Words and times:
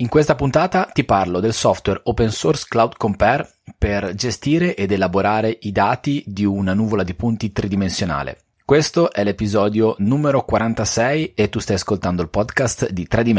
In 0.00 0.08
questa 0.08 0.34
puntata 0.34 0.84
ti 0.84 1.04
parlo 1.04 1.40
del 1.40 1.52
software 1.52 2.00
open 2.04 2.30
source 2.30 2.64
Cloud 2.66 2.96
Compare 2.96 3.56
per 3.76 4.14
gestire 4.14 4.74
ed 4.74 4.92
elaborare 4.92 5.58
i 5.60 5.72
dati 5.72 6.24
di 6.26 6.46
una 6.46 6.72
nuvola 6.72 7.02
di 7.02 7.12
punti 7.12 7.52
tridimensionale. 7.52 8.44
Questo 8.64 9.12
è 9.12 9.22
l'episodio 9.24 9.96
numero 9.98 10.42
46 10.42 11.34
e 11.34 11.50
tu 11.50 11.58
stai 11.58 11.76
ascoltando 11.76 12.22
il 12.22 12.30
podcast 12.30 12.88
di 12.90 13.06
3D 13.10 13.32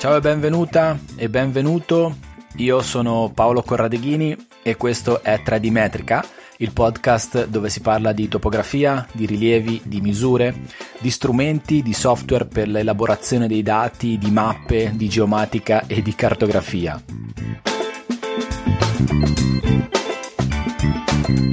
Ciao 0.00 0.16
e 0.16 0.20
benvenuta 0.20 0.98
e 1.14 1.28
benvenuto. 1.28 2.16
Io 2.56 2.80
sono 2.80 3.30
Paolo 3.34 3.60
Corradeghini 3.60 4.34
e 4.62 4.74
questo 4.78 5.22
è 5.22 5.42
3D 5.44 5.70
Metrica, 5.70 6.24
il 6.56 6.72
podcast 6.72 7.46
dove 7.48 7.68
si 7.68 7.82
parla 7.82 8.12
di 8.12 8.26
topografia, 8.26 9.06
di 9.12 9.26
rilievi, 9.26 9.82
di 9.84 10.00
misure, 10.00 10.62
di 11.00 11.10
strumenti, 11.10 11.82
di 11.82 11.92
software 11.92 12.46
per 12.46 12.68
l'elaborazione 12.68 13.46
dei 13.46 13.62
dati, 13.62 14.16
di 14.16 14.30
mappe, 14.30 14.92
di 14.94 15.06
geomatica 15.06 15.84
e 15.86 16.00
di 16.00 16.14
cartografia. 16.14 16.98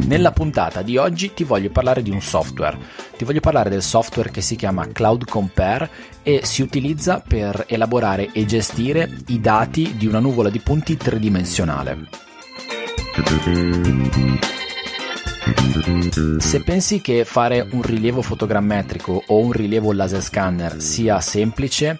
Nella 0.08 0.32
puntata 0.32 0.82
di 0.82 0.98
oggi 0.98 1.34
ti 1.34 1.44
voglio 1.44 1.70
parlare 1.70 2.02
di 2.02 2.10
un 2.12 2.22
software. 2.22 2.78
Ti 3.18 3.26
voglio 3.26 3.42
parlare 3.42 3.70
del 3.70 3.84
software 3.84 4.32
che 4.32 4.42
si 4.42 4.56
chiama 4.56 4.88
Cloud 4.88 5.26
Compare 5.26 5.90
e 6.24 6.42
si 6.44 6.62
utilizza 6.62 7.22
per 7.26 7.66
elaborare 7.68 8.32
e 8.32 8.46
gestire 8.46 9.10
i 9.28 9.42
dati 9.42 9.96
di 9.98 10.08
una 10.08 10.20
nuvola 10.20 10.50
di 10.50 10.60
punti 10.60 10.96
tridimensionale. 10.96 12.08
Se 16.40 16.64
pensi 16.64 17.02
che 17.02 17.26
fare 17.26 17.68
un 17.72 17.82
rilievo 17.82 18.22
fotogrammetrico 18.22 19.24
o 19.28 19.38
un 19.38 19.52
rilievo 19.52 19.92
laser 19.92 20.22
scanner 20.22 20.82
sia 20.82 21.20
semplice, 21.20 22.00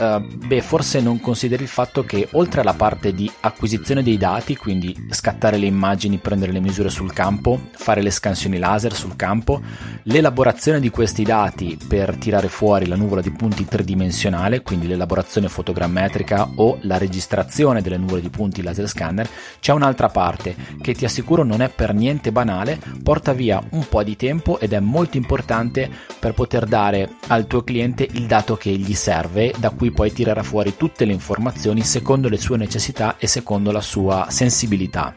Uh, 0.00 0.18
beh, 0.18 0.62
forse 0.62 1.02
non 1.02 1.20
consideri 1.20 1.64
il 1.64 1.68
fatto 1.68 2.06
che 2.06 2.26
oltre 2.32 2.62
alla 2.62 2.72
parte 2.72 3.12
di 3.12 3.30
acquisizione 3.40 4.02
dei 4.02 4.16
dati, 4.16 4.56
quindi 4.56 4.96
scattare 5.10 5.58
le 5.58 5.66
immagini, 5.66 6.16
prendere 6.16 6.52
le 6.52 6.60
misure 6.60 6.88
sul 6.88 7.12
campo, 7.12 7.60
fare 7.72 8.00
le 8.00 8.10
scansioni 8.10 8.56
laser 8.56 8.94
sul 8.94 9.14
campo, 9.14 9.60
l'elaborazione 10.04 10.80
di 10.80 10.88
questi 10.88 11.22
dati 11.22 11.78
per 11.86 12.16
tirare 12.16 12.48
fuori 12.48 12.86
la 12.86 12.96
nuvola 12.96 13.20
di 13.20 13.30
punti 13.30 13.66
tridimensionale, 13.66 14.62
quindi 14.62 14.86
l'elaborazione 14.86 15.48
fotogrammetrica 15.48 16.52
o 16.54 16.78
la 16.82 16.96
registrazione 16.96 17.82
delle 17.82 17.98
nuvole 17.98 18.22
di 18.22 18.30
punti 18.30 18.62
laser 18.62 18.88
scanner, 18.88 19.28
c'è 19.60 19.74
un'altra 19.74 20.08
parte 20.08 20.56
che 20.80 20.94
ti 20.94 21.04
assicuro 21.04 21.44
non 21.44 21.60
è 21.60 21.68
per 21.68 21.92
niente 21.92 22.32
banale, 22.32 22.80
porta 23.02 23.34
via 23.34 23.62
un 23.72 23.86
po' 23.86 24.02
di 24.02 24.16
tempo 24.16 24.58
ed 24.60 24.72
è 24.72 24.80
molto 24.80 25.18
importante 25.18 25.90
per 26.18 26.32
poter 26.32 26.64
dare 26.64 27.16
al 27.26 27.46
tuo 27.46 27.62
cliente 27.62 28.08
il 28.10 28.24
dato 28.24 28.56
che 28.56 28.70
gli 28.70 28.94
serve 28.94 29.52
da 29.58 29.68
cui 29.68 29.88
poi 29.90 30.12
tirerà 30.12 30.42
fuori 30.42 30.76
tutte 30.76 31.04
le 31.04 31.12
informazioni 31.12 31.82
secondo 31.82 32.28
le 32.28 32.38
sue 32.38 32.56
necessità 32.56 33.16
e 33.18 33.26
secondo 33.26 33.70
la 33.72 33.80
sua 33.80 34.26
sensibilità. 34.30 35.14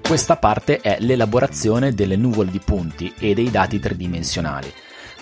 Questa 0.00 0.36
parte 0.36 0.80
è 0.80 0.98
l'elaborazione 1.00 1.92
delle 1.92 2.16
nuvole 2.16 2.50
di 2.50 2.60
punti 2.60 3.12
e 3.18 3.34
dei 3.34 3.50
dati 3.50 3.78
tridimensionali. 3.78 4.72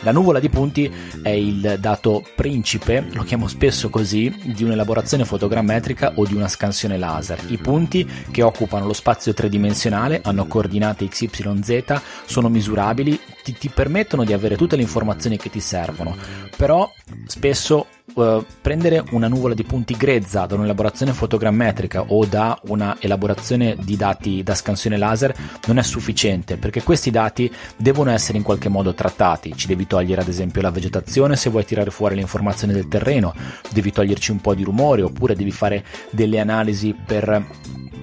La 0.03 0.13
nuvola 0.13 0.41
di 0.41 0.49
punti 0.49 0.91
è 1.23 1.29
il 1.29 1.77
dato 1.79 2.25
principe, 2.35 3.05
lo 3.13 3.23
chiamo 3.23 3.49
spesso 3.49 3.91
così, 3.91 4.35
di 4.55 4.65
un'elaborazione 4.65 5.27
fotogrammetrica 5.27 6.15
o 6.15 6.25
di 6.25 6.35
una 6.35 6.49
scansione 6.49 6.97
laser. 6.97 7.39
I 7.49 7.59
punti 7.59 8.09
che 8.31 8.43
occupano 8.43 8.87
lo 8.87 8.95
spazio 8.95 9.35
tridimensionale 9.35 10.23
hanno 10.25 10.47
coordinate 10.47 11.07
XYZ, 11.07 12.01
sono 12.25 12.49
misurabili, 12.49 13.21
ti, 13.53 13.59
ti 13.59 13.69
permettono 13.69 14.25
di 14.25 14.33
avere 14.33 14.57
tutte 14.57 14.77
le 14.77 14.83
informazioni 14.83 15.37
che 15.37 15.51
ti 15.51 15.61
servono, 15.61 16.17
però 16.57 16.91
spesso 17.27 17.87
Uh, 18.13 18.45
prendere 18.61 19.05
una 19.13 19.29
nuvola 19.29 19.55
di 19.55 19.63
punti 19.63 19.97
grezza 19.97 20.45
da 20.45 20.57
un'elaborazione 20.57 21.13
fotogrammetrica 21.13 22.07
o 22.09 22.25
da 22.27 22.59
una 22.65 22.97
elaborazione 22.99 23.77
di 23.79 23.97
dati 23.97 24.43
da 24.43 24.57
scansione 24.57 24.97
laser 24.97 25.33
non 25.69 25.79
è 25.79 25.83
sufficiente 25.85 26.57
perché 26.57 26.83
questi 26.83 27.13
dati 27.13 27.49
devono 27.77 28.11
essere 28.11 28.37
in 28.37 28.43
qualche 28.43 28.69
modo 28.69 28.95
trattati. 28.95 29.55
Ci 29.55 29.69
devi 29.69 29.87
togliere 29.87 30.23
ad 30.23 30.29
esempio 30.29 30.61
la 30.61 30.73
vegetazione 30.73 31.37
se 31.37 31.51
vuoi 31.51 31.65
tirare 31.65 31.93
fuori 31.93 32.17
le 32.17 32.23
informazioni 32.23 32.73
del 32.73 32.89
terreno, 32.89 33.33
devi 33.71 33.93
toglierci 33.93 34.33
un 34.33 34.41
po' 34.41 34.57
di 34.57 34.65
rumore 34.65 35.03
oppure 35.03 35.37
devi 35.37 35.53
fare 35.53 35.85
delle 36.11 36.41
analisi 36.41 36.93
per 36.93 37.47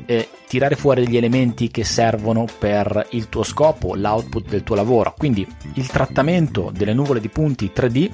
eh, 0.05 0.29
tirare 0.47 0.75
fuori 0.75 1.03
degli 1.03 1.17
elementi 1.17 1.69
che 1.69 1.83
servono 1.83 2.45
per 2.57 3.07
il 3.11 3.29
tuo 3.29 3.43
scopo, 3.43 3.95
l'output 3.95 4.47
del 4.47 4.63
tuo 4.63 4.75
lavoro. 4.75 5.13
Quindi 5.17 5.45
il 5.73 5.87
trattamento 5.87 6.71
delle 6.73 6.93
nuvole 6.93 7.19
di 7.19 7.29
punti 7.29 7.71
3D 7.75 8.09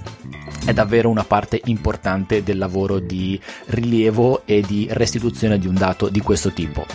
è 0.66 0.74
davvero 0.74 1.10
una 1.10 1.24
parte 1.24 1.62
importante 1.66 2.44
del 2.44 2.58
lavoro 2.58 3.00
di 3.00 3.40
rilievo 3.68 4.44
e 4.46 4.62
di 4.62 4.88
restituzione 4.90 5.60
di 5.60 5.68
un 5.68 5.76
dato 5.76 6.10
di 6.10 6.22
questo 6.22 6.52
tipo. 6.52 6.86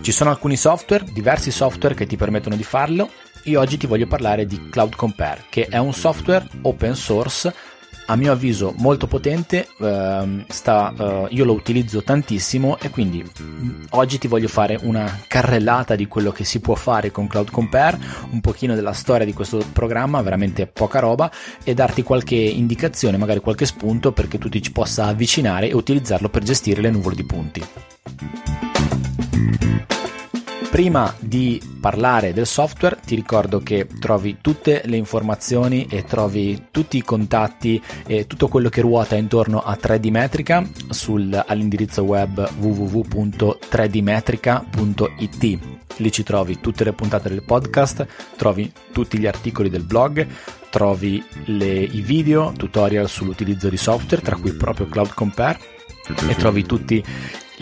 Ci 0.00 0.12
sono 0.12 0.30
alcuni 0.30 0.56
software, 0.56 1.04
diversi 1.12 1.50
software 1.50 1.94
che 1.94 2.06
ti 2.06 2.16
permettono 2.16 2.56
di 2.56 2.64
farlo. 2.64 3.10
Io 3.44 3.58
oggi 3.58 3.76
ti 3.76 3.86
voglio 3.86 4.06
parlare 4.06 4.46
di 4.46 4.68
Cloud 4.68 4.94
Compare, 4.94 5.44
che 5.48 5.66
è 5.66 5.78
un 5.78 5.92
software 5.92 6.46
open 6.62 6.94
source 6.94 7.52
a 8.06 8.16
mio 8.16 8.32
avviso 8.32 8.74
molto 8.78 9.06
potente, 9.06 9.68
uh, 9.78 10.44
sta, 10.48 10.92
uh, 10.96 11.26
io 11.30 11.44
lo 11.44 11.52
utilizzo 11.52 12.02
tantissimo 12.02 12.78
e 12.78 12.90
quindi 12.90 13.22
mm, 13.22 13.84
oggi 13.90 14.18
ti 14.18 14.28
voglio 14.28 14.48
fare 14.48 14.78
una 14.82 15.20
carrellata 15.26 15.94
di 15.94 16.08
quello 16.08 16.32
che 16.32 16.44
si 16.44 16.60
può 16.60 16.74
fare 16.74 17.10
con 17.10 17.26
Cloud 17.26 17.50
Compare, 17.50 17.98
un 18.30 18.40
pochino 18.40 18.74
della 18.74 18.92
storia 18.92 19.24
di 19.24 19.32
questo 19.32 19.64
programma, 19.72 20.20
veramente 20.22 20.66
poca 20.66 20.98
roba 20.98 21.30
e 21.62 21.74
darti 21.74 22.02
qualche 22.02 22.36
indicazione, 22.36 23.16
magari 23.16 23.40
qualche 23.40 23.66
spunto 23.66 24.12
perché 24.12 24.38
tu 24.38 24.48
ti 24.48 24.60
ci 24.60 24.72
possa 24.72 25.06
avvicinare 25.06 25.68
e 25.68 25.74
utilizzarlo 25.74 26.28
per 26.28 26.42
gestire 26.42 26.80
le 26.80 26.90
nuvole 26.90 27.14
di 27.14 27.24
punti. 27.24 27.66
Prima 30.72 31.14
di 31.18 31.60
parlare 31.82 32.32
del 32.32 32.46
software 32.46 32.98
ti 33.04 33.14
ricordo 33.14 33.60
che 33.60 33.86
trovi 34.00 34.38
tutte 34.40 34.80
le 34.86 34.96
informazioni 34.96 35.84
e 35.84 36.04
trovi 36.04 36.68
tutti 36.70 36.96
i 36.96 37.02
contatti 37.02 37.78
e 38.06 38.26
tutto 38.26 38.48
quello 38.48 38.70
che 38.70 38.80
ruota 38.80 39.14
intorno 39.14 39.60
a 39.60 39.76
3D 39.78 40.10
Metrica 40.10 40.66
sul, 40.88 41.44
all'indirizzo 41.46 42.04
web 42.04 42.48
www.3dmetrica.it. 42.58 45.58
Lì 45.96 46.10
ci 46.10 46.22
trovi 46.22 46.58
tutte 46.58 46.84
le 46.84 46.94
puntate 46.94 47.28
del 47.28 47.42
podcast, 47.42 48.06
trovi 48.36 48.72
tutti 48.92 49.18
gli 49.18 49.26
articoli 49.26 49.68
del 49.68 49.84
blog, 49.84 50.26
trovi 50.70 51.22
le, 51.44 51.82
i 51.82 52.00
video, 52.00 52.50
tutorial 52.56 53.10
sull'utilizzo 53.10 53.68
di 53.68 53.76
software, 53.76 54.22
tra 54.22 54.36
cui 54.36 54.54
proprio 54.54 54.86
Cloud 54.86 55.12
Compare 55.12 55.58
e 56.28 56.34
trovi 56.34 56.64
tutti 56.64 57.04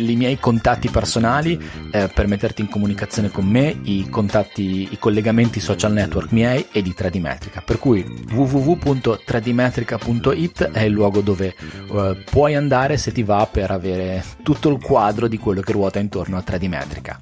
i 0.09 0.17
miei 0.17 0.39
contatti 0.39 0.89
personali 0.89 1.61
eh, 1.91 2.09
per 2.13 2.27
metterti 2.27 2.63
in 2.63 2.69
comunicazione 2.69 3.31
con 3.31 3.47
me, 3.47 3.79
i 3.83 4.09
contatti, 4.09 4.89
i 4.91 4.99
collegamenti 4.99 5.61
social 5.61 5.93
network 5.93 6.33
miei 6.33 6.67
e 6.73 6.81
di 6.83 6.95
3D 6.97 7.21
Metrica. 7.21 7.63
Per 7.65 7.79
cui 7.79 8.05
www.3dmetrica.it 8.31 10.71
è 10.71 10.83
il 10.83 10.93
luogo 10.93 11.21
dove 11.21 11.55
eh, 11.55 12.25
puoi 12.31 12.55
andare 12.55 12.97
se 12.97 13.13
ti 13.13 13.23
va 13.23 13.47
per 13.51 13.71
avere 13.71 14.25
tutto 14.43 14.71
il 14.71 14.83
quadro 14.83 15.29
di 15.29 15.39
quello 15.39 15.61
che 15.61 15.73
ruota 15.73 15.99
intorno 15.99 16.37
a 16.37 16.45
3D 16.47 16.69
Metrica. 16.69 17.21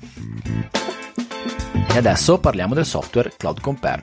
E 1.90 1.96
adesso 1.96 2.38
parliamo 2.38 2.74
del 2.74 2.86
software 2.86 3.32
Cloud 3.36 3.60
Compare. 3.60 4.02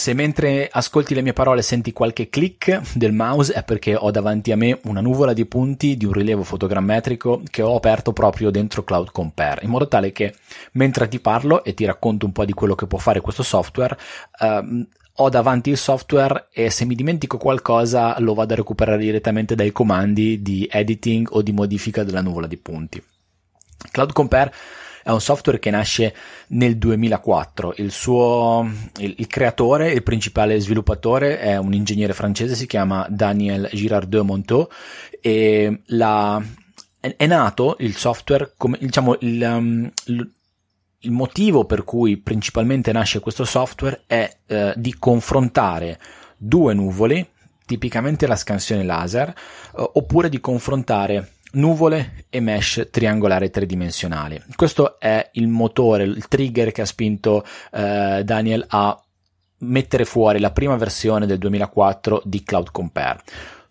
Se 0.00 0.14
mentre 0.14 0.66
ascolti 0.72 1.12
le 1.12 1.20
mie 1.20 1.34
parole 1.34 1.60
senti 1.60 1.92
qualche 1.92 2.30
click 2.30 2.94
del 2.94 3.12
mouse 3.12 3.52
è 3.52 3.62
perché 3.62 3.94
ho 3.94 4.10
davanti 4.10 4.50
a 4.50 4.56
me 4.56 4.80
una 4.84 5.02
nuvola 5.02 5.34
di 5.34 5.44
punti 5.44 5.98
di 5.98 6.06
un 6.06 6.12
rilievo 6.12 6.42
fotogrammetrico 6.42 7.42
che 7.50 7.60
ho 7.60 7.76
aperto 7.76 8.14
proprio 8.14 8.48
dentro 8.48 8.82
Cloud 8.82 9.10
Compare, 9.12 9.62
in 9.62 9.68
modo 9.68 9.88
tale 9.88 10.10
che 10.10 10.36
mentre 10.72 11.06
ti 11.06 11.20
parlo 11.20 11.62
e 11.64 11.74
ti 11.74 11.84
racconto 11.84 12.24
un 12.24 12.32
po' 12.32 12.46
di 12.46 12.54
quello 12.54 12.74
che 12.74 12.86
può 12.86 12.96
fare 12.96 13.20
questo 13.20 13.42
software, 13.42 13.94
ehm, 14.40 14.88
ho 15.16 15.28
davanti 15.28 15.68
il 15.68 15.76
software 15.76 16.46
e 16.50 16.70
se 16.70 16.86
mi 16.86 16.94
dimentico 16.94 17.36
qualcosa 17.36 18.18
lo 18.20 18.32
vado 18.32 18.54
a 18.54 18.56
recuperare 18.56 19.02
direttamente 19.02 19.54
dai 19.54 19.70
comandi 19.70 20.40
di 20.40 20.66
editing 20.72 21.28
o 21.32 21.42
di 21.42 21.52
modifica 21.52 22.04
della 22.04 22.22
nuvola 22.22 22.46
di 22.46 22.56
punti. 22.56 23.04
Cloud 23.90 24.14
Compare 24.14 24.50
È 25.02 25.10
un 25.10 25.20
software 25.20 25.58
che 25.58 25.70
nasce 25.70 26.14
nel 26.48 26.76
2004. 26.78 27.74
Il 27.76 27.90
suo 27.90 28.68
il, 28.98 29.14
il 29.18 29.26
creatore, 29.26 29.92
il 29.92 30.02
principale 30.02 30.58
sviluppatore 30.60 31.38
è 31.38 31.56
un 31.56 31.72
ingegnere 31.72 32.12
francese, 32.12 32.54
si 32.54 32.66
chiama 32.66 33.06
Daniel 33.08 33.68
Girardot 33.72 34.24
Monteau 34.24 34.68
e 35.20 35.82
la, 35.86 36.42
è, 36.98 37.14
è, 37.16 37.26
nato 37.26 37.76
il 37.80 37.96
software 37.96 38.52
come 38.56 38.78
diciamo 38.80 39.16
il, 39.20 39.42
um, 39.42 39.90
il 40.06 40.32
il 41.00 41.10
motivo 41.12 41.64
per 41.64 41.84
cui 41.84 42.18
principalmente 42.18 42.92
nasce 42.92 43.20
questo 43.20 43.44
software 43.44 44.02
è 44.06 44.36
eh, 44.46 44.74
di 44.76 44.94
confrontare 44.98 45.98
due 46.36 46.74
nuvole, 46.74 47.30
tipicamente 47.64 48.26
la 48.26 48.36
scansione 48.36 48.84
laser, 48.84 49.28
eh, 49.28 49.90
oppure 49.94 50.28
di 50.28 50.40
confrontare 50.40 51.34
nuvole 51.52 52.24
e 52.30 52.40
mesh 52.40 52.88
triangolare 52.90 53.50
tridimensionali. 53.50 54.40
Questo 54.54 54.98
è 54.98 55.30
il 55.32 55.48
motore, 55.48 56.04
il 56.04 56.28
trigger 56.28 56.72
che 56.72 56.82
ha 56.82 56.86
spinto 56.86 57.44
eh, 57.72 58.22
Daniel 58.24 58.64
a 58.68 59.00
mettere 59.60 60.04
fuori 60.04 60.38
la 60.38 60.52
prima 60.52 60.76
versione 60.76 61.26
del 61.26 61.38
2004 61.38 62.22
di 62.24 62.42
Cloud 62.42 62.70
Compare. 62.70 63.20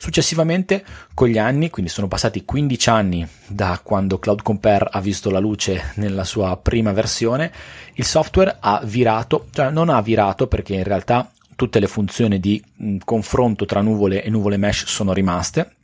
Successivamente, 0.01 0.85
con 1.13 1.27
gli 1.27 1.37
anni, 1.37 1.69
quindi 1.69 1.91
sono 1.91 2.07
passati 2.07 2.45
15 2.45 2.89
anni 2.89 3.27
da 3.47 3.81
quando 3.83 4.17
Cloud 4.17 4.41
Compare 4.41 4.87
ha 4.89 5.01
visto 5.01 5.29
la 5.29 5.39
luce 5.39 5.91
nella 5.95 6.23
sua 6.23 6.55
prima 6.55 6.93
versione, 6.93 7.51
il 7.95 8.05
software 8.05 8.57
ha 8.61 8.81
virato, 8.85 9.47
cioè 9.51 9.71
non 9.71 9.89
ha 9.89 10.01
virato 10.01 10.47
perché 10.47 10.75
in 10.75 10.85
realtà 10.85 11.29
tutte 11.53 11.81
le 11.81 11.87
funzioni 11.87 12.39
di 12.39 12.63
confronto 13.03 13.65
tra 13.65 13.81
nuvole 13.81 14.23
e 14.23 14.29
nuvole 14.29 14.55
mesh 14.55 14.85
sono 14.85 15.11
rimaste, 15.11 15.75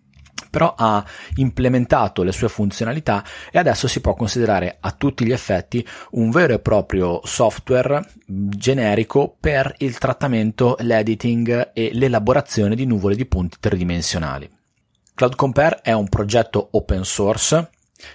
però 0.49 0.73
ha 0.77 1.03
implementato 1.35 2.23
le 2.23 2.31
sue 2.31 2.49
funzionalità 2.49 3.23
e 3.51 3.59
adesso 3.59 3.87
si 3.87 4.01
può 4.01 4.13
considerare 4.13 4.77
a 4.79 4.91
tutti 4.91 5.25
gli 5.25 5.31
effetti 5.31 5.85
un 6.11 6.29
vero 6.29 6.53
e 6.53 6.59
proprio 6.59 7.21
software 7.23 8.01
generico 8.25 9.35
per 9.39 9.73
il 9.79 9.97
trattamento, 9.97 10.77
l'editing 10.79 11.71
e 11.73 11.89
l'elaborazione 11.93 12.75
di 12.75 12.85
nuvole 12.85 13.15
di 13.15 13.25
punti 13.25 13.57
tridimensionali. 13.59 14.49
Cloud 15.13 15.35
Compare 15.35 15.79
è 15.81 15.93
un 15.93 16.09
progetto 16.09 16.69
open 16.71 17.05
source 17.05 17.69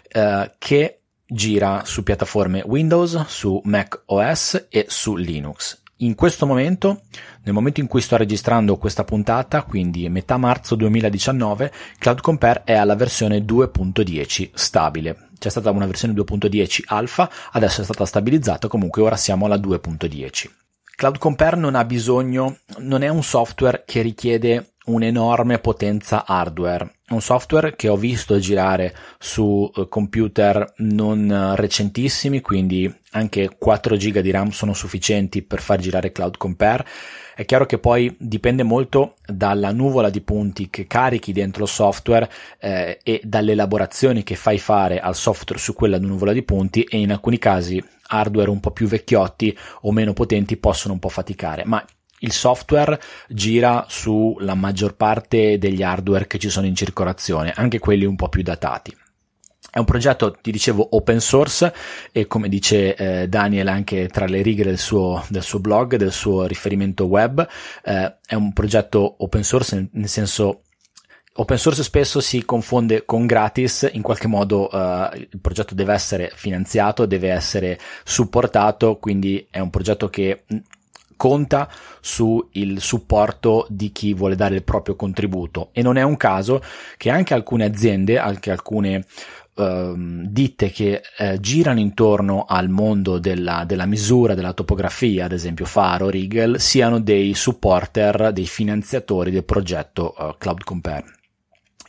eh, 0.08 0.50
che 0.58 1.00
gira 1.26 1.82
su 1.84 2.02
piattaforme 2.02 2.62
Windows, 2.66 3.24
su 3.26 3.60
Mac 3.64 4.02
OS 4.06 4.66
e 4.68 4.86
su 4.88 5.16
Linux 5.16 5.80
in 6.00 6.14
questo 6.14 6.46
momento, 6.46 7.02
nel 7.42 7.54
momento 7.54 7.80
in 7.80 7.86
cui 7.86 8.00
sto 8.00 8.16
registrando 8.16 8.76
questa 8.76 9.04
puntata, 9.04 9.62
quindi 9.62 10.08
metà 10.08 10.36
marzo 10.36 10.74
2019, 10.74 11.72
Cloud 11.98 12.20
Compare 12.20 12.62
è 12.64 12.74
alla 12.74 12.94
versione 12.94 13.38
2.10 13.38 14.50
stabile. 14.52 15.28
C'è 15.38 15.48
stata 15.48 15.70
una 15.70 15.86
versione 15.86 16.12
2.10 16.14 16.82
alfa, 16.86 17.30
adesso 17.52 17.80
è 17.80 17.84
stata 17.84 18.04
stabilizzata, 18.04 18.68
comunque 18.68 19.02
ora 19.02 19.16
siamo 19.16 19.46
alla 19.46 19.56
2.10. 19.56 20.50
Cloud 20.94 21.16
Compare 21.16 21.56
non 21.56 21.76
ha 21.76 21.84
bisogno, 21.86 22.58
non 22.80 23.02
è 23.02 23.08
un 23.08 23.22
software 23.22 23.84
che 23.86 24.02
richiede 24.02 24.72
un'enorme 24.84 25.58
potenza 25.58 26.26
hardware. 26.26 26.98
Un 27.10 27.20
software 27.20 27.74
che 27.74 27.88
ho 27.88 27.96
visto 27.96 28.38
girare 28.38 28.94
su 29.18 29.68
eh, 29.74 29.88
computer 29.88 30.74
non 30.76 31.28
eh, 31.28 31.56
recentissimi, 31.56 32.40
quindi 32.40 32.92
anche 33.10 33.50
4 33.58 33.96
GB 33.96 34.18
di 34.20 34.30
RAM 34.30 34.50
sono 34.50 34.72
sufficienti 34.74 35.42
per 35.42 35.60
far 35.60 35.80
girare 35.80 36.12
Cloud 36.12 36.36
Compare. 36.36 36.86
È 37.34 37.44
chiaro 37.44 37.66
che 37.66 37.78
poi 37.78 38.14
dipende 38.16 38.62
molto 38.62 39.16
dalla 39.26 39.72
nuvola 39.72 40.08
di 40.08 40.20
punti 40.20 40.70
che 40.70 40.86
carichi 40.86 41.32
dentro 41.32 41.64
il 41.64 41.68
software 41.68 42.30
eh, 42.60 43.00
e 43.02 43.20
dalle 43.24 43.52
elaborazioni 43.52 44.22
che 44.22 44.36
fai 44.36 44.58
fare 44.58 45.00
al 45.00 45.16
software 45.16 45.60
su 45.60 45.74
quella 45.74 45.98
nuvola 45.98 46.32
di 46.32 46.44
punti 46.44 46.82
e 46.82 46.98
in 46.98 47.10
alcuni 47.10 47.38
casi 47.38 47.82
hardware 48.06 48.50
un 48.50 48.60
po' 48.60 48.70
più 48.70 48.86
vecchiotti 48.86 49.56
o 49.82 49.90
meno 49.90 50.12
potenti 50.12 50.56
possono 50.56 50.94
un 50.94 51.00
po' 51.00 51.08
faticare, 51.08 51.64
ma 51.64 51.84
il 52.20 52.32
software 52.32 53.00
gira 53.28 53.86
sulla 53.88 54.54
maggior 54.54 54.96
parte 54.96 55.58
degli 55.58 55.82
hardware 55.82 56.26
che 56.26 56.38
ci 56.38 56.50
sono 56.50 56.66
in 56.66 56.74
circolazione, 56.74 57.52
anche 57.54 57.78
quelli 57.78 58.04
un 58.04 58.16
po' 58.16 58.28
più 58.28 58.42
datati. 58.42 58.96
È 59.72 59.78
un 59.78 59.84
progetto, 59.84 60.32
ti 60.32 60.50
dicevo, 60.50 60.96
open 60.96 61.20
source 61.20 61.72
e 62.10 62.26
come 62.26 62.48
dice 62.48 62.96
eh, 62.96 63.28
Daniel 63.28 63.68
anche 63.68 64.08
tra 64.08 64.26
le 64.26 64.42
righe 64.42 64.64
del 64.64 64.78
suo, 64.78 65.24
del 65.28 65.44
suo 65.44 65.60
blog, 65.60 65.94
del 65.94 66.10
suo 66.10 66.46
riferimento 66.46 67.04
web, 67.04 67.46
eh, 67.84 68.16
è 68.26 68.34
un 68.34 68.52
progetto 68.52 69.16
open 69.18 69.44
source 69.44 69.88
nel, 69.92 70.08
senso 70.08 70.62
Open 71.32 71.56
source 71.56 71.84
spesso 71.84 72.20
si 72.20 72.44
confonde 72.44 73.04
con 73.04 73.24
gratis, 73.24 73.88
in 73.92 74.02
qualche 74.02 74.26
modo 74.26 74.68
uh, 74.68 75.14
il 75.14 75.38
progetto 75.40 75.76
deve 75.76 75.94
essere 75.94 76.30
finanziato, 76.34 77.06
deve 77.06 77.30
essere 77.30 77.78
supportato, 78.04 78.98
quindi 78.98 79.46
è 79.48 79.60
un 79.60 79.70
progetto 79.70 80.10
che 80.10 80.42
conta 81.20 81.68
sul 82.00 82.48
supporto 82.78 83.66
di 83.68 83.92
chi 83.92 84.14
vuole 84.14 84.36
dare 84.36 84.54
il 84.54 84.62
proprio 84.62 84.96
contributo 84.96 85.68
e 85.72 85.82
non 85.82 85.98
è 85.98 86.02
un 86.02 86.16
caso 86.16 86.62
che 86.96 87.10
anche 87.10 87.34
alcune 87.34 87.66
aziende, 87.66 88.16
anche 88.18 88.50
alcune 88.50 89.04
ehm, 89.54 90.24
ditte 90.24 90.70
che 90.70 91.02
eh, 91.18 91.38
girano 91.38 91.78
intorno 91.78 92.46
al 92.48 92.70
mondo 92.70 93.18
della, 93.18 93.64
della, 93.66 93.84
misura, 93.84 94.32
della 94.32 94.54
topografia, 94.54 95.26
ad 95.26 95.32
esempio 95.32 95.66
Faro, 95.66 96.08
Rigel, 96.08 96.58
siano 96.58 96.98
dei 96.98 97.34
supporter, 97.34 98.32
dei 98.32 98.46
finanziatori 98.46 99.30
del 99.30 99.44
progetto 99.44 100.14
uh, 100.16 100.36
Cloud 100.38 100.64
Compare. 100.64 101.04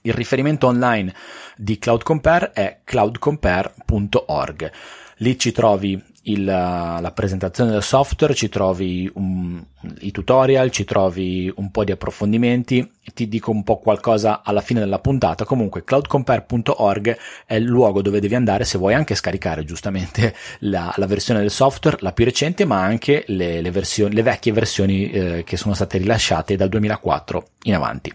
Il 0.02 0.14
riferimento 0.14 0.68
online 0.68 1.14
di 1.56 1.80
Cloud 1.80 2.04
Compare 2.04 2.52
è 2.52 2.82
cloudcompare.org. 2.84 4.72
Lì 5.18 5.40
ci 5.40 5.54
trovi 5.54 6.11
il, 6.24 6.44
la 6.44 7.12
presentazione 7.14 7.72
del 7.72 7.82
software, 7.82 8.36
ci 8.36 8.50
trovi 8.50 9.10
un, 9.16 9.64
i 10.00 10.12
tutorial, 10.12 10.70
ci 10.70 10.84
trovi 10.84 11.52
un 11.56 11.72
po' 11.72 11.84
di 11.84 11.92
approfondimenti, 11.92 12.90
ti 13.14 13.28
dico 13.28 13.52
un 13.52 13.64
po' 13.64 13.80
qualcosa 13.80 14.42
alla 14.44 14.62
fine 14.62 14.80
della 14.80 15.00
puntata. 15.00 15.46
Comunque 15.46 15.84
cloudcompare.org 15.84 17.18
è 17.46 17.56
il 17.56 17.64
luogo 17.64 18.02
dove 18.02 18.20
devi 18.20 18.36
andare 18.36 18.66
se 18.66 18.78
vuoi 18.78 18.94
anche 18.94 19.16
scaricare 19.16 19.64
giustamente 19.64 20.36
la, 20.60 20.94
la 20.98 21.08
versione 21.08 21.40
del 21.40 21.52
software, 21.52 21.98
la 22.02 22.12
più 22.12 22.26
recente, 22.26 22.66
ma 22.66 22.82
anche 22.82 23.24
le, 23.28 23.62
le, 23.62 23.72
versioni, 23.72 24.14
le 24.14 24.24
vecchie 24.24 24.52
versioni 24.52 25.10
eh, 25.10 25.44
che 25.44 25.58
sono 25.58 25.74
state 25.74 25.98
rilasciate 25.98 26.56
dal 26.56 26.70
2004 26.70 27.48
in 27.64 27.76
avanti. 27.76 28.14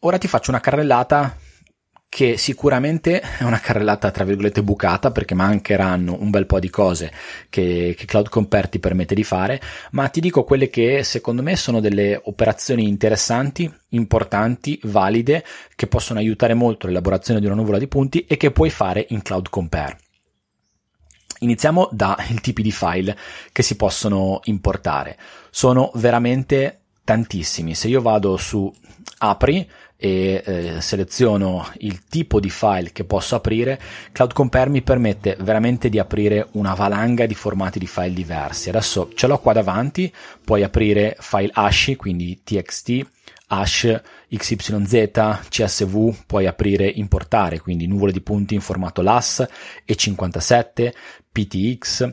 Ora 0.00 0.18
ti 0.18 0.28
faccio 0.28 0.50
una 0.50 0.60
carrellata 0.60 1.36
che 2.14 2.36
sicuramente 2.36 3.20
è 3.20 3.42
una 3.42 3.58
carrellata 3.58 4.10
tra 4.10 4.24
virgolette 4.24 4.62
bucata 4.62 5.10
perché 5.12 5.34
mancheranno 5.34 6.18
un 6.20 6.28
bel 6.28 6.44
po' 6.44 6.58
di 6.58 6.68
cose 6.68 7.10
che, 7.48 7.94
che, 7.96 8.04
Cloud 8.04 8.28
Compare 8.28 8.68
ti 8.68 8.78
permette 8.78 9.14
di 9.14 9.24
fare, 9.24 9.58
ma 9.92 10.08
ti 10.08 10.20
dico 10.20 10.44
quelle 10.44 10.68
che 10.68 11.04
secondo 11.04 11.42
me 11.42 11.56
sono 11.56 11.80
delle 11.80 12.20
operazioni 12.24 12.86
interessanti, 12.86 13.72
importanti, 13.90 14.78
valide, 14.82 15.42
che 15.74 15.86
possono 15.86 16.18
aiutare 16.18 16.52
molto 16.52 16.86
l'elaborazione 16.86 17.40
di 17.40 17.46
una 17.46 17.54
nuvola 17.54 17.78
di 17.78 17.88
punti 17.88 18.26
e 18.26 18.36
che 18.36 18.50
puoi 18.50 18.68
fare 18.68 19.06
in 19.08 19.22
Cloud 19.22 19.48
Compare. 19.48 19.98
Iniziamo 21.38 21.88
dai 21.92 22.38
tipi 22.42 22.60
di 22.60 22.72
file 22.72 23.16
che 23.52 23.62
si 23.62 23.74
possono 23.74 24.40
importare. 24.44 25.16
Sono 25.48 25.90
veramente 25.94 26.80
tantissimi. 27.04 27.74
Se 27.74 27.88
io 27.88 28.02
vado 28.02 28.36
su 28.36 28.70
apri 29.18 29.66
e 30.02 30.42
eh, 30.44 30.80
seleziono 30.80 31.70
il 31.78 32.06
tipo 32.08 32.40
di 32.40 32.50
file 32.50 32.90
che 32.90 33.04
posso 33.04 33.36
aprire, 33.36 33.80
Cloud 34.10 34.32
Compare 34.32 34.68
mi 34.68 34.82
permette 34.82 35.36
veramente 35.38 35.88
di 35.88 36.00
aprire 36.00 36.48
una 36.54 36.74
valanga 36.74 37.24
di 37.24 37.34
formati 37.34 37.78
di 37.78 37.86
file 37.86 38.12
diversi. 38.12 38.68
Adesso 38.68 39.10
ce 39.14 39.28
l'ho 39.28 39.38
qua 39.38 39.52
davanti, 39.52 40.12
puoi 40.44 40.64
aprire 40.64 41.14
file 41.20 41.50
hash, 41.52 41.92
quindi 41.96 42.40
txt, 42.42 43.06
hash, 43.46 44.02
xyz, 44.28 45.10
csv, 45.48 46.14
puoi 46.26 46.48
aprire 46.48 46.88
importare, 46.88 47.60
quindi 47.60 47.86
nuvole 47.86 48.10
di 48.10 48.22
punti 48.22 48.54
in 48.54 48.60
formato 48.60 49.02
LAS, 49.02 49.46
E57, 49.86 50.92
PTX, 51.30 52.12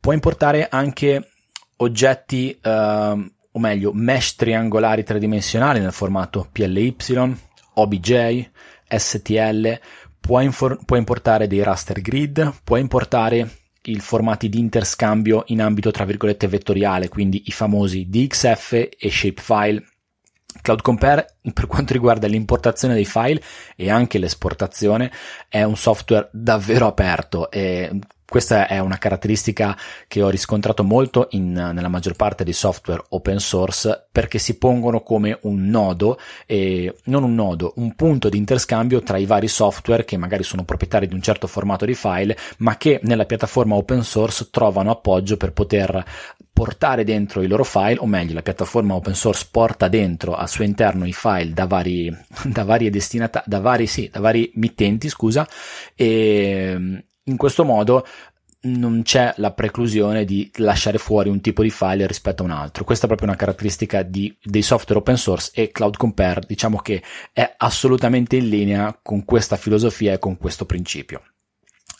puoi 0.00 0.14
importare 0.16 0.66
anche 0.68 1.28
oggetti 1.76 2.58
uh, 2.64 3.30
o 3.52 3.58
meglio 3.58 3.92
mesh 3.92 4.34
triangolari 4.36 5.04
tridimensionali 5.04 5.80
nel 5.80 5.92
formato 5.92 6.48
PLY, 6.50 6.96
OBJ, 7.74 8.50
STL, 8.88 9.78
puoi, 10.20 10.44
infor- 10.44 10.84
puoi 10.84 10.98
importare 10.98 11.46
dei 11.46 11.62
raster 11.62 12.00
grid, 12.00 12.60
puoi 12.64 12.80
importare 12.80 13.60
i 13.84 13.98
formati 13.98 14.48
di 14.48 14.58
interscambio 14.58 15.44
in 15.48 15.60
ambito 15.60 15.90
tra 15.90 16.04
virgolette 16.04 16.46
vettoriale, 16.46 17.08
quindi 17.08 17.42
i 17.46 17.50
famosi 17.50 18.08
DXF 18.08 18.72
e 18.72 19.10
shapefile. 19.10 19.84
Cloud 20.60 20.82
Compare, 20.82 21.38
per 21.52 21.66
quanto 21.66 21.92
riguarda 21.92 22.26
l'importazione 22.26 22.94
dei 22.94 23.04
file 23.04 23.42
e 23.74 23.90
anche 23.90 24.18
l'esportazione, 24.18 25.10
è 25.48 25.62
un 25.62 25.76
software 25.76 26.28
davvero 26.32 26.86
aperto 26.86 27.50
e 27.50 27.90
Questa 28.32 28.66
è 28.66 28.78
una 28.78 28.96
caratteristica 28.96 29.76
che 30.08 30.22
ho 30.22 30.30
riscontrato 30.30 30.84
molto 30.84 31.26
in, 31.32 31.52
nella 31.52 31.88
maggior 31.88 32.14
parte 32.14 32.44
dei 32.44 32.54
software 32.54 33.04
open 33.10 33.38
source 33.38 34.06
perché 34.10 34.38
si 34.38 34.56
pongono 34.56 35.02
come 35.02 35.36
un 35.42 35.66
nodo, 35.66 36.18
e 36.46 36.94
non 37.04 37.24
un 37.24 37.34
nodo, 37.34 37.74
un 37.76 37.94
punto 37.94 38.30
di 38.30 38.38
interscambio 38.38 39.02
tra 39.02 39.18
i 39.18 39.26
vari 39.26 39.48
software 39.48 40.06
che 40.06 40.16
magari 40.16 40.44
sono 40.44 40.64
proprietari 40.64 41.08
di 41.08 41.12
un 41.12 41.20
certo 41.20 41.46
formato 41.46 41.84
di 41.84 41.92
file, 41.92 42.34
ma 42.60 42.78
che 42.78 43.00
nella 43.02 43.26
piattaforma 43.26 43.74
open 43.74 44.02
source 44.02 44.48
trovano 44.50 44.92
appoggio 44.92 45.36
per 45.36 45.52
poter 45.52 46.02
portare 46.54 47.04
dentro 47.04 47.42
i 47.42 47.46
loro 47.46 47.64
file, 47.64 47.98
o 47.98 48.06
meglio, 48.06 48.32
la 48.32 48.40
piattaforma 48.40 48.94
open 48.94 49.14
source 49.14 49.46
porta 49.50 49.88
dentro 49.88 50.34
al 50.34 50.48
suo 50.48 50.64
interno 50.64 51.06
i 51.06 51.12
file 51.12 51.52
da 51.52 51.66
vari, 51.66 52.10
da 52.48 52.64
varie 52.64 52.88
destinatari, 52.88 53.44
da 53.46 53.60
vari, 53.60 53.86
sì, 53.86 54.08
da 54.10 54.20
vari 54.20 54.50
mittenti, 54.54 55.10
scusa, 55.10 55.46
e 55.94 57.04
in 57.24 57.36
questo 57.36 57.64
modo 57.64 58.06
non 58.64 59.02
c'è 59.02 59.32
la 59.38 59.52
preclusione 59.52 60.24
di 60.24 60.50
lasciare 60.56 60.98
fuori 60.98 61.28
un 61.28 61.40
tipo 61.40 61.62
di 61.62 61.70
file 61.70 62.06
rispetto 62.06 62.42
a 62.42 62.46
un 62.46 62.52
altro. 62.52 62.84
Questa 62.84 63.04
è 63.04 63.08
proprio 63.08 63.28
una 63.28 63.36
caratteristica 63.36 64.02
di, 64.02 64.36
dei 64.42 64.62
software 64.62 65.00
open 65.00 65.16
source 65.16 65.50
e 65.54 65.72
Cloud 65.72 65.96
Compare 65.96 66.42
diciamo 66.46 66.78
che 66.78 67.02
è 67.32 67.54
assolutamente 67.56 68.36
in 68.36 68.48
linea 68.48 68.96
con 69.02 69.24
questa 69.24 69.56
filosofia 69.56 70.12
e 70.12 70.18
con 70.18 70.36
questo 70.36 70.64
principio. 70.64 71.22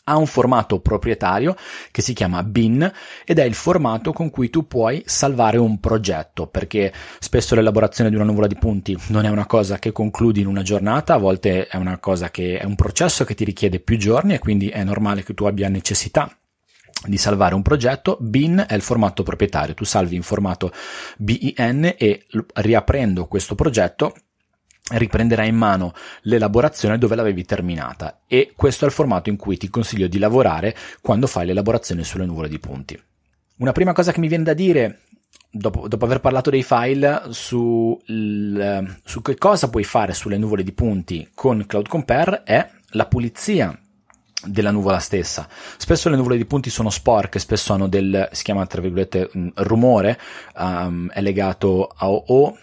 Ha 0.04 0.16
un 0.16 0.26
formato 0.26 0.80
proprietario 0.80 1.54
che 1.90 2.02
si 2.02 2.12
chiama 2.12 2.42
bin 2.42 2.90
ed 3.24 3.38
è 3.38 3.44
il 3.44 3.54
formato 3.54 4.12
con 4.12 4.30
cui 4.30 4.50
tu 4.50 4.66
puoi 4.66 5.02
salvare 5.06 5.58
un 5.58 5.78
progetto 5.78 6.46
perché 6.46 6.92
spesso 7.18 7.54
l'elaborazione 7.54 8.10
di 8.10 8.16
una 8.16 8.24
nuvola 8.24 8.46
di 8.46 8.56
punti 8.56 8.98
non 9.08 9.24
è 9.24 9.28
una 9.28 9.46
cosa 9.46 9.78
che 9.78 9.92
concludi 9.92 10.40
in 10.40 10.46
una 10.46 10.62
giornata, 10.62 11.14
a 11.14 11.18
volte 11.18 11.66
è 11.66 11.76
una 11.76 11.98
cosa 11.98 12.30
che 12.30 12.58
è 12.58 12.64
un 12.64 12.74
processo 12.74 13.24
che 13.24 13.34
ti 13.34 13.44
richiede 13.44 13.80
più 13.80 13.96
giorni 13.96 14.34
e 14.34 14.38
quindi 14.38 14.68
è 14.68 14.82
normale 14.82 15.22
che 15.22 15.34
tu 15.34 15.44
abbia 15.44 15.68
necessità 15.68 16.36
di 17.06 17.16
salvare 17.16 17.54
un 17.54 17.62
progetto, 17.62 18.16
bin 18.20 18.64
è 18.66 18.74
il 18.74 18.82
formato 18.82 19.22
proprietario, 19.22 19.74
tu 19.74 19.84
salvi 19.84 20.16
in 20.16 20.22
formato 20.22 20.72
bin 21.16 21.94
e 21.96 22.26
riaprendo 22.54 23.26
questo 23.26 23.54
progetto 23.54 24.14
riprenderai 24.92 25.48
in 25.48 25.56
mano 25.56 25.92
l'elaborazione 26.22 26.98
dove 26.98 27.14
l'avevi 27.14 27.44
terminata 27.44 28.20
e 28.26 28.52
questo 28.56 28.84
è 28.84 28.88
il 28.88 28.94
formato 28.94 29.28
in 29.28 29.36
cui 29.36 29.56
ti 29.56 29.68
consiglio 29.68 30.06
di 30.06 30.18
lavorare 30.18 30.76
quando 31.00 31.26
fai 31.26 31.46
l'elaborazione 31.46 32.04
sulle 32.04 32.26
nuvole 32.26 32.48
di 32.48 32.58
punti. 32.58 33.00
Una 33.58 33.72
prima 33.72 33.92
cosa 33.92 34.12
che 34.12 34.20
mi 34.20 34.28
viene 34.28 34.44
da 34.44 34.54
dire 34.54 35.00
Dopo, 35.54 35.86
dopo, 35.86 36.06
aver 36.06 36.20
parlato 36.20 36.48
dei 36.48 36.62
file 36.62 37.24
su, 37.28 37.98
il, 38.06 38.96
su, 39.04 39.20
che 39.20 39.36
cosa 39.36 39.68
puoi 39.68 39.84
fare 39.84 40.14
sulle 40.14 40.38
nuvole 40.38 40.62
di 40.62 40.72
punti 40.72 41.28
con 41.34 41.66
Cloud 41.66 41.88
Compare 41.88 42.42
è 42.44 42.70
la 42.92 43.04
pulizia 43.04 43.78
della 44.44 44.70
nuvola 44.70 44.98
stessa. 44.98 45.46
Spesso 45.76 46.08
le 46.08 46.16
nuvole 46.16 46.36
di 46.36 46.46
punti 46.46 46.70
sono 46.70 46.90
sporche, 46.90 47.38
spesso 47.38 47.72
hanno 47.72 47.88
del, 47.88 48.28
si 48.32 48.44
chiama 48.44 48.66
tra 48.66 48.80
virgolette, 48.80 49.30
rumore, 49.56 50.18
um, 50.56 51.10
è 51.10 51.20
legato 51.20 51.92
a, 51.94 52.08
o 52.08 52.56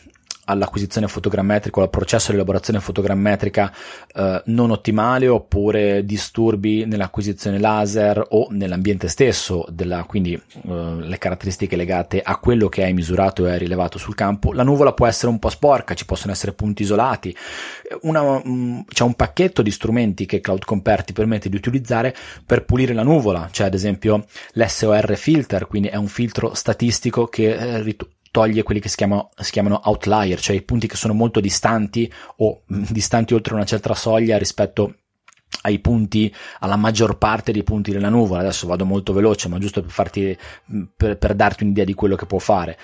all'acquisizione 0.49 1.07
fotogrammetrica 1.07 1.79
o 1.79 1.83
al 1.83 1.89
processo 1.89 2.31
di 2.31 2.37
elaborazione 2.37 2.79
fotogrammetrica 2.79 3.71
eh, 4.13 4.41
non 4.45 4.71
ottimale 4.71 5.27
oppure 5.27 6.03
disturbi 6.03 6.85
nell'acquisizione 6.85 7.59
laser 7.59 8.25
o 8.29 8.47
nell'ambiente 8.49 9.07
stesso, 9.07 9.65
della, 9.69 10.03
quindi 10.03 10.33
eh, 10.33 10.95
le 10.99 11.17
caratteristiche 11.17 11.75
legate 11.75 12.21
a 12.21 12.37
quello 12.37 12.67
che 12.67 12.83
hai 12.83 12.93
misurato 12.93 13.45
e 13.45 13.51
hai 13.51 13.59
rilevato 13.59 13.97
sul 13.97 14.15
campo. 14.15 14.53
La 14.53 14.63
nuvola 14.63 14.93
può 14.93 15.05
essere 15.05 15.31
un 15.31 15.39
po' 15.39 15.49
sporca, 15.49 15.93
ci 15.93 16.05
possono 16.05 16.31
essere 16.31 16.53
punti 16.53 16.81
isolati. 16.81 17.35
Una, 18.01 18.21
um, 18.21 18.83
c'è 18.85 19.03
un 19.03 19.13
pacchetto 19.13 19.61
di 19.61 19.71
strumenti 19.71 20.25
che 20.25 20.39
Cloud 20.39 20.65
Compare 20.65 21.03
ti 21.03 21.13
permette 21.13 21.49
di 21.49 21.55
utilizzare 21.55 22.15
per 22.45 22.65
pulire 22.65 22.93
la 22.93 23.03
nuvola, 23.03 23.49
c'è 23.51 23.65
ad 23.65 23.73
esempio 23.73 24.25
l'SOR 24.53 25.15
filter, 25.15 25.67
quindi 25.67 25.89
è 25.89 25.95
un 25.95 26.07
filtro 26.07 26.53
statistico 26.53 27.27
che 27.27 27.53
eh, 27.53 27.81
toglie 28.31 28.63
quelli 28.63 28.79
che 28.79 28.89
si 28.89 28.95
chiamano, 28.95 29.29
si 29.37 29.51
chiamano 29.51 29.81
outlier, 29.83 30.39
cioè 30.39 30.55
i 30.55 30.61
punti 30.61 30.87
che 30.87 30.95
sono 30.95 31.13
molto 31.13 31.39
distanti 31.39 32.11
o 32.37 32.61
mm, 32.73 32.83
distanti 32.89 33.33
oltre 33.33 33.53
una 33.53 33.65
certa 33.65 33.93
soglia 33.93 34.37
rispetto 34.37 34.98
ai 35.61 35.79
punti, 35.79 36.33
alla 36.59 36.75
maggior 36.75 37.17
parte 37.17 37.51
dei 37.51 37.63
punti 37.63 37.91
della 37.91 38.09
nuvola. 38.09 38.41
Adesso 38.41 38.67
vado 38.67 38.85
molto 38.85 39.13
veloce, 39.13 39.49
ma 39.49 39.57
giusto 39.57 39.81
per 39.81 39.91
farti, 39.91 40.37
mm, 40.73 40.83
per, 40.95 41.17
per 41.17 41.33
darti 41.35 41.63
un'idea 41.63 41.85
di 41.85 41.93
quello 41.93 42.15
che 42.15 42.25
può 42.25 42.39
fare. 42.39 42.77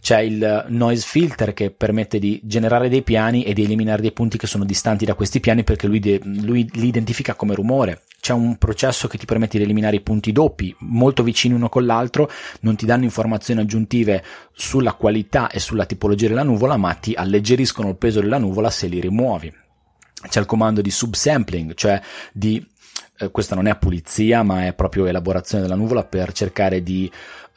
C'è 0.00 0.20
il 0.20 0.66
noise 0.68 1.06
filter 1.06 1.52
che 1.52 1.70
permette 1.70 2.18
di 2.18 2.40
generare 2.42 2.88
dei 2.88 3.02
piani 3.02 3.42
e 3.42 3.52
di 3.52 3.64
eliminare 3.64 4.00
dei 4.00 4.12
punti 4.12 4.38
che 4.38 4.46
sono 4.46 4.64
distanti 4.64 5.04
da 5.04 5.14
questi 5.14 5.40
piani 5.40 5.62
perché 5.62 5.86
lui, 5.86 6.00
de, 6.00 6.20
lui 6.22 6.68
li 6.72 6.86
identifica 6.86 7.34
come 7.34 7.54
rumore. 7.54 8.02
C'è 8.18 8.32
un 8.32 8.56
processo 8.56 9.08
che 9.08 9.18
ti 9.18 9.26
permette 9.26 9.58
di 9.58 9.64
eliminare 9.64 9.96
i 9.96 10.00
punti 10.00 10.32
doppi 10.32 10.74
molto 10.80 11.22
vicini 11.22 11.54
uno 11.54 11.68
con 11.68 11.84
l'altro, 11.84 12.30
non 12.60 12.76
ti 12.76 12.86
danno 12.86 13.04
informazioni 13.04 13.60
aggiuntive 13.60 14.22
sulla 14.52 14.92
qualità 14.92 15.50
e 15.50 15.58
sulla 15.58 15.86
tipologia 15.86 16.28
della 16.28 16.42
nuvola, 16.42 16.76
ma 16.76 16.92
ti 16.94 17.14
alleggeriscono 17.14 17.88
il 17.88 17.96
peso 17.96 18.20
della 18.20 18.38
nuvola 18.38 18.70
se 18.70 18.86
li 18.88 19.00
rimuovi. 19.00 19.59
C'è 20.28 20.40
il 20.40 20.46
comando 20.46 20.80
di 20.80 20.90
subsampling, 20.90 21.74
cioè 21.74 22.00
di 22.32 22.64
eh, 23.18 23.30
questa 23.30 23.54
non 23.54 23.66
è 23.66 23.76
pulizia, 23.76 24.42
ma 24.42 24.66
è 24.66 24.74
proprio 24.74 25.06
elaborazione 25.06 25.62
della 25.62 25.76
nuvola 25.76 26.04
per 26.04 26.32
cercare 26.32 26.82
di 26.82 27.10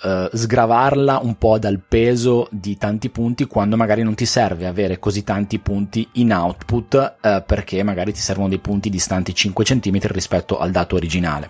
eh, 0.03 0.29
sgravarla 0.33 1.19
un 1.23 1.37
po' 1.37 1.57
dal 1.57 1.79
peso 1.79 2.47
di 2.51 2.77
tanti 2.77 3.09
punti 3.09 3.45
quando 3.45 3.77
magari 3.77 4.03
non 4.03 4.15
ti 4.15 4.25
serve 4.25 4.67
avere 4.67 4.99
così 4.99 5.23
tanti 5.23 5.59
punti 5.59 6.07
in 6.13 6.33
output 6.33 7.15
eh, 7.21 7.43
perché 7.45 7.81
magari 7.83 8.11
ti 8.11 8.19
servono 8.19 8.49
dei 8.49 8.59
punti 8.59 8.89
distanti 8.89 9.33
5 9.33 9.63
cm 9.63 9.99
rispetto 10.07 10.57
al 10.59 10.71
dato 10.71 10.95
originale. 10.95 11.49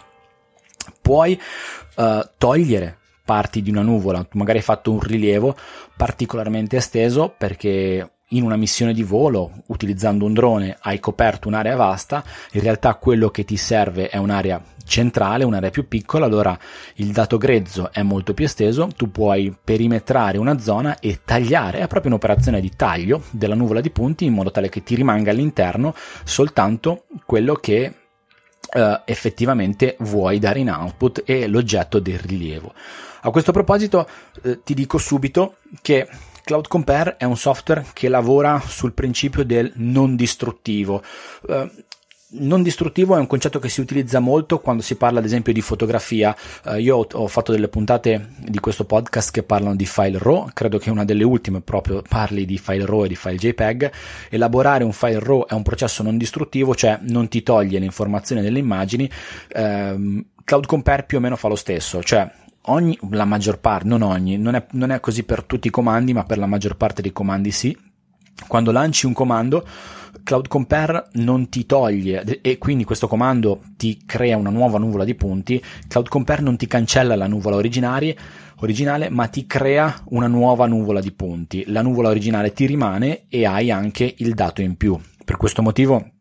Puoi 1.02 1.40
eh, 1.96 2.30
togliere 2.38 2.98
parti 3.26 3.62
di 3.62 3.70
una 3.70 3.82
nuvola, 3.82 4.26
magari 4.34 4.60
hai 4.60 4.64
fatto 4.64 4.92
un 4.92 5.00
rilievo 5.00 5.56
particolarmente 5.96 6.78
esteso 6.78 7.34
perché 7.36 8.18
in 8.36 8.44
una 8.44 8.56
missione 8.56 8.94
di 8.94 9.04
volo, 9.04 9.52
utilizzando 9.68 10.26
un 10.26 10.34
drone, 10.34 10.78
hai 10.82 11.00
coperto 11.00 11.48
un'area 11.48 11.76
vasta, 11.76 12.24
in 12.52 12.62
realtà 12.62 12.96
quello 12.96 13.30
che 13.30 13.44
ti 13.46 13.58
serve 13.58 14.10
è 14.10 14.18
un'area 14.18 14.62
centrale, 14.86 15.44
un'area 15.44 15.70
più 15.70 15.88
piccola, 15.88 16.26
allora 16.26 16.58
il 16.96 17.12
dato 17.12 17.38
grezzo 17.38 17.92
è 17.92 18.02
molto 18.02 18.34
più 18.34 18.46
esteso, 18.46 18.90
tu 18.96 19.12
puoi 19.12 19.56
perimetrare 19.64 20.38
una 20.38 20.60
zona 20.60 21.00
e 21.00 21.22
tagliare, 21.24 21.80
è 21.80 21.88
proprio 21.88 22.12
un'operazione 22.12 22.60
di 22.60 22.72
taglio 22.76 23.24
della 23.32 23.56
nuvola 23.56 23.82
di 23.82 23.92
punti 23.92 24.26
in 24.26 24.34
modo 24.34 24.52
tale 24.52 24.70
che 24.70 24.84
ti 24.84 24.96
rimanga 24.96 25.32
all'interno 25.32 25.94
soltanto 26.24 27.06
quello 27.26 27.56
che 27.56 27.96
Uh, 28.74 29.02
effettivamente 29.06 29.98
vuoi 30.00 30.40
dare 30.40 30.58
in 30.58 30.72
output 30.72 31.22
e 31.28 31.46
l'oggetto 31.46 32.00
del 32.00 32.18
rilievo. 32.18 32.74
A 33.22 33.30
questo 33.30 33.52
proposito 33.52 34.08
uh, 34.42 34.62
ti 34.64 34.74
dico 34.74 34.98
subito 34.98 35.58
che 35.84 36.08
Cloud 36.44 36.68
Compare 36.68 37.16
è 37.18 37.24
un 37.24 37.38
software 37.38 37.86
che 37.94 38.10
lavora 38.10 38.62
sul 38.66 38.94
principio 38.94 39.46
del 39.46 39.72
non 39.76 40.16
distruttivo. 40.18 41.02
Uh, 41.48 41.70
non 42.36 42.64
distruttivo 42.64 43.16
è 43.16 43.20
un 43.20 43.28
concetto 43.28 43.60
che 43.60 43.70
si 43.70 43.80
utilizza 43.80 44.20
molto 44.20 44.60
quando 44.60 44.82
si 44.82 44.96
parla 44.96 45.20
ad 45.20 45.26
esempio 45.26 45.54
di 45.54 45.62
fotografia. 45.62 46.36
Uh, 46.66 46.76
io 46.76 47.08
ho, 47.10 47.28
fatto 47.28 47.54
delle 47.54 47.70
puntate 47.70 48.32
di 48.40 48.60
questo 48.60 48.84
podcast 48.84 49.32
che 49.32 49.44
parlano 49.44 49.76
di 49.76 49.86
file 49.86 50.18
RAW, 50.20 50.50
credo 50.54 50.78
che 50.80 50.90
una 50.90 51.06
delle 51.06 51.24
ultime 51.24 51.62
proprio 51.62 52.02
parli 52.02 52.44
di 52.44 52.58
file 52.58 52.86
RAW 52.86 53.06
e 53.06 53.08
di 53.08 53.16
file 53.16 53.36
JPEG. 53.36 53.92
Elaborare 54.30 54.84
un 54.84 54.94
file 54.94 55.20
RAW 55.20 55.46
è 55.46 55.54
un 55.54 55.64
processo 55.64 56.04
non 56.04 56.18
distruttivo, 56.18 56.76
cioè 56.76 57.00
non 57.04 57.30
ti 57.30 57.42
toglie 57.42 57.80
l'informazione 57.80 58.42
delle 58.42 58.60
immagini. 58.60 59.10
Uh, 59.56 60.26
Cloud 60.44 60.66
Compare 60.66 61.04
più 61.04 61.20
o 61.20 61.22
meno 61.22 61.38
fa 61.38 61.48
lo 61.48 61.56
stesso, 61.56 62.04
cioè 62.04 62.30
ogni, 62.66 62.98
la 63.12 63.26
maggior 63.26 63.60
parte, 63.60 63.88
non 63.88 64.02
ogni, 64.02 64.38
non 64.38 64.56
è, 64.56 64.66
non 64.72 64.92
è 64.92 65.00
così 65.00 65.24
per 65.24 65.44
tutti 65.44 65.68
i 65.68 65.72
comandi, 65.72 66.14
ma 66.14 66.24
per 66.24 66.38
la 66.38 66.46
maggior 66.46 66.76
parte 66.76 67.02
dei 67.02 67.12
comandi 67.12 67.52
sì. 67.52 67.78
Quando 68.48 68.72
lanci 68.72 69.06
un 69.06 69.14
comando, 69.14 69.66
Cloud 70.24 70.48
Compare 70.48 71.08
non 71.14 71.50
ti 71.50 71.66
toglie 71.66 72.40
e 72.42 72.58
quindi 72.58 72.84
questo 72.84 73.08
comando 73.08 73.62
ti 73.78 74.02
crea 74.06 74.38
una 74.38 74.50
nuova 74.50 74.78
nuvola 74.80 75.04
di 75.04 75.16
punti. 75.16 75.62
Cloud 75.88 76.08
Compare 76.08 76.42
non 76.42 76.58
ti 76.58 76.68
cancella 76.68 77.16
la 77.16 77.28
nuvola 77.28 77.56
originale, 77.56 78.18
originale, 78.60 79.10
ma 79.10 79.28
ti 79.28 79.46
crea 79.46 80.02
una 80.10 80.28
nuova 80.28 80.66
nuvola 80.68 81.02
di 81.02 81.12
punti. 81.12 81.64
La 81.68 81.82
nuvola 81.82 82.10
originale 82.10 82.54
ti 82.54 82.66
rimane 82.66 83.24
e 83.28 83.46
hai 83.46 83.72
anche 83.72 84.14
il 84.18 84.34
dato 84.34 84.62
in 84.62 84.76
più. 84.76 85.00
Per 85.24 85.38
questo 85.38 85.62
motivo 85.62 86.13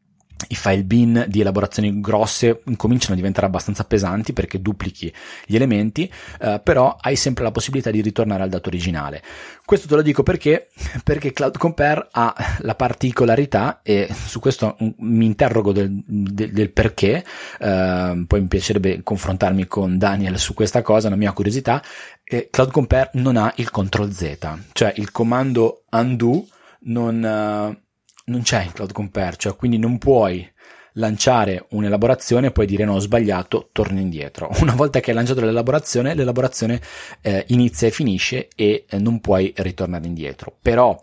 i 0.49 0.55
file 0.55 0.85
bin 0.85 1.25
di 1.29 1.41
elaborazioni 1.41 2.01
grosse 2.01 2.63
incominciano 2.67 3.15
a 3.15 3.17
diventare 3.17 3.47
abbastanza 3.47 3.85
pesanti 3.85 4.33
perché 4.33 4.61
duplichi 4.61 5.13
gli 5.47 5.55
elementi, 5.55 6.11
eh, 6.41 6.61
però 6.63 6.97
hai 7.01 7.17
sempre 7.17 7.45
la 7.45 7.51
possibilità 7.51 7.91
di 7.91 8.01
ritornare 8.01 8.43
al 8.43 8.49
dato 8.49 8.69
originale. 8.69 9.23
Questo 9.65 9.87
te 9.89 9.95
lo 9.95 10.03
dico 10.03 10.23
perché, 10.23 10.69
perché 11.05 11.33
Cloud 11.33 11.57
Compare 11.57 12.09
ha 12.11 12.35
la 12.61 12.75
particolarità 12.75 13.81
e 13.83 14.09
su 14.13 14.41
questo 14.41 14.77
mi 14.99 15.25
interrogo 15.25 15.73
del, 15.73 16.03
del, 16.07 16.53
del 16.53 16.73
perché, 16.73 17.25
eh, 17.59 18.25
poi 18.27 18.41
mi 18.41 18.49
piacerebbe 18.49 19.03
confrontarmi 19.03 19.67
con 19.67 19.99
Daniel 19.99 20.39
su 20.39 20.55
questa 20.55 20.83
cosa, 20.83 21.09
una 21.09 21.17
mia 21.17 21.33
curiosità, 21.33 21.83
eh, 22.25 22.49
Cloud 22.51 22.71
Compare 22.71 23.11
non 23.15 23.37
ha 23.37 23.53
il 23.57 23.71
CTRL 23.71 24.11
Z, 24.11 24.39
cioè 24.73 24.93
il 24.97 25.11
comando 25.11 25.85
undo 25.91 26.47
non... 26.85 27.81
Non 28.25 28.43
c'è 28.43 28.64
in 28.64 28.73
Cloud 28.73 28.93
Compare, 28.93 29.37
cioè 29.37 29.57
quindi 29.57 29.79
non 29.79 29.99
puoi 29.99 30.49
lanciare 30.97 31.64
un'elaborazione 31.71 32.50
puoi 32.50 32.67
dire 32.67 32.85
no 32.85 32.95
ho 32.95 32.99
sbagliato 32.99 33.69
torno 33.73 33.99
indietro. 33.99 34.50
Una 34.61 34.75
volta 34.75 35.00
che 35.00 35.11
hai 35.11 35.17
lanciato 35.17 35.41
l'elaborazione 35.41 36.14
l'elaborazione 36.14 36.81
eh, 37.21 37.45
inizia 37.49 37.88
e 37.88 37.91
finisce 37.91 38.49
e 38.55 38.85
eh, 38.88 38.99
non 38.99 39.21
puoi 39.21 39.52
ritornare 39.57 40.07
indietro. 40.07 40.55
Però 40.61 41.00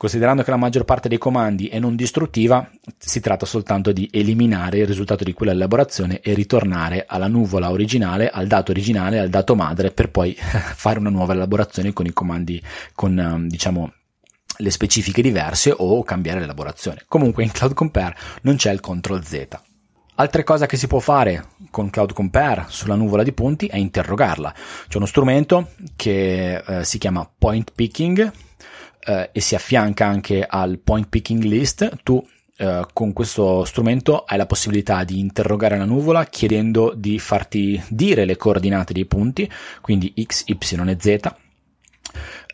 Considerando 0.00 0.42
che 0.42 0.50
la 0.50 0.56
maggior 0.56 0.86
parte 0.86 1.10
dei 1.10 1.18
comandi 1.18 1.68
è 1.68 1.78
non 1.78 1.94
distruttiva, 1.94 2.66
si 2.96 3.20
tratta 3.20 3.44
soltanto 3.44 3.92
di 3.92 4.08
eliminare 4.10 4.78
il 4.78 4.86
risultato 4.86 5.24
di 5.24 5.34
quella 5.34 5.52
elaborazione 5.52 6.20
e 6.20 6.32
ritornare 6.32 7.04
alla 7.06 7.26
nuvola 7.26 7.70
originale, 7.70 8.30
al 8.30 8.46
dato 8.46 8.70
originale, 8.70 9.18
al 9.18 9.28
dato 9.28 9.54
madre, 9.54 9.90
per 9.90 10.10
poi 10.10 10.34
fare 10.40 10.98
una 10.98 11.10
nuova 11.10 11.34
elaborazione 11.34 11.92
con 11.92 12.06
i 12.06 12.14
comandi, 12.14 12.62
con 12.94 13.18
ehm, 13.18 13.46
diciamo 13.46 13.92
le 14.60 14.70
specifiche 14.70 15.22
diverse 15.22 15.74
o 15.76 16.02
cambiare 16.02 16.40
l'elaborazione. 16.40 17.04
Comunque 17.08 17.42
in 17.42 17.50
Cloud 17.50 17.74
Compare 17.74 18.16
non 18.42 18.56
c'è 18.56 18.72
il 18.72 18.80
CTRL 18.80 19.22
Z. 19.22 19.48
Altre 20.16 20.44
cose 20.44 20.66
che 20.66 20.76
si 20.76 20.86
può 20.86 20.98
fare 20.98 21.46
con 21.70 21.88
Cloud 21.88 22.12
Compare 22.12 22.66
sulla 22.68 22.94
nuvola 22.94 23.22
di 23.22 23.32
punti 23.32 23.66
è 23.66 23.76
interrogarla. 23.76 24.54
C'è 24.86 24.96
uno 24.98 25.06
strumento 25.06 25.70
che 25.96 26.56
eh, 26.56 26.84
si 26.84 26.98
chiama 26.98 27.28
Point 27.38 27.72
Picking 27.74 28.30
eh, 29.00 29.30
e 29.32 29.40
si 29.40 29.54
affianca 29.54 30.06
anche 30.06 30.44
al 30.46 30.78
point 30.78 31.08
picking 31.08 31.42
list, 31.42 32.02
tu 32.02 32.24
eh, 32.56 32.86
con 32.92 33.12
questo 33.12 33.64
strumento 33.64 34.24
hai 34.24 34.36
la 34.36 34.46
possibilità 34.46 35.04
di 35.04 35.18
interrogare 35.18 35.78
la 35.78 35.86
nuvola 35.86 36.26
chiedendo 36.26 36.92
di 36.94 37.18
farti 37.18 37.82
dire 37.88 38.26
le 38.26 38.36
coordinate 38.36 38.92
dei 38.92 39.06
punti, 39.06 39.50
quindi 39.80 40.12
x, 40.22 40.44
y 40.46 40.58
e 40.60 40.96
z. 40.98 41.34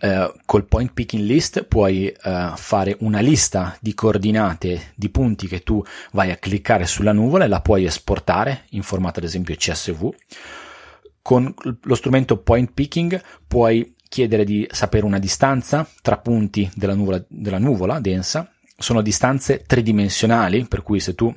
Uh, 0.00 0.32
col 0.44 0.66
point 0.66 0.92
picking 0.92 1.24
list 1.24 1.64
puoi 1.64 2.14
uh, 2.24 2.54
fare 2.54 2.96
una 3.00 3.20
lista 3.20 3.76
di 3.80 3.94
coordinate 3.94 4.92
di 4.94 5.08
punti 5.08 5.46
che 5.46 5.62
tu 5.62 5.82
vai 6.12 6.30
a 6.30 6.36
cliccare 6.36 6.84
sulla 6.84 7.12
nuvola 7.12 7.44
e 7.44 7.48
la 7.48 7.62
puoi 7.62 7.84
esportare 7.86 8.64
in 8.70 8.82
formato 8.82 9.20
ad 9.20 9.24
esempio 9.24 9.54
CSV. 9.54 10.14
Con 11.22 11.52
lo 11.82 11.94
strumento 11.94 12.36
point 12.36 12.70
picking 12.72 13.20
puoi 13.46 13.94
chiedere 14.08 14.44
di 14.44 14.66
sapere 14.70 15.04
una 15.04 15.18
distanza 15.18 15.88
tra 16.02 16.18
punti 16.18 16.70
della 16.74 16.94
nuvola, 16.94 17.24
della 17.28 17.58
nuvola 17.58 17.98
densa. 18.00 18.50
Sono 18.78 19.00
distanze 19.00 19.64
tridimensionali, 19.66 20.66
per 20.66 20.82
cui 20.82 21.00
se 21.00 21.14
tu 21.14 21.34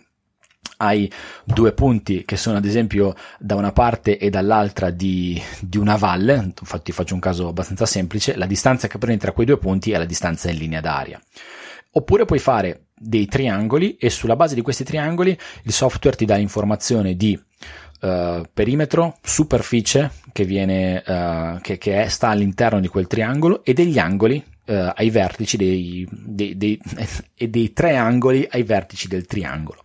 hai 0.82 1.12
due 1.44 1.74
punti 1.74 2.24
che 2.24 2.38
sono 2.38 2.58
ad 2.58 2.66
esempio 2.66 3.16
da 3.38 3.56
una 3.56 3.72
parte 3.72 4.18
e 4.18 4.30
dall'altra 4.30 4.92
di, 4.92 5.42
di, 5.60 5.78
una 5.78 5.98
valle, 5.98 6.54
infatti 6.60 6.92
faccio 6.92 7.14
un 7.14 7.20
caso 7.20 7.50
abbastanza 7.50 7.86
semplice, 7.86 8.36
la 8.36 8.46
distanza 8.46 8.88
che 8.88 8.98
prendi 8.98 9.20
tra 9.20 9.32
quei 9.32 9.46
due 9.46 9.58
punti 9.58 9.92
è 9.92 9.98
la 9.98 10.06
distanza 10.06 10.50
in 10.50 10.58
linea 10.58 10.80
d'aria. 10.80 11.20
Oppure 11.92 12.26
puoi 12.26 12.40
fare 12.40 12.86
dei 12.96 13.26
triangoli 13.26 13.98
e 13.98 14.10
sulla 14.10 14.36
base 14.36 14.56
di 14.56 14.62
questi 14.62 14.84
triangoli 14.84 15.38
il 15.64 15.72
software 15.72 16.16
ti 16.16 16.26
dà 16.26 16.38
informazione 16.38 17.16
di 17.16 17.38
uh, 18.02 18.44
perimetro, 18.54 19.18
superficie 19.22 20.12
che, 20.32 20.46
viene, 20.46 21.04
uh, 21.06 21.60
che, 21.62 21.78
che 21.78 22.04
è, 22.04 22.08
sta 22.08 22.30
all'interno 22.30 22.80
di 22.80 22.88
quel 22.88 23.08
triangolo 23.08 23.66
e 23.66 23.74
degli 23.74 23.98
angoli 23.98 24.42
uh, 24.68 24.92
ai 24.94 25.10
vertici 25.10 25.58
dei, 25.58 26.08
dei, 26.10 26.56
dei, 26.56 26.80
e 27.36 27.48
dei 27.50 27.74
tre 27.74 27.98
angoli 27.98 28.48
ai 28.50 28.64
vertici 28.64 29.08
del 29.08 29.26
triangolo. 29.26 29.84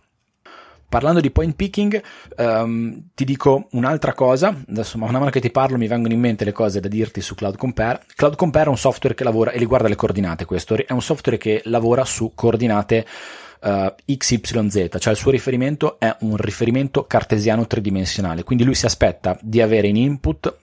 Parlando 0.95 1.19
di 1.19 1.29
point 1.29 1.53
picking, 1.55 2.01
um, 2.37 3.07
ti 3.13 3.25
dico 3.25 3.67
un'altra 3.71 4.13
cosa. 4.13 4.55
Adesso, 4.65 4.97
man 4.97 5.11
mano 5.11 5.29
che 5.29 5.41
ti 5.41 5.51
parlo, 5.51 5.77
mi 5.77 5.87
vengono 5.87 6.13
in 6.13 6.21
mente 6.21 6.45
le 6.45 6.53
cose 6.53 6.79
da 6.79 6.87
dirti 6.87 7.19
su 7.19 7.35
Cloud 7.35 7.57
Compare. 7.57 8.03
Cloud 8.15 8.37
Compare 8.37 8.67
è 8.67 8.69
un 8.69 8.77
software 8.77 9.13
che 9.13 9.25
lavora 9.25 9.51
e 9.51 9.57
riguarda 9.57 9.89
le 9.89 9.97
coordinate. 9.97 10.45
Questo 10.45 10.73
è 10.73 10.93
un 10.93 11.01
software 11.01 11.37
che 11.37 11.61
lavora 11.65 12.05
su 12.05 12.31
coordinate 12.33 13.05
uh, 13.63 13.93
XYZ, 14.05 14.87
cioè 14.97 15.11
il 15.11 15.19
suo 15.19 15.31
riferimento 15.31 15.99
è 15.99 16.15
un 16.21 16.37
riferimento 16.37 17.03
cartesiano 17.03 17.67
tridimensionale, 17.67 18.43
quindi 18.43 18.63
lui 18.63 18.75
si 18.75 18.85
aspetta 18.85 19.37
di 19.41 19.59
avere 19.61 19.89
in 19.89 19.97
input 19.97 20.59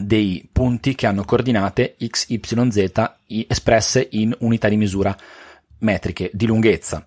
dei 0.00 0.48
punti 0.52 0.94
che 0.94 1.08
hanno 1.08 1.24
coordinate 1.24 1.96
x, 2.06 2.26
y, 2.28 2.40
z 2.70 2.92
espresse 3.48 4.06
in 4.12 4.32
unità 4.38 4.68
di 4.68 4.76
misura 4.76 5.16
metriche 5.78 6.30
di 6.32 6.46
lunghezza. 6.46 7.04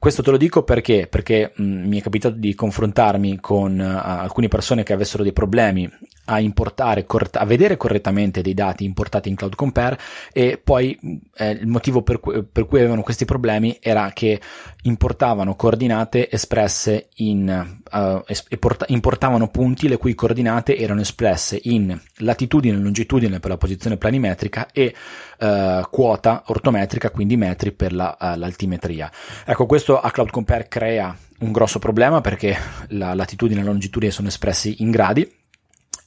Questo 0.00 0.22
te 0.22 0.30
lo 0.30 0.38
dico 0.38 0.62
perché, 0.62 1.08
perché 1.08 1.52
mh, 1.54 1.62
mi 1.62 1.98
è 1.98 2.02
capitato 2.02 2.34
di 2.34 2.54
confrontarmi 2.54 3.38
con 3.38 3.78
uh, 3.78 4.00
alcune 4.02 4.48
persone 4.48 4.82
che 4.82 4.94
avessero 4.94 5.22
dei 5.22 5.34
problemi 5.34 5.86
a 6.30 6.38
importare, 6.38 7.04
a 7.32 7.44
vedere 7.44 7.76
correttamente 7.76 8.40
dei 8.40 8.54
dati 8.54 8.84
importati 8.84 9.28
in 9.28 9.34
Cloud 9.34 9.56
Compare 9.56 9.98
e 10.32 10.60
poi 10.62 10.96
eh, 11.36 11.50
il 11.50 11.66
motivo 11.66 12.02
per 12.02 12.20
cui, 12.20 12.44
per 12.44 12.66
cui, 12.66 12.78
avevano 12.78 13.02
questi 13.02 13.24
problemi 13.24 13.76
era 13.80 14.12
che 14.14 14.40
importavano 14.82 15.56
coordinate 15.56 16.30
espresse 16.30 17.08
in, 17.16 17.80
uh, 17.90 18.22
es- 18.26 18.46
importavano 18.86 19.48
punti 19.48 19.88
le 19.88 19.96
cui 19.96 20.14
coordinate 20.14 20.76
erano 20.76 21.00
espresse 21.00 21.58
in 21.64 22.00
latitudine 22.18 22.76
e 22.76 22.80
longitudine 22.80 23.40
per 23.40 23.50
la 23.50 23.58
posizione 23.58 23.96
planimetrica 23.96 24.68
e 24.72 24.94
uh, 25.40 25.82
quota 25.90 26.44
ortometrica, 26.46 27.10
quindi 27.10 27.36
metri 27.36 27.72
per 27.72 27.92
la, 27.92 28.16
uh, 28.18 28.38
l'altimetria. 28.38 29.10
Ecco, 29.44 29.66
questo 29.66 30.00
a 30.00 30.10
Cloud 30.12 30.30
Compare 30.30 30.68
crea 30.68 31.14
un 31.40 31.50
grosso 31.50 31.80
problema 31.80 32.20
perché 32.20 32.56
la 32.88 33.14
latitudine 33.14 33.60
e 33.60 33.64
la 33.64 33.70
longitudine 33.70 34.12
sono 34.12 34.28
espressi 34.28 34.76
in 34.82 34.90
gradi 34.90 35.38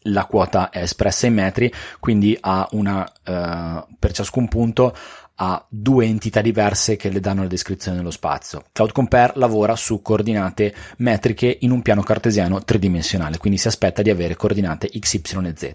la 0.04 0.26
quota 0.26 0.70
è 0.70 0.80
espressa 0.80 1.28
in 1.28 1.34
metri, 1.34 1.72
quindi 2.00 2.38
ha 2.40 2.68
una, 2.72 3.02
uh, 3.02 3.96
per 3.98 4.12
ciascun 4.12 4.48
punto 4.48 4.96
ha 5.36 5.66
due 5.68 6.06
entità 6.06 6.42
diverse 6.42 6.96
che 6.96 7.10
le 7.10 7.20
danno 7.20 7.42
la 7.42 7.48
descrizione 7.48 7.98
dello 7.98 8.12
spazio. 8.12 8.66
Cloud 8.72 8.92
Compare 8.92 9.34
lavora 9.36 9.76
su 9.76 10.02
coordinate 10.02 10.74
metriche 10.98 11.58
in 11.62 11.72
un 11.72 11.82
piano 11.82 12.04
cartesiano 12.04 12.64
tridimensionale, 12.64 13.38
quindi 13.38 13.58
si 13.58 13.68
aspetta 13.68 14.02
di 14.02 14.10
avere 14.10 14.36
coordinate 14.36 14.90
x, 14.98 15.14
y 15.14 15.22
e 15.46 15.54
z. 15.56 15.74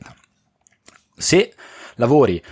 Se 1.17 1.55
lavori 1.99 2.43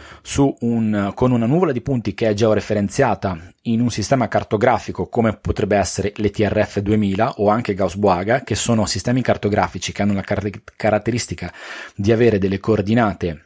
un, 0.61 1.13
con 1.15 1.33
una 1.33 1.47
nuvola 1.47 1.73
di 1.73 1.81
punti 1.81 2.15
che 2.15 2.29
è 2.29 2.35
georeferenziata 2.35 3.53
in 3.63 3.81
un 3.81 3.91
sistema 3.91 4.29
cartografico 4.29 5.09
come 5.09 5.37
potrebbe 5.37 5.77
essere 5.77 6.13
l'ETRF 6.17 6.81
2000 6.81 7.35
o 7.39 7.49
anche 7.49 7.75
Gauss-Boaga, 7.75 8.43
che 8.43 8.55
sono 8.55 8.87
sistemi 8.87 9.23
cartografici 9.23 9.93
che 9.93 10.03
hanno 10.03 10.15
la 10.15 10.23
car- 10.23 10.63
caratteristica 10.77 11.53
di 11.95 12.13
avere 12.13 12.39
delle 12.39 12.61
coordinate 12.61 13.43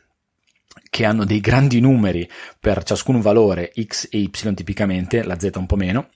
che 0.89 1.05
hanno 1.05 1.25
dei 1.25 1.41
grandi 1.41 1.81
numeri 1.81 2.29
per 2.59 2.83
ciascun 2.83 3.21
valore 3.21 3.73
x 3.81 4.09
e 4.11 4.19
y 4.19 4.55
tipicamente, 4.55 5.23
la 5.23 5.39
z 5.39 5.51
un 5.55 5.67
po' 5.67 5.77
meno. 5.77 6.09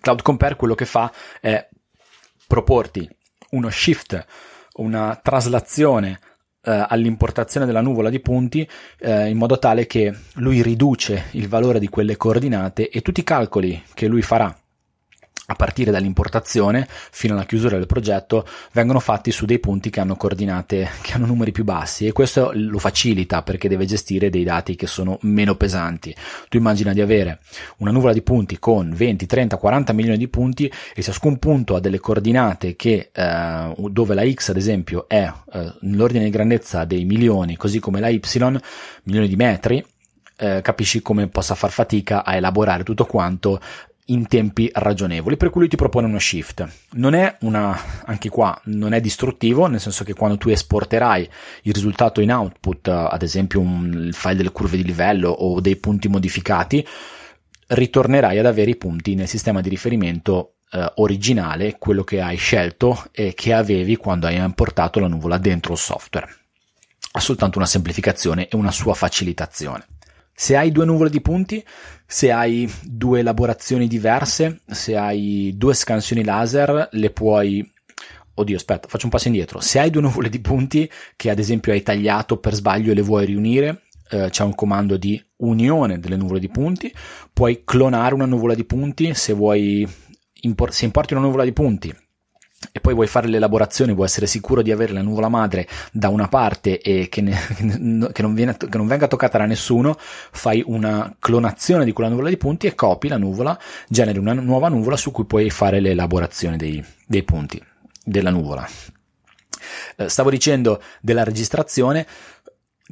Cloud 0.00 0.22
Compare 0.22 0.56
quello 0.56 0.74
che 0.74 0.86
fa 0.86 1.12
è 1.40 1.68
proporti 2.46 3.08
uno 3.50 3.70
shift, 3.70 4.24
una 4.74 5.18
traslazione 5.22 6.20
eh, 6.64 6.86
all'importazione 6.88 7.66
della 7.66 7.80
nuvola 7.80 8.10
di 8.10 8.20
punti 8.20 8.68
eh, 8.98 9.28
in 9.28 9.36
modo 9.36 9.58
tale 9.58 9.86
che 9.86 10.12
lui 10.34 10.62
riduce 10.62 11.24
il 11.32 11.48
valore 11.48 11.78
di 11.78 11.88
quelle 11.88 12.16
coordinate 12.16 12.88
e 12.88 13.02
tutti 13.02 13.20
i 13.20 13.24
calcoli 13.24 13.82
che 13.94 14.06
lui 14.06 14.22
farà 14.22 14.54
a 15.46 15.54
partire 15.54 15.90
dall'importazione 15.90 16.86
fino 16.88 17.34
alla 17.34 17.44
chiusura 17.44 17.76
del 17.76 17.86
progetto 17.86 18.46
vengono 18.72 18.98
fatti 18.98 19.30
su 19.30 19.44
dei 19.44 19.58
punti 19.58 19.90
che 19.90 20.00
hanno 20.00 20.16
coordinate 20.16 20.88
che 21.02 21.12
hanno 21.12 21.26
numeri 21.26 21.52
più 21.52 21.64
bassi 21.64 22.06
e 22.06 22.12
questo 22.12 22.50
lo 22.54 22.78
facilita 22.78 23.42
perché 23.42 23.68
deve 23.68 23.84
gestire 23.84 24.30
dei 24.30 24.44
dati 24.44 24.74
che 24.74 24.86
sono 24.86 25.18
meno 25.22 25.54
pesanti. 25.56 26.14
Tu 26.48 26.56
immagina 26.56 26.92
di 26.92 27.00
avere 27.00 27.40
una 27.78 27.90
nuvola 27.90 28.12
di 28.12 28.22
punti 28.22 28.58
con 28.58 28.92
20, 28.94 29.26
30, 29.26 29.56
40 29.56 29.92
milioni 29.92 30.18
di 30.18 30.28
punti 30.28 30.72
e 30.94 31.02
ciascun 31.02 31.38
punto 31.38 31.76
ha 31.76 31.80
delle 31.80 32.00
coordinate 32.00 32.74
che 32.76 33.10
eh, 33.12 33.74
dove 33.76 34.14
la 34.14 34.30
x 34.30 34.48
ad 34.48 34.56
esempio 34.56 35.06
è 35.08 35.30
eh, 35.52 35.72
nell'ordine 35.80 36.24
di 36.24 36.30
grandezza 36.30 36.84
dei 36.84 37.04
milioni 37.04 37.56
così 37.56 37.80
come 37.80 38.00
la 38.00 38.08
y 38.08 38.20
milioni 39.04 39.28
di 39.28 39.36
metri 39.36 39.84
eh, 40.36 40.60
capisci 40.62 41.02
come 41.02 41.28
possa 41.28 41.54
far 41.54 41.70
fatica 41.70 42.24
a 42.24 42.34
elaborare 42.34 42.82
tutto 42.82 43.04
quanto 43.04 43.60
in 44.06 44.26
tempi 44.26 44.68
ragionevoli, 44.72 45.36
per 45.36 45.50
cui 45.50 45.60
lui 45.60 45.70
ti 45.70 45.76
propone 45.76 46.06
uno 46.06 46.18
shift. 46.18 46.66
Non 46.92 47.14
è 47.14 47.36
una, 47.40 47.78
anche 48.04 48.28
qua, 48.28 48.58
non 48.64 48.92
è 48.92 49.00
distruttivo, 49.00 49.66
nel 49.66 49.80
senso 49.80 50.04
che 50.04 50.12
quando 50.12 50.36
tu 50.36 50.50
esporterai 50.50 51.28
il 51.62 51.72
risultato 51.72 52.20
in 52.20 52.32
output, 52.32 52.88
ad 52.88 53.22
esempio 53.22 53.60
un, 53.60 54.04
il 54.06 54.14
file 54.14 54.36
delle 54.36 54.52
curve 54.52 54.76
di 54.76 54.84
livello 54.84 55.30
o 55.30 55.60
dei 55.60 55.76
punti 55.76 56.08
modificati, 56.08 56.86
ritornerai 57.66 58.38
ad 58.38 58.46
avere 58.46 58.72
i 58.72 58.76
punti 58.76 59.14
nel 59.14 59.28
sistema 59.28 59.62
di 59.62 59.70
riferimento 59.70 60.56
eh, 60.70 60.92
originale, 60.96 61.76
quello 61.78 62.04
che 62.04 62.20
hai 62.20 62.36
scelto 62.36 63.06
e 63.10 63.32
che 63.34 63.54
avevi 63.54 63.96
quando 63.96 64.26
hai 64.26 64.36
importato 64.36 65.00
la 65.00 65.08
nuvola 65.08 65.38
dentro 65.38 65.72
il 65.72 65.78
software. 65.78 66.28
Ha 67.12 67.20
soltanto 67.20 67.58
una 67.58 67.66
semplificazione 67.66 68.48
e 68.48 68.56
una 68.56 68.72
sua 68.72 68.92
facilitazione. 68.92 69.86
Se 70.34 70.56
hai 70.56 70.72
due 70.72 70.84
nuvole 70.84 71.10
di 71.10 71.20
punti, 71.20 71.64
se 72.06 72.32
hai 72.32 72.70
due 72.82 73.20
elaborazioni 73.20 73.86
diverse, 73.86 74.62
se 74.66 74.96
hai 74.96 75.54
due 75.56 75.74
scansioni 75.74 76.24
laser, 76.24 76.88
le 76.92 77.10
puoi 77.10 77.72
Oddio, 78.36 78.56
aspetta, 78.56 78.88
faccio 78.88 79.04
un 79.04 79.12
passo 79.12 79.28
indietro. 79.28 79.60
Se 79.60 79.78
hai 79.78 79.90
due 79.90 80.02
nuvole 80.02 80.28
di 80.28 80.40
punti 80.40 80.90
che 81.14 81.30
ad 81.30 81.38
esempio 81.38 81.72
hai 81.72 81.84
tagliato 81.84 82.38
per 82.38 82.54
sbaglio 82.54 82.90
e 82.90 82.94
le 82.96 83.02
vuoi 83.02 83.26
riunire, 83.26 83.82
eh, 84.10 84.28
c'è 84.28 84.42
un 84.42 84.56
comando 84.56 84.96
di 84.96 85.22
unione 85.36 86.00
delle 86.00 86.16
nuvole 86.16 86.40
di 86.40 86.48
punti. 86.48 86.92
Puoi 87.32 87.62
clonare 87.64 88.12
una 88.12 88.26
nuvola 88.26 88.54
di 88.54 88.64
punti 88.64 89.14
se 89.14 89.32
vuoi 89.34 89.88
impor- 90.40 90.72
se 90.72 90.84
importi 90.84 91.14
una 91.14 91.22
nuvola 91.22 91.44
di 91.44 91.52
punti 91.52 91.94
e 92.72 92.80
poi 92.80 92.94
vuoi 92.94 93.06
fare 93.06 93.28
l'elaborazione, 93.28 93.92
vuoi 93.92 94.06
essere 94.06 94.26
sicuro 94.26 94.62
di 94.62 94.72
avere 94.72 94.92
la 94.92 95.02
nuvola 95.02 95.28
madre 95.28 95.66
da 95.92 96.08
una 96.08 96.28
parte 96.28 96.80
e 96.80 97.08
che, 97.08 97.20
ne, 97.20 97.36
che, 98.12 98.22
non 98.22 98.34
viene, 98.34 98.56
che, 98.56 98.76
non 98.76 98.86
venga 98.86 99.06
toccata 99.06 99.38
da 99.38 99.46
nessuno, 99.46 99.96
fai 99.98 100.62
una 100.66 101.14
clonazione 101.18 101.84
di 101.84 101.92
quella 101.92 102.10
nuvola 102.10 102.28
di 102.28 102.36
punti 102.36 102.66
e 102.66 102.74
copi 102.74 103.08
la 103.08 103.18
nuvola, 103.18 103.58
generi 103.88 104.18
una 104.18 104.32
nuova 104.32 104.68
nuvola 104.68 104.96
su 104.96 105.10
cui 105.10 105.24
puoi 105.24 105.50
fare 105.50 105.80
l'elaborazione 105.80 106.56
dei, 106.56 106.84
dei 107.06 107.22
punti 107.22 107.62
della 108.04 108.30
nuvola. 108.30 108.66
Eh, 109.96 110.08
stavo 110.08 110.30
dicendo 110.30 110.82
della 111.00 111.24
registrazione, 111.24 112.06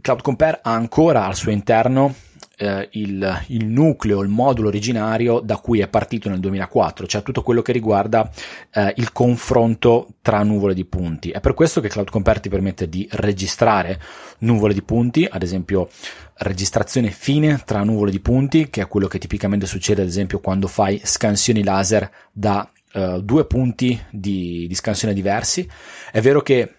Cloud 0.00 0.22
Compare 0.22 0.60
ha 0.62 0.72
ancora 0.72 1.26
al 1.26 1.34
suo 1.34 1.50
interno 1.50 2.14
eh, 2.56 2.88
il, 2.92 3.44
il, 3.48 3.66
nucleo, 3.66 4.22
il 4.22 4.28
modulo 4.28 4.68
originario 4.68 5.40
da 5.40 5.56
cui 5.56 5.80
è 5.80 5.88
partito 5.88 6.28
nel 6.28 6.40
2004, 6.40 7.06
cioè 7.06 7.22
tutto 7.22 7.42
quello 7.42 7.62
che 7.62 7.72
riguarda 7.72 8.30
eh, 8.72 8.92
il 8.96 9.12
confronto 9.12 10.08
tra 10.22 10.42
nuvole 10.42 10.74
di 10.74 10.84
punti. 10.84 11.30
È 11.30 11.40
per 11.40 11.54
questo 11.54 11.80
che 11.80 11.88
Cloud 11.88 12.10
Compare 12.10 12.40
ti 12.40 12.48
permette 12.48 12.88
di 12.88 13.06
registrare 13.12 14.00
nuvole 14.38 14.74
di 14.74 14.82
punti, 14.82 15.26
ad 15.28 15.42
esempio 15.42 15.88
registrazione 16.34 17.10
fine 17.10 17.62
tra 17.64 17.82
nuvole 17.82 18.10
di 18.10 18.20
punti, 18.20 18.70
che 18.70 18.82
è 18.82 18.88
quello 18.88 19.06
che 19.06 19.18
tipicamente 19.18 19.66
succede 19.66 20.02
ad 20.02 20.08
esempio 20.08 20.40
quando 20.40 20.66
fai 20.66 21.00
scansioni 21.02 21.62
laser 21.62 22.10
da 22.32 22.68
uh, 22.94 23.20
due 23.20 23.46
punti 23.46 24.00
di, 24.10 24.66
di 24.66 24.74
scansione 24.74 25.14
diversi. 25.14 25.68
È 26.10 26.20
vero 26.20 26.40
che 26.42 26.74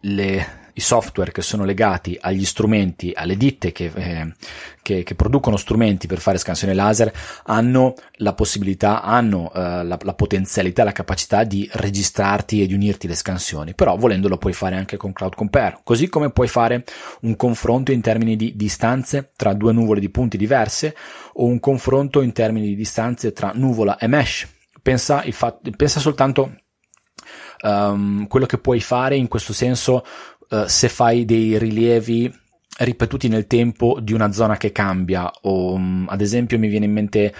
le 0.00 0.65
i 0.76 0.80
software 0.80 1.32
che 1.32 1.40
sono 1.40 1.64
legati 1.64 2.18
agli 2.20 2.44
strumenti, 2.44 3.12
alle 3.14 3.36
ditte 3.36 3.72
che, 3.72 3.90
eh, 3.94 4.34
che, 4.82 5.02
che 5.02 5.14
producono 5.14 5.56
strumenti 5.56 6.06
per 6.06 6.18
fare 6.18 6.36
scansione 6.36 6.74
laser 6.74 7.12
hanno 7.44 7.94
la 8.16 8.34
possibilità, 8.34 9.02
hanno 9.02 9.50
eh, 9.54 9.84
la, 9.84 9.98
la, 10.00 10.14
potenzialità, 10.14 10.84
la 10.84 10.92
capacità 10.92 11.44
di 11.44 11.68
registrarti 11.72 12.62
e 12.62 12.66
di 12.66 12.74
unirti 12.74 13.08
le 13.08 13.14
scansioni, 13.14 13.74
però 13.74 13.96
volendo 13.96 14.28
lo 14.28 14.36
puoi 14.36 14.52
fare 14.52 14.76
anche 14.76 14.98
con 14.98 15.14
Cloud 15.14 15.34
Compare, 15.34 15.80
così 15.82 16.08
come 16.08 16.30
puoi 16.30 16.48
fare 16.48 16.84
un 17.22 17.36
confronto 17.36 17.90
in 17.90 18.02
termini 18.02 18.36
di 18.36 18.54
distanze 18.54 19.32
tra 19.34 19.54
due 19.54 19.72
nuvole 19.72 20.00
di 20.00 20.10
punti 20.10 20.36
diverse 20.36 20.94
o 21.34 21.46
un 21.46 21.58
confronto 21.58 22.20
in 22.20 22.32
termini 22.32 22.66
di 22.66 22.76
distanze 22.76 23.32
tra 23.32 23.52
nuvola 23.54 23.96
e 23.96 24.06
mesh. 24.08 24.46
Pensa, 24.82 25.24
fatto, 25.30 25.70
pensa 25.74 26.00
soltanto 26.00 26.52
um, 27.62 28.26
quello 28.26 28.46
che 28.46 28.58
puoi 28.58 28.80
fare 28.80 29.16
in 29.16 29.28
questo 29.28 29.52
senso 29.52 30.04
uh, 30.50 30.66
se 30.66 30.88
fai 30.88 31.24
dei 31.24 31.58
rilievi 31.58 32.32
ripetuti 32.78 33.28
nel 33.28 33.46
tempo 33.46 33.98
di 34.00 34.12
una 34.12 34.32
zona 34.32 34.56
che 34.56 34.72
cambia 34.72 35.30
o 35.42 35.74
um, 35.74 36.06
ad 36.08 36.20
esempio 36.20 36.58
mi 36.58 36.68
viene 36.68 36.84
in 36.84 36.92
mente 36.92 37.34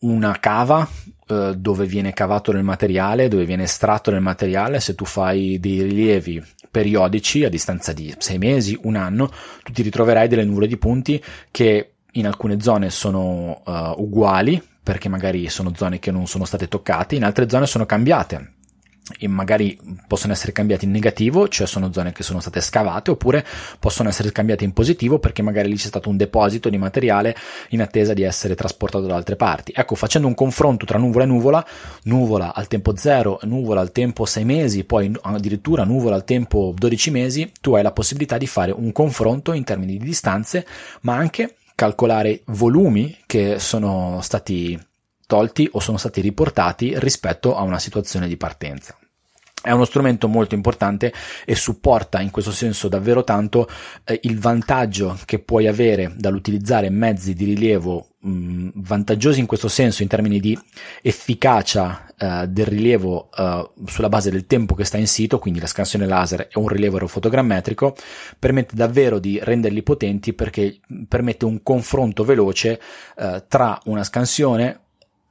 una 0.00 0.38
cava 0.40 0.88
uh, 1.28 1.54
dove 1.54 1.86
viene 1.86 2.12
cavato 2.12 2.52
nel 2.52 2.64
materiale, 2.64 3.28
dove 3.28 3.44
viene 3.44 3.64
estratto 3.64 4.10
nel 4.10 4.20
materiale, 4.20 4.80
se 4.80 4.94
tu 4.94 5.04
fai 5.04 5.58
dei 5.60 5.82
rilievi 5.82 6.42
periodici 6.70 7.44
a 7.44 7.48
distanza 7.48 7.92
di 7.92 8.14
sei 8.18 8.38
mesi, 8.38 8.78
un 8.82 8.96
anno, 8.96 9.30
tu 9.62 9.72
ti 9.72 9.82
ritroverai 9.82 10.28
delle 10.28 10.44
nuvole 10.44 10.66
di 10.66 10.76
punti 10.76 11.22
che 11.50 11.92
in 12.12 12.26
alcune 12.26 12.60
zone 12.60 12.90
sono 12.90 13.62
uh, 13.64 14.02
uguali 14.02 14.62
perché 14.82 15.08
magari 15.08 15.48
sono 15.48 15.72
zone 15.74 15.98
che 15.98 16.10
non 16.10 16.26
sono 16.26 16.44
state 16.44 16.68
toccate, 16.68 17.16
in 17.16 17.24
altre 17.24 17.48
zone 17.48 17.66
sono 17.66 17.86
cambiate 17.86 18.54
e 19.18 19.28
magari 19.28 19.78
possono 20.06 20.32
essere 20.32 20.52
cambiati 20.52 20.84
in 20.84 20.90
negativo, 20.90 21.48
cioè 21.48 21.66
sono 21.66 21.92
zone 21.92 22.12
che 22.12 22.22
sono 22.22 22.40
state 22.40 22.60
scavate, 22.60 23.12
oppure 23.12 23.44
possono 23.78 24.08
essere 24.08 24.32
cambiate 24.32 24.64
in 24.64 24.72
positivo 24.72 25.18
perché 25.18 25.42
magari 25.42 25.68
lì 25.68 25.76
c'è 25.76 25.86
stato 25.86 26.08
un 26.08 26.16
deposito 26.16 26.68
di 26.68 26.78
materiale 26.78 27.36
in 27.70 27.82
attesa 27.82 28.14
di 28.14 28.22
essere 28.22 28.54
trasportato 28.54 29.06
da 29.06 29.14
altre 29.14 29.36
parti. 29.36 29.72
Ecco, 29.74 29.94
facendo 29.94 30.26
un 30.26 30.34
confronto 30.34 30.84
tra 30.84 30.98
nuvola 30.98 31.24
e 31.24 31.26
nuvola, 31.26 31.66
nuvola 32.04 32.54
al 32.54 32.66
tempo 32.66 32.96
0, 32.96 33.40
nuvola 33.42 33.80
al 33.80 33.92
tempo 33.92 34.24
6 34.24 34.44
mesi, 34.44 34.84
poi 34.84 35.12
addirittura 35.22 35.84
nuvola 35.84 36.16
al 36.16 36.24
tempo 36.24 36.74
12 36.76 37.10
mesi, 37.10 37.52
tu 37.60 37.74
hai 37.74 37.82
la 37.82 37.92
possibilità 37.92 38.38
di 38.38 38.46
fare 38.46 38.72
un 38.72 38.90
confronto 38.92 39.52
in 39.52 39.64
termini 39.64 39.98
di 39.98 40.04
distanze, 40.04 40.66
ma 41.02 41.14
anche 41.14 41.56
calcolare 41.74 42.40
volumi 42.46 43.18
che 43.26 43.58
sono 43.58 44.18
stati 44.22 44.78
tolti 45.26 45.68
o 45.72 45.80
sono 45.80 45.98
stati 45.98 46.20
riportati 46.20 46.98
rispetto 46.98 47.56
a 47.56 47.62
una 47.62 47.78
situazione 47.78 48.28
di 48.28 48.36
partenza. 48.36 48.96
È 49.66 49.72
uno 49.72 49.84
strumento 49.84 50.28
molto 50.28 50.54
importante 50.54 51.12
e 51.44 51.56
supporta 51.56 52.20
in 52.20 52.30
questo 52.30 52.52
senso 52.52 52.86
davvero 52.86 53.24
tanto 53.24 53.68
eh, 54.04 54.20
il 54.22 54.38
vantaggio 54.38 55.18
che 55.24 55.40
puoi 55.40 55.66
avere 55.66 56.14
dall'utilizzare 56.16 56.88
mezzi 56.88 57.34
di 57.34 57.46
rilievo 57.46 58.10
mh, 58.20 58.68
vantaggiosi 58.74 59.40
in 59.40 59.46
questo 59.46 59.66
senso 59.66 60.02
in 60.02 60.08
termini 60.08 60.38
di 60.38 60.56
efficacia 61.02 62.06
eh, 62.16 62.46
del 62.46 62.66
rilievo 62.66 63.28
eh, 63.36 63.70
sulla 63.86 64.08
base 64.08 64.30
del 64.30 64.46
tempo 64.46 64.76
che 64.76 64.84
sta 64.84 64.98
in 64.98 65.08
sito, 65.08 65.40
quindi 65.40 65.58
la 65.58 65.66
scansione 65.66 66.06
laser 66.06 66.42
e 66.42 66.58
un 66.60 66.68
rilievo 66.68 66.94
aerofotogrammetrico, 66.94 67.96
permette 68.38 68.76
davvero 68.76 69.18
di 69.18 69.40
renderli 69.42 69.82
potenti 69.82 70.32
perché 70.32 70.78
permette 71.08 71.44
un 71.44 71.60
confronto 71.64 72.22
veloce 72.22 72.80
eh, 73.16 73.44
tra 73.48 73.80
una 73.86 74.04
scansione 74.04 74.82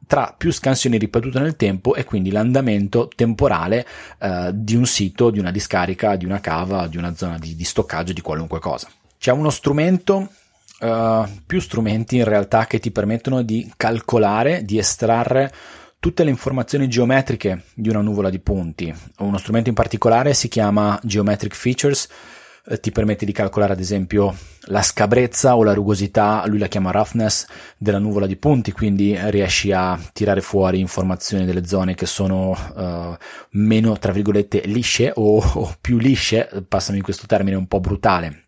tra 0.08 0.34
più 0.38 0.52
scansioni 0.52 0.98
ripetute 0.98 1.39
nel 1.39 1.56
tempo 1.56 1.96
e 1.96 2.04
quindi 2.04 2.32
l'andamento 2.32 3.10
temporale 3.15 3.86
eh, 4.20 4.52
di 4.54 4.76
un 4.76 4.86
sito, 4.86 5.30
di 5.30 5.39
una 5.39 5.52
discarica, 5.52 6.15
di 6.15 6.26
una 6.26 6.39
cava, 6.39 6.88
di 6.88 6.98
una 6.98 7.15
zona 7.15 7.38
di, 7.38 7.56
di 7.56 7.63
stoccaggio 7.63 8.13
di 8.13 8.22
qualunque 8.22 8.60
cosa. 8.60 8.88
C'è 9.18 9.32
uno 9.32 9.50
strumento, 9.50 10.30
uh, 10.82 11.24
più 11.48 11.60
strumenti 11.60 12.18
in 12.18 12.26
realtà 12.26 12.68
che 12.68 12.80
ti 12.80 12.91
permettono 12.91 13.41
di 13.41 13.72
calcolare, 13.76 14.63
di 14.63 14.78
estrarre 14.78 15.52
tutte 16.00 16.24
le 16.24 16.30
informazioni 16.30 16.88
geometriche 16.88 17.63
di 17.74 17.89
una 17.89 18.02
nuvola 18.02 18.30
di 18.30 18.39
punti. 18.39 18.94
Uno 19.18 19.38
strumento 19.39 19.70
in 19.70 19.76
particolare 19.76 20.36
si 20.36 20.48
chiama 20.48 21.00
Geometric 21.02 21.56
Features 21.56 22.08
eh, 22.67 22.80
ti 22.80 22.91
permette 22.91 23.25
di 23.25 23.32
calcolare 23.32 23.73
ad 23.73 23.80
esempio 23.80 24.36
la 24.67 24.82
scabrezza 24.82 25.56
o 25.56 25.63
la 25.63 25.73
rugosità, 25.73 26.43
lui 26.47 26.58
la 26.58 26.67
chiama 26.67 26.91
roughness, 26.91 27.45
della 27.78 27.99
nuvola 27.99 28.25
di 28.25 28.36
punti, 28.36 28.71
quindi 28.71 29.17
riesci 29.30 29.71
a 29.71 29.99
tirare 30.12 30.41
fuori 30.41 30.80
informazioni 30.80 31.45
delle 31.45 31.65
zone 31.67 31.93
che 31.93 32.06
sono 32.06 32.49
uh, 32.51 33.15
meno, 33.51 33.97
tra 33.97 34.12
virgolette, 34.12 34.62
lisce 34.65 35.12
o, 35.13 35.38
o 35.38 35.75
più 35.80 35.97
lisce, 35.97 36.49
passami 36.67 37.01
questo 37.01 37.28
termine 37.28 37.56
un 37.56 37.67
po' 37.67 37.80
brutale. 37.80 38.45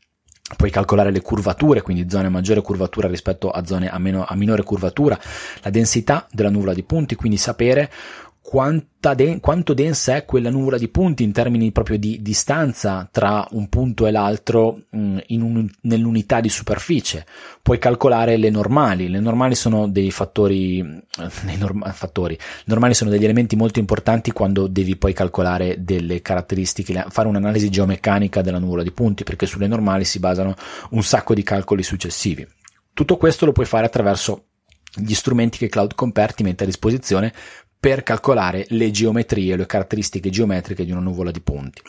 Puoi 0.55 0.71
calcolare 0.71 1.11
le 1.11 1.21
curvature, 1.21 1.81
quindi 1.81 2.09
zone 2.09 2.27
a 2.27 2.29
maggiore 2.29 2.61
curvatura 2.61 3.09
rispetto 3.09 3.51
a 3.51 3.65
zone 3.65 3.89
a, 3.89 3.99
meno, 3.99 4.23
a 4.25 4.33
minore 4.35 4.63
curvatura, 4.63 5.19
la 5.61 5.69
densità 5.69 6.25
della 6.31 6.49
nuvola 6.49 6.73
di 6.73 6.83
punti, 6.83 7.15
quindi 7.15 7.37
sapere 7.37 7.91
de- 9.13 9.39
quanto 9.41 9.73
densa 9.73 10.15
è 10.15 10.23
quella 10.23 10.49
nuvola 10.49 10.77
di 10.77 10.87
punti 10.87 11.23
in 11.23 11.33
termini 11.33 11.73
proprio 11.73 11.97
di 11.97 12.21
distanza 12.21 13.07
tra 13.11 13.45
un 13.51 13.67
punto 13.67 14.07
e 14.07 14.11
l'altro 14.11 14.83
mh, 14.89 14.99
mm, 14.99 15.17
un, 15.41 15.69
nell'unità 15.81 16.39
di 16.39 16.47
superficie. 16.47 17.25
Puoi 17.61 17.77
calcolare 17.77 18.37
le 18.37 18.49
normali. 18.49 19.09
Le 19.09 19.19
normali 19.19 19.53
sono 19.53 19.89
dei 19.89 20.11
fattori, 20.11 20.79
eh, 20.79 21.57
norm- 21.57 21.91
fattori. 21.91 22.37
Normali 22.65 22.93
sono 22.93 23.09
degli 23.09 23.25
elementi 23.25 23.57
molto 23.57 23.79
importanti 23.79 24.31
quando 24.31 24.67
devi 24.67 24.95
poi 24.95 25.11
calcolare 25.11 25.83
delle 25.83 26.21
caratteristiche, 26.21 27.05
fare 27.09 27.27
un'analisi 27.27 27.69
geomeccanica 27.69 28.41
della 28.41 28.59
nuvola 28.59 28.83
di 28.83 28.91
punti, 28.91 29.25
perché 29.25 29.45
sulle 29.45 29.67
normali 29.67 30.05
si 30.05 30.19
basano 30.19 30.55
un 30.91 31.03
sacco 31.03 31.33
di 31.33 31.43
calcoli 31.43 31.83
successivi. 31.83 32.47
Tutto 32.93 33.17
questo 33.17 33.45
lo 33.45 33.51
puoi 33.51 33.65
fare 33.65 33.85
attraverso 33.85 34.45
gli 34.95 35.13
strumenti 35.13 35.57
che 35.57 35.67
Cloud 35.67 35.93
Compare 35.93 36.33
ti 36.33 36.43
mette 36.43 36.63
a 36.63 36.65
disposizione 36.65 37.33
per 37.87 38.03
calcolare 38.03 38.65
le 38.71 38.91
geometrie, 38.91 39.55
le 39.55 39.65
caratteristiche 39.65 40.29
geometriche 40.29 40.83
di 40.83 40.91
una 40.91 40.99
nuvola 40.99 41.31
di 41.31 41.39
punti. 41.39 41.81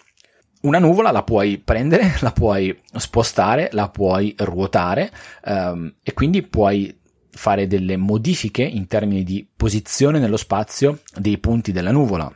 Una 0.60 0.78
nuvola 0.78 1.10
la 1.10 1.24
puoi 1.24 1.58
prendere, 1.58 2.14
la 2.22 2.30
puoi 2.30 2.80
spostare, 2.94 3.68
la 3.72 3.88
puoi 3.88 4.32
ruotare 4.38 5.10
ehm, 5.44 5.94
e 6.04 6.14
quindi 6.14 6.44
puoi 6.44 6.96
fare 7.30 7.66
delle 7.66 7.96
modifiche 7.96 8.62
in 8.62 8.86
termini 8.86 9.24
di 9.24 9.44
posizione 9.56 10.20
nello 10.20 10.36
spazio 10.36 11.00
dei 11.16 11.38
punti 11.38 11.72
della 11.72 11.90
nuvola. 11.90 12.32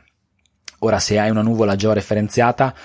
Ora, 0.79 0.99
se 0.99 1.17
hai 1.17 1.29
una 1.29 1.41
nuvola 1.41 1.77
georeferenziata, 1.77 2.75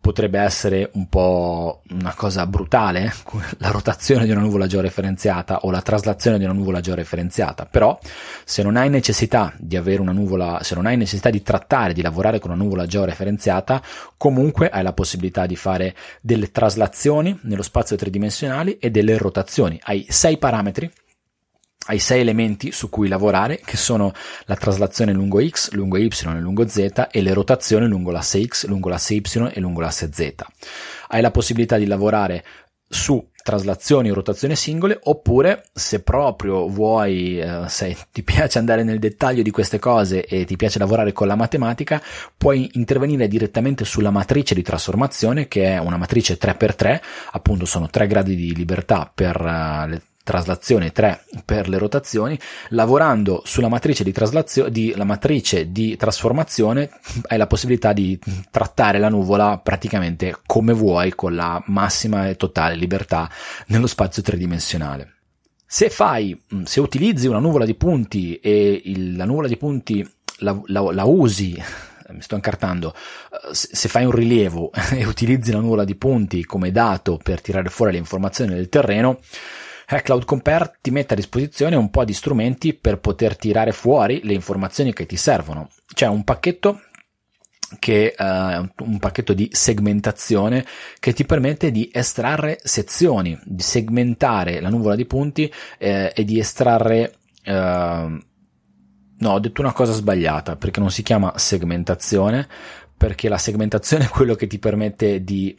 potrebbe 0.00 0.38
essere 0.38 0.90
un 0.94 1.08
po' 1.08 1.82
una 1.90 2.14
cosa 2.14 2.46
brutale, 2.46 3.12
la 3.58 3.70
rotazione 3.70 4.24
di 4.24 4.30
una 4.30 4.40
nuvola 4.40 4.66
georeferenziata 4.66 5.60
o 5.62 5.70
la 5.70 5.82
traslazione 5.82 6.38
di 6.38 6.44
una 6.44 6.52
nuvola 6.52 6.80
georeferenziata, 6.80 7.66
però 7.66 7.98
se 8.44 8.62
non 8.62 8.76
hai 8.76 8.88
necessità 8.88 9.52
di 9.58 9.76
avere 9.76 10.00
una 10.00 10.12
nuvola, 10.12 10.60
se 10.62 10.74
non 10.74 10.86
hai 10.86 10.96
necessità 10.96 11.30
di 11.30 11.42
trattare, 11.42 11.92
di 11.92 12.02
lavorare 12.02 12.38
con 12.38 12.50
una 12.50 12.62
nuvola 12.62 12.86
georeferenziata, 12.86 13.82
comunque 14.16 14.68
hai 14.70 14.82
la 14.82 14.92
possibilità 14.92 15.46
di 15.46 15.56
fare 15.56 15.94
delle 16.20 16.50
traslazioni 16.50 17.38
nello 17.42 17.62
spazio 17.62 17.96
tridimensionale 17.96 18.78
e 18.78 18.90
delle 18.90 19.16
rotazioni. 19.18 19.78
Hai 19.82 20.06
sei 20.08 20.38
parametri 20.38 20.90
hai 21.88 21.98
sei 21.98 22.20
elementi 22.20 22.70
su 22.70 22.88
cui 22.88 23.08
lavorare 23.08 23.60
che 23.64 23.76
sono 23.76 24.12
la 24.44 24.56
traslazione 24.56 25.12
lungo 25.12 25.44
x, 25.46 25.70
lungo 25.72 25.96
y 25.96 26.08
e 26.08 26.38
lungo 26.38 26.68
z 26.68 27.08
e 27.10 27.22
le 27.22 27.32
rotazioni 27.32 27.86
lungo 27.86 28.10
l'asse 28.10 28.44
x, 28.44 28.66
lungo 28.66 28.88
l'asse 28.88 29.14
y 29.14 29.50
e 29.52 29.60
lungo 29.60 29.80
l'asse 29.80 30.10
z. 30.12 30.34
Hai 31.08 31.20
la 31.22 31.30
possibilità 31.30 31.76
di 31.76 31.86
lavorare 31.86 32.44
su 32.90 33.30
traslazioni 33.42 34.10
o 34.10 34.14
rotazioni 34.14 34.54
singole, 34.54 34.98
oppure 35.04 35.64
se 35.72 36.02
proprio 36.02 36.68
vuoi, 36.68 37.38
eh, 37.38 37.64
se 37.68 37.96
ti 38.12 38.22
piace 38.24 38.58
andare 38.58 38.82
nel 38.82 38.98
dettaglio 38.98 39.42
di 39.42 39.50
queste 39.50 39.78
cose 39.78 40.26
e 40.26 40.44
ti 40.44 40.56
piace 40.56 40.78
lavorare 40.78 41.12
con 41.12 41.26
la 41.26 41.36
matematica, 41.36 42.02
puoi 42.36 42.68
intervenire 42.72 43.28
direttamente 43.28 43.86
sulla 43.86 44.10
matrice 44.10 44.54
di 44.54 44.62
trasformazione, 44.62 45.48
che 45.48 45.64
è 45.64 45.78
una 45.78 45.96
matrice 45.96 46.36
3x3, 46.38 47.00
appunto 47.32 47.64
sono 47.64 47.88
tre 47.88 48.06
gradi 48.06 48.36
di 48.36 48.54
libertà 48.54 49.10
per 49.12 49.40
uh, 49.40 49.88
le 49.88 50.02
traslazione 50.28 50.92
3 50.92 51.24
per 51.42 51.70
le 51.70 51.78
rotazioni, 51.78 52.38
lavorando 52.70 53.40
sulla 53.46 53.68
matrice 53.68 54.04
di, 54.04 54.12
traslazione, 54.12 54.70
di, 54.70 54.94
matrice 55.02 55.72
di 55.72 55.96
trasformazione 55.96 56.90
hai 57.28 57.38
la 57.38 57.46
possibilità 57.46 57.94
di 57.94 58.18
trattare 58.50 58.98
la 58.98 59.08
nuvola 59.08 59.56
praticamente 59.56 60.36
come 60.44 60.74
vuoi 60.74 61.14
con 61.14 61.34
la 61.34 61.62
massima 61.68 62.28
e 62.28 62.36
totale 62.36 62.74
libertà 62.74 63.30
nello 63.68 63.86
spazio 63.86 64.20
tridimensionale. 64.20 65.14
Se 65.64 65.88
fai, 65.88 66.38
se 66.64 66.80
utilizzi 66.80 67.26
una 67.26 67.38
nuvola 67.38 67.64
di 67.64 67.74
punti 67.74 68.36
e 68.36 68.82
il, 68.84 69.16
la 69.16 69.24
nuvola 69.24 69.48
di 69.48 69.56
punti 69.56 70.06
la, 70.40 70.60
la, 70.66 70.92
la 70.92 71.04
usi 71.04 71.58
mi 72.10 72.22
sto 72.22 72.34
incartando, 72.34 72.94
se 73.50 73.88
fai 73.88 74.04
un 74.04 74.12
rilievo 74.12 74.72
e 74.92 75.06
utilizzi 75.06 75.52
la 75.52 75.60
nuvola 75.60 75.84
di 75.84 75.94
punti 75.94 76.44
come 76.44 76.70
dato 76.70 77.18
per 77.22 77.40
tirare 77.40 77.70
fuori 77.70 77.92
le 77.92 77.98
informazioni 77.98 78.54
del 78.54 78.68
terreno, 78.68 79.20
eh, 79.90 80.02
Cloud 80.02 80.24
Compare 80.24 80.78
ti 80.80 80.90
mette 80.90 81.14
a 81.14 81.16
disposizione 81.16 81.76
un 81.76 81.90
po' 81.90 82.04
di 82.04 82.12
strumenti 82.12 82.74
per 82.74 82.98
poter 82.98 83.36
tirare 83.36 83.72
fuori 83.72 84.20
le 84.24 84.34
informazioni 84.34 84.92
che 84.92 85.06
ti 85.06 85.16
servono. 85.16 85.70
C'è 85.92 86.06
un 86.06 86.24
pacchetto 86.24 86.82
che 87.78 88.14
uh, 88.16 88.84
un 88.84 88.98
pacchetto 88.98 89.34
di 89.34 89.48
segmentazione 89.52 90.64
che 90.98 91.12
ti 91.12 91.26
permette 91.26 91.70
di 91.70 91.90
estrarre 91.92 92.58
sezioni, 92.62 93.38
di 93.44 93.62
segmentare 93.62 94.60
la 94.60 94.70
nuvola 94.70 94.94
di 94.94 95.04
punti 95.04 95.52
eh, 95.76 96.12
e 96.14 96.24
di 96.24 96.38
estrarre 96.38 97.14
uh, 97.44 97.52
no, 99.18 99.32
ho 99.32 99.38
detto 99.38 99.60
una 99.60 99.72
cosa 99.72 99.92
sbagliata 99.92 100.56
perché 100.56 100.80
non 100.80 100.90
si 100.90 101.02
chiama 101.02 101.36
segmentazione, 101.36 102.48
perché 102.96 103.28
la 103.28 103.38
segmentazione 103.38 104.04
è 104.04 104.08
quello 104.08 104.34
che 104.34 104.46
ti 104.46 104.58
permette 104.58 105.22
di 105.22 105.58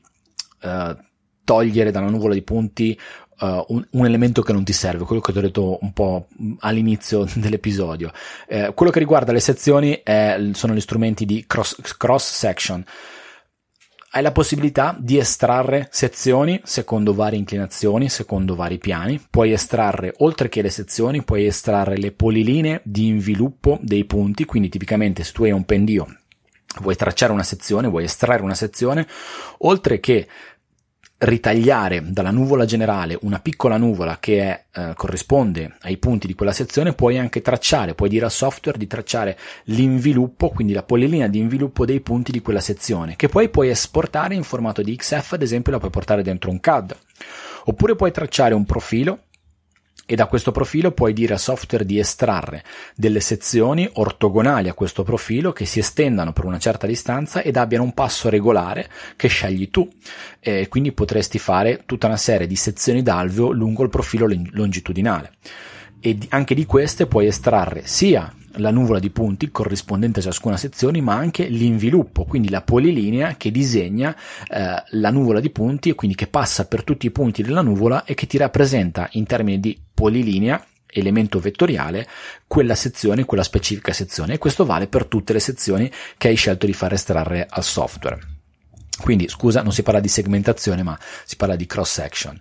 uh, 0.63 0.95
togliere 1.43 1.91
dalla 1.91 2.09
nuvola 2.09 2.33
di 2.33 2.41
punti 2.41 2.99
uh, 3.39 3.65
un, 3.67 3.85
un, 3.91 4.05
elemento 4.05 4.41
che 4.41 4.53
non 4.53 4.63
ti 4.63 4.73
serve, 4.73 5.05
quello 5.05 5.21
che 5.21 5.31
ti 5.31 5.37
ho 5.37 5.41
detto 5.41 5.77
un 5.81 5.93
po' 5.93 6.27
all'inizio 6.59 7.25
dell'episodio. 7.35 8.11
Eh, 8.47 8.71
quello 8.73 8.91
che 8.91 8.99
riguarda 8.99 9.31
le 9.31 9.39
sezioni 9.39 10.01
è, 10.03 10.39
sono 10.53 10.73
gli 10.73 10.81
strumenti 10.81 11.25
di 11.25 11.45
cross, 11.47 11.75
cross 11.97 12.31
section. 12.31 12.83
Hai 14.11 14.23
la 14.23 14.31
possibilità 14.31 14.97
di 14.99 15.19
estrarre 15.19 15.87
sezioni 15.91 16.59
secondo 16.63 17.13
varie 17.13 17.37
inclinazioni, 17.37 18.09
secondo 18.09 18.55
vari 18.55 18.79
piani. 18.79 19.23
Puoi 19.29 19.51
estrarre, 19.51 20.15
oltre 20.17 20.49
che 20.49 20.63
le 20.63 20.71
sezioni, 20.71 21.23
puoi 21.23 21.45
estrarre 21.45 21.95
le 21.95 22.11
polilinee 22.11 22.81
di 22.83 23.05
inviluppo 23.05 23.77
dei 23.83 24.05
punti. 24.05 24.45
Quindi, 24.45 24.69
tipicamente, 24.69 25.23
se 25.23 25.31
tu 25.31 25.43
hai 25.43 25.51
un 25.51 25.63
pendio, 25.63 26.07
vuoi 26.81 26.95
tracciare 26.95 27.31
una 27.31 27.43
sezione, 27.43 27.87
vuoi 27.87 28.05
estrarre 28.05 28.41
una 28.41 28.55
sezione, 28.55 29.07
oltre 29.59 29.99
che 29.99 30.27
ritagliare 31.19 32.01
dalla 32.11 32.31
nuvola 32.31 32.63
generale 32.63 33.17
una 33.21 33.39
piccola 33.39 33.77
nuvola 33.77 34.19
che 34.19 34.41
è, 34.41 34.63
eh, 34.73 34.93
corrisponde 34.95 35.75
ai 35.81 35.97
punti 35.97 36.27
di 36.27 36.33
quella 36.33 36.53
sezione, 36.53 36.93
puoi 36.93 37.17
anche 37.17 37.41
tracciare, 37.41 37.93
puoi 37.93 38.09
dire 38.09 38.25
al 38.25 38.31
software 38.31 38.77
di 38.77 38.87
tracciare 38.87 39.37
l'inviluppo, 39.65 40.49
quindi 40.49 40.73
la 40.73 40.83
polilinea 40.83 41.27
di 41.27 41.39
inviluppo 41.39 41.85
dei 41.85 41.99
punti 41.99 42.31
di 42.31 42.41
quella 42.41 42.61
sezione, 42.61 43.15
che 43.15 43.27
poi 43.27 43.49
puoi 43.49 43.69
esportare 43.69 44.35
in 44.35 44.43
formato 44.43 44.81
di 44.81 44.95
XF, 44.95 45.33
ad 45.33 45.41
esempio 45.41 45.71
la 45.73 45.79
puoi 45.79 45.91
portare 45.91 46.23
dentro 46.23 46.51
un 46.51 46.59
CAD. 46.59 46.95
Oppure 47.65 47.95
puoi 47.95 48.11
tracciare 48.11 48.53
un 48.53 48.63
profilo 48.63 49.23
e 50.11 50.15
da 50.15 50.25
questo 50.25 50.51
profilo 50.51 50.91
puoi 50.91 51.13
dire 51.13 51.33
al 51.33 51.39
software 51.39 51.85
di 51.85 51.99
estrarre 51.99 52.63
delle 52.95 53.19
sezioni 53.19 53.87
ortogonali 53.93 54.67
a 54.67 54.73
questo 54.73 55.03
profilo 55.03 55.51
che 55.51 55.65
si 55.65 55.77
estendano 55.77 56.33
per 56.33 56.45
una 56.45 56.57
certa 56.57 56.87
distanza 56.87 57.43
ed 57.43 57.57
abbiano 57.57 57.83
un 57.83 57.93
passo 57.93 58.27
regolare 58.27 58.89
che 59.15 59.27
scegli 59.27 59.69
tu. 59.69 59.87
E 60.39 60.67
quindi 60.67 60.93
potresti 60.93 61.37
fare 61.37 61.83
tutta 61.85 62.07
una 62.07 62.17
serie 62.17 62.47
di 62.47 62.55
sezioni 62.55 63.03
d'alveo 63.03 63.51
lungo 63.51 63.83
il 63.83 63.89
profilo 63.89 64.27
longitudinale. 64.53 65.33
E 65.99 66.17
anche 66.29 66.55
di 66.55 66.65
queste 66.65 67.05
puoi 67.05 67.27
estrarre 67.27 67.83
sia 67.85 68.33
la 68.53 68.71
nuvola 68.71 68.99
di 68.99 69.09
punti 69.09 69.51
corrispondente 69.51 70.19
a 70.19 70.23
ciascuna 70.23 70.57
sezione, 70.57 71.01
ma 71.01 71.15
anche 71.15 71.47
l'inviluppo, 71.47 72.25
quindi 72.25 72.49
la 72.49 72.61
polilinea 72.61 73.35
che 73.37 73.51
disegna 73.51 74.15
eh, 74.49 74.83
la 74.89 75.11
nuvola 75.11 75.39
di 75.39 75.49
punti 75.49 75.89
e 75.89 75.95
quindi 75.95 76.15
che 76.15 76.27
passa 76.27 76.65
per 76.65 76.83
tutti 76.83 77.05
i 77.05 77.11
punti 77.11 77.43
della 77.43 77.61
nuvola 77.61 78.05
e 78.05 78.13
che 78.13 78.27
ti 78.27 78.37
rappresenta 78.37 79.07
in 79.11 79.25
termini 79.25 79.59
di 79.59 79.77
polilinea 79.99 80.65
elemento 80.85 81.39
vettoriale 81.39 82.07
quella 82.47 82.73
sezione, 82.73 83.25
quella 83.25 83.43
specifica 83.43 83.91
sezione 83.91 84.35
e 84.35 84.37
questo 84.37 84.65
vale 84.65 84.87
per 84.87 85.03
tutte 85.03 85.33
le 85.33 85.41
sezioni 85.41 85.91
che 86.17 86.29
hai 86.29 86.35
scelto 86.35 86.65
di 86.65 86.71
far 86.71 86.93
estrarre 86.93 87.45
al 87.49 87.65
software. 87.65 88.17
Quindi 89.01 89.27
scusa, 89.27 89.61
non 89.61 89.73
si 89.73 89.83
parla 89.83 89.99
di 89.99 90.07
segmentazione, 90.07 90.83
ma 90.83 90.97
si 91.25 91.35
parla 91.35 91.57
di 91.57 91.65
cross 91.65 91.91
section. 91.91 92.39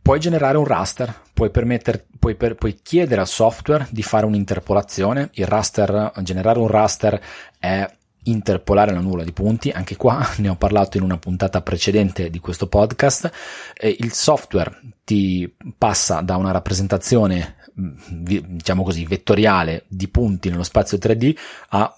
Puoi 0.00 0.20
generare 0.20 0.56
un 0.56 0.64
raster, 0.64 1.22
puoi, 1.32 1.50
puoi, 1.50 2.36
per, 2.36 2.54
puoi, 2.54 2.78
chiedere 2.80 3.20
al 3.20 3.28
software 3.28 3.88
di 3.90 4.02
fare 4.02 4.26
un'interpolazione. 4.26 5.30
Raster, 5.34 6.12
generare 6.22 6.60
un 6.60 6.68
raster 6.68 7.20
è 7.58 7.88
interpolare 8.24 8.92
la 8.92 9.00
nuvola 9.00 9.24
di 9.24 9.32
punti. 9.32 9.70
Anche 9.70 9.96
qua 9.96 10.26
ne 10.38 10.48
ho 10.48 10.56
parlato 10.56 10.96
in 10.96 11.02
una 11.02 11.18
puntata 11.18 11.62
precedente 11.62 12.30
di 12.30 12.38
questo 12.38 12.66
podcast. 12.66 13.30
E 13.74 13.96
il 13.98 14.12
software 14.12 14.80
ti 15.04 15.52
passa 15.76 16.20
da 16.20 16.36
una 16.36 16.50
rappresentazione, 16.50 17.56
diciamo 17.74 18.82
così, 18.82 19.04
vettoriale 19.04 19.84
di 19.88 20.08
punti 20.08 20.50
nello 20.50 20.62
spazio 20.62 20.98
3D 20.98 21.36
a 21.70 21.96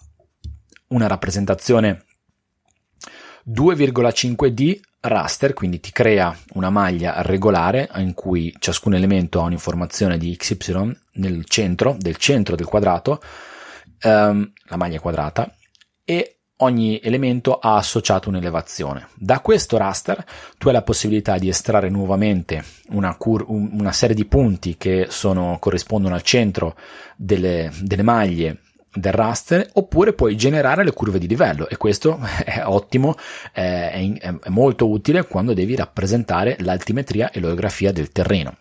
una 0.89 1.07
rappresentazione 1.07 2.05
2,5D 3.49 4.81
raster, 5.01 5.53
quindi 5.55 5.81
ti 5.81 5.93
crea 5.93 6.37
una 6.55 6.71
maglia 6.71 7.23
regolare 7.23 7.89
in 7.97 8.15
cui 8.15 8.55
ciascun 8.59 8.95
elemento 8.95 9.41
ha 9.41 9.45
un'informazione 9.45 10.19
di 10.19 10.37
XY 10.37 10.99
nel 11.15 11.45
centro, 11.45 11.97
del 11.99 12.17
centro 12.17 12.57
del 12.57 12.67
quadrato, 12.67 13.21
ehm, 14.01 14.53
la 14.65 14.77
maglia 14.77 15.01
quadrata, 15.01 15.55
e 16.07 16.37
ogni 16.59 17.01
elemento 17.03 17.59
ha 17.59 17.77
associato 17.77 18.29
un'elevazione. 18.29 19.09
Da 19.15 19.41
questo 19.41 19.77
raster 19.77 20.25
tu 20.57 20.69
hai 20.69 20.75
la 20.75 20.83
possibilità 20.83 21.37
di 21.37 21.49
estrarre 21.49 21.91
nuovamente 21.91 22.65
una, 22.91 23.15
cur- 23.17 23.45
una 23.49 23.93
serie 23.93 24.15
di 24.15 24.25
punti 24.25 24.77
che 24.79 25.09
sono, 25.11 25.59
corrispondono 25.61 26.15
al 26.15 26.23
centro 26.23 26.77
delle, 27.17 27.71
delle 27.83 28.03
maglie 28.03 28.61
del 28.95 29.13
raster 29.13 29.69
oppure 29.75 30.15
puoi 30.15 30.37
generare 30.37 30.83
le 30.83 30.93
curve 30.93 31.19
di 31.19 31.27
livello 31.27 31.69
e 31.69 31.77
questo 31.77 32.19
è 32.45 32.63
ottimo, 32.65 33.17
è, 33.53 33.91
è, 34.19 34.39
è 34.39 34.49
molto 34.49 34.89
utile 34.89 35.27
quando 35.27 35.53
devi 35.53 35.75
rappresentare 35.75 36.57
l'altimetria 36.61 37.31
e 37.31 37.41
l'orografia 37.41 37.93
del 37.93 38.11
terreno. 38.11 38.57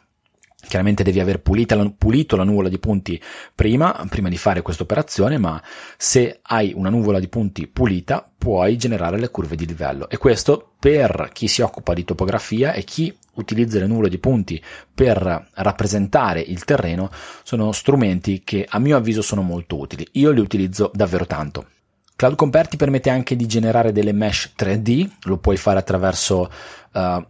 Chiaramente 0.67 1.03
devi 1.03 1.19
aver 1.19 1.41
pulita, 1.41 1.77
pulito 1.97 2.35
la 2.35 2.43
nuvola 2.43 2.69
di 2.69 2.79
punti 2.79 3.21
prima, 3.53 4.05
prima 4.09 4.29
di 4.29 4.37
fare 4.37 4.61
questa 4.61 4.83
operazione, 4.83 5.37
ma 5.37 5.61
se 5.97 6.39
hai 6.41 6.73
una 6.75 6.89
nuvola 6.89 7.19
di 7.19 7.27
punti 7.27 7.67
pulita 7.67 8.29
puoi 8.37 8.77
generare 8.77 9.17
le 9.17 9.29
curve 9.29 9.55
di 9.55 9.65
livello 9.65 10.09
e 10.09 10.17
questo 10.17 10.73
per 10.79 11.29
chi 11.33 11.47
si 11.47 11.61
occupa 11.61 11.93
di 11.93 12.03
topografia 12.03 12.73
e 12.73 12.83
chi 12.83 13.15
utilizza 13.35 13.79
le 13.79 13.87
nuvole 13.87 14.09
di 14.09 14.19
punti 14.19 14.61
per 14.93 15.49
rappresentare 15.53 16.41
il 16.41 16.63
terreno 16.63 17.09
sono 17.43 17.71
strumenti 17.71 18.41
che 18.43 18.65
a 18.67 18.79
mio 18.79 18.97
avviso 18.97 19.21
sono 19.21 19.41
molto 19.41 19.77
utili. 19.77 20.07
Io 20.13 20.31
li 20.31 20.39
utilizzo 20.39 20.91
davvero 20.93 21.25
tanto. 21.25 21.67
Cloud 22.15 22.35
Compare 22.35 22.69
ti 22.69 22.77
permette 22.77 23.09
anche 23.09 23.35
di 23.35 23.45
generare 23.45 23.91
delle 23.91 24.13
mesh 24.13 24.53
3D, 24.57 25.09
lo 25.23 25.37
puoi 25.37 25.57
fare 25.57 25.79
attraverso 25.79 26.49
uh, 26.93 27.25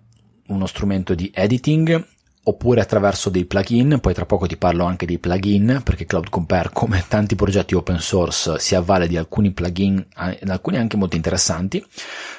uno 0.48 0.66
strumento 0.68 1.16
di 1.16 1.32
editing 1.34 2.14
oppure 2.48 2.82
attraverso 2.82 3.30
dei 3.30 3.46
plugin, 3.46 4.00
poi 4.00 4.14
tra 4.14 4.26
poco 4.26 4.46
ti 4.46 4.58
parlo 4.58 4.86
anche 4.86 5.06
dei 5.06 5.18
plugin, 5.18 5.82
perché 5.84 6.06
Cloud 6.06 6.30
Compare, 6.30 6.70
come 6.72 7.04
tanti 7.08 7.36
progetti 7.36 7.74
open 7.74 8.00
source, 8.00 8.60
si 8.60 8.76
avvale 8.76 9.08
di 9.08 9.18
alcuni 9.18 9.52
plugin, 9.52 10.06
alcuni 10.14 10.78
anche 10.78 10.98
molto 10.98 11.16
interessanti. 11.16 11.84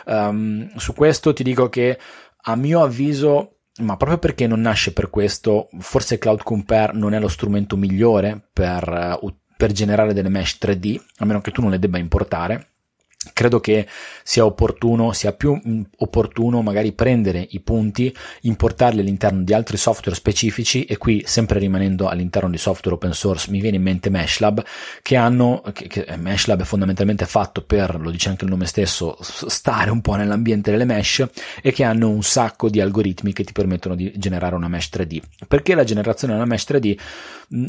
Um, 0.07 0.71
su 0.77 0.95
questo 0.95 1.33
ti 1.33 1.43
dico 1.43 1.69
che 1.69 1.99
a 2.43 2.57
mio 2.57 2.83
avviso 2.83 3.51
ma 3.79 3.97
proprio 3.97 4.19
perché 4.19 4.47
non 4.47 4.61
nasce 4.61 4.93
per 4.93 5.11
questo, 5.11 5.69
forse 5.81 6.19
Cloud 6.19 6.43
Compare 6.43 6.97
non 6.97 7.13
è 7.13 7.21
lo 7.21 7.29
strumento 7.29 7.77
migliore 7.77 8.49
per, 8.53 9.19
uh, 9.21 9.37
per 9.57 9.73
generare 9.73 10.15
delle 10.15 10.31
mesh 10.31 10.59
3D, 10.61 10.99
a 11.19 11.25
meno 11.25 11.41
che 11.41 11.51
tu 11.51 11.61
non 11.61 11.71
le 11.71 11.79
debba 11.79 11.99
importare. 11.99 12.76
Credo 13.33 13.61
che 13.61 13.87
sia 14.23 14.45
opportuno, 14.45 15.13
sia 15.13 15.33
più 15.33 15.59
opportuno 15.99 16.63
magari 16.63 16.93
prendere 16.93 17.47
i 17.51 17.61
punti, 17.61 18.15
importarli 18.43 19.01
all'interno 19.01 19.43
di 19.43 19.53
altri 19.53 19.77
software 19.77 20.17
specifici 20.17 20.85
e 20.85 20.97
qui 20.97 21.23
sempre 21.27 21.59
rimanendo 21.59 22.09
all'interno 22.09 22.51
di 22.51 22.59
software 22.59 22.97
open 22.97 23.13
source 23.13 23.51
mi 23.51 23.61
viene 23.61 23.77
in 23.77 23.83
mente 23.83 24.11
Meshlab 24.11 24.65
che 25.03 25.17
hanno, 25.17 25.63
che, 25.73 25.87
che 25.87 26.07
Meshlab 26.17 26.63
è 26.63 26.65
fondamentalmente 26.65 27.27
fatto 27.27 27.63
per, 27.63 27.99
lo 28.01 28.11
dice 28.11 28.29
anche 28.29 28.45
il 28.45 28.51
nome 28.51 28.67
stesso, 28.67 29.17
stare 29.21 29.91
un 29.91 30.01
po' 30.01 30.15
nell'ambiente 30.15 30.71
delle 30.71 30.85
mesh 30.85 31.27
e 31.63 31.73
che 31.73 31.85
hanno 31.85 32.09
un 32.09 32.23
sacco 32.23 32.69
di 32.69 32.81
algoritmi 32.81 33.33
che 33.33 33.45
ti 33.45 33.53
permettono 33.53 33.95
di 33.95 34.13
generare 34.17 34.55
una 34.55 34.69
mesh 34.69 34.91
3D. 34.93 35.21
Perché 35.47 35.75
la 35.75 35.85
generazione 35.85 36.35
di 36.35 36.41
una 36.41 36.49
mesh 36.49 36.67
3D 36.69 36.99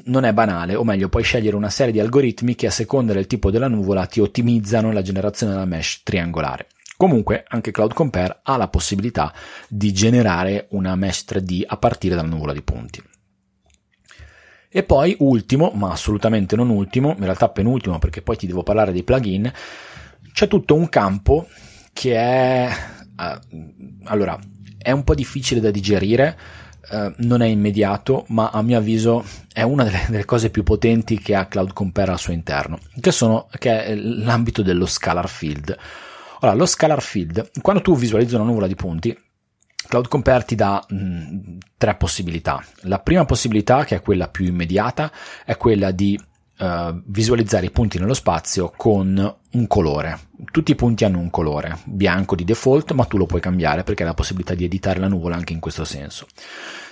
non 0.05 0.23
è 0.23 0.33
banale, 0.33 0.75
o 0.75 0.83
meglio 0.83 1.09
puoi 1.09 1.23
scegliere 1.23 1.55
una 1.55 1.69
serie 1.69 1.93
di 1.93 1.99
algoritmi 1.99 2.55
che 2.55 2.67
a 2.67 2.71
seconda 2.71 3.13
del 3.13 3.27
tipo 3.27 3.51
della 3.51 3.67
nuvola 3.67 4.05
ti 4.07 4.19
ottimizzano 4.19 4.91
la 4.91 5.01
generazione 5.01 5.46
della 5.49 5.65
mesh 5.65 6.01
triangolare. 6.03 6.67
Comunque 6.97 7.43
anche 7.47 7.71
Cloud 7.71 7.93
Compare 7.93 8.39
ha 8.43 8.57
la 8.57 8.69
possibilità 8.69 9.33
di 9.67 9.93
generare 9.93 10.67
una 10.71 10.95
mesh 10.95 11.25
3D 11.29 11.63
a 11.65 11.77
partire 11.77 12.15
dalla 12.15 12.27
nuvola 12.27 12.53
di 12.53 12.63
punti. 12.63 13.03
E 14.69 14.83
poi 14.83 15.15
ultimo, 15.19 15.71
ma 15.75 15.91
assolutamente 15.91 16.55
non 16.55 16.69
ultimo, 16.69 17.15
in 17.17 17.23
realtà 17.23 17.49
penultimo 17.49 17.99
perché 17.99 18.21
poi 18.21 18.35
ti 18.35 18.47
devo 18.47 18.63
parlare 18.63 18.91
dei 18.91 19.03
plugin, 19.03 19.51
c'è 20.33 20.47
tutto 20.47 20.75
un 20.75 20.89
campo 20.89 21.47
che 21.93 22.15
è 22.15 22.69
uh, 23.17 24.03
allora 24.05 24.37
è 24.77 24.91
un 24.91 25.03
po' 25.03 25.15
difficile 25.15 25.59
da 25.59 25.71
digerire, 25.71 26.37
uh, 26.89 27.13
non 27.17 27.41
è 27.41 27.47
immediato, 27.47 28.25
ma 28.29 28.49
a 28.49 28.61
mio 28.61 28.77
avviso 28.77 29.23
è 29.51 29.61
una 29.61 29.83
delle, 29.83 30.05
delle, 30.09 30.25
cose 30.25 30.49
più 30.49 30.63
potenti 30.63 31.19
che 31.19 31.35
ha 31.35 31.45
Cloud 31.45 31.73
Compare 31.73 32.11
al 32.11 32.19
suo 32.19 32.33
interno, 32.33 32.79
che, 32.99 33.11
sono, 33.11 33.47
che 33.57 33.85
è 33.85 33.95
l'ambito 33.95 34.61
dello 34.61 34.85
scalar 34.85 35.27
field. 35.27 35.77
Allora, 36.39 36.57
lo 36.57 36.65
scalar 36.65 37.01
field, 37.01 37.51
quando 37.61 37.81
tu 37.81 37.95
visualizzi 37.95 38.35
una 38.35 38.43
nuvola 38.43 38.67
di 38.67 38.75
punti, 38.75 39.17
Cloud 39.87 40.07
Compare 40.07 40.43
ti 40.43 40.55
dà 40.55 40.83
mh, 40.87 40.95
mm, 40.95 41.57
tre 41.77 41.95
possibilità. 41.95 42.63
La 42.81 42.99
prima 42.99 43.25
possibilità, 43.25 43.85
che 43.85 43.95
è 43.95 44.01
quella 44.01 44.27
più 44.27 44.45
immediata, 44.45 45.11
è 45.45 45.55
quella 45.57 45.91
di 45.91 46.19
uh, 46.59 47.01
visualizzare 47.05 47.65
i 47.65 47.71
punti 47.71 47.99
nello 47.99 48.13
spazio 48.13 48.71
con 48.75 49.35
un 49.51 49.67
colore. 49.67 50.19
Tutti 50.51 50.71
i 50.71 50.75
punti 50.75 51.03
hanno 51.03 51.19
un 51.19 51.29
colore, 51.29 51.79
bianco 51.85 52.35
di 52.35 52.43
default, 52.43 52.91
ma 52.91 53.05
tu 53.05 53.17
lo 53.17 53.25
puoi 53.25 53.41
cambiare 53.41 53.83
perché 53.83 54.03
hai 54.03 54.09
la 54.09 54.13
possibilità 54.13 54.53
di 54.53 54.65
editare 54.65 54.99
la 54.99 55.07
nuvola 55.07 55.35
anche 55.35 55.53
in 55.53 55.59
questo 55.59 55.83
senso. 55.83 56.27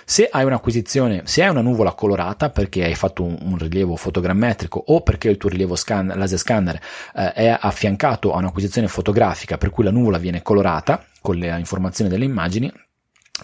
Se 0.04 0.28
hai 0.30 0.44
un'acquisizione, 0.44 1.22
se 1.24 1.42
hai 1.42 1.50
una 1.50 1.62
nuvola 1.62 1.92
colorata 1.92 2.50
perché 2.50 2.84
hai 2.84 2.94
fatto 2.94 3.24
un, 3.24 3.36
un 3.40 3.58
rilievo 3.58 3.96
fotogrammetrico 3.96 4.82
o 4.86 5.00
perché 5.02 5.28
il 5.28 5.36
tuo 5.36 5.48
rilievo 5.48 5.74
scan, 5.74 6.12
laser 6.14 6.38
scanner 6.38 6.80
eh, 7.14 7.32
è 7.32 7.58
affiancato 7.60 8.32
a 8.32 8.38
un'acquisizione 8.38 8.86
fotografica 8.86 9.58
per 9.58 9.70
cui 9.70 9.82
la 9.82 9.90
nuvola 9.90 10.18
viene 10.18 10.42
colorata 10.42 11.04
con 11.20 11.36
le 11.36 11.58
informazioni 11.58 12.08
delle 12.08 12.24
immagini, 12.24 12.72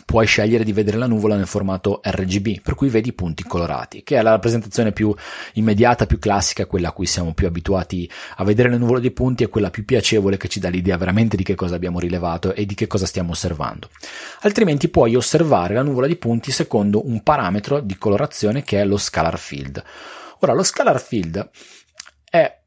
puoi 0.06 0.26
scegliere 0.26 0.64
di 0.64 0.72
vedere 0.72 0.96
la 0.96 1.06
nuvola 1.06 1.36
nel 1.36 1.46
formato 1.46 2.00
RGB, 2.02 2.60
per 2.62 2.74
cui 2.74 2.88
vedi 2.88 3.10
i 3.10 3.12
punti 3.12 3.42
colorati, 3.42 4.02
che 4.02 4.16
è 4.16 4.22
la 4.22 4.30
rappresentazione 4.30 4.92
più 4.92 5.14
immediata, 5.54 6.06
più 6.06 6.18
classica, 6.18 6.66
quella 6.66 6.88
a 6.88 6.92
cui 6.92 7.06
siamo 7.06 7.34
più 7.34 7.46
abituati 7.46 8.10
a 8.36 8.44
vedere 8.44 8.70
le 8.70 8.78
nuvole 8.78 9.00
dei 9.00 9.10
punti, 9.10 9.44
è 9.44 9.48
quella 9.48 9.70
più 9.70 9.84
piacevole 9.84 10.36
che 10.36 10.48
ci 10.48 10.60
dà 10.60 10.68
l'idea 10.68 10.96
veramente 10.96 11.36
di 11.36 11.42
che 11.42 11.54
cosa 11.54 11.74
abbiamo 11.74 12.00
rilevato 12.00 12.54
e 12.54 12.64
di 12.64 12.74
che 12.74 12.86
cosa 12.86 13.06
stiamo 13.06 13.32
osservando. 13.32 13.90
Altrimenti 14.40 14.88
puoi 14.88 15.14
osservare 15.14 15.74
la 15.74 15.82
nuvola 15.82 16.06
di 16.06 16.16
punti 16.16 16.50
secondo 16.50 17.06
un 17.06 17.22
parametro 17.22 17.80
di 17.80 17.96
colorazione 17.98 18.62
che 18.62 18.80
è 18.80 18.84
lo 18.84 18.96
scalar 18.96 19.38
field. 19.38 19.82
Ora, 20.40 20.54
lo 20.54 20.62
scalar 20.62 21.00
field 21.00 21.50
è 22.28 22.60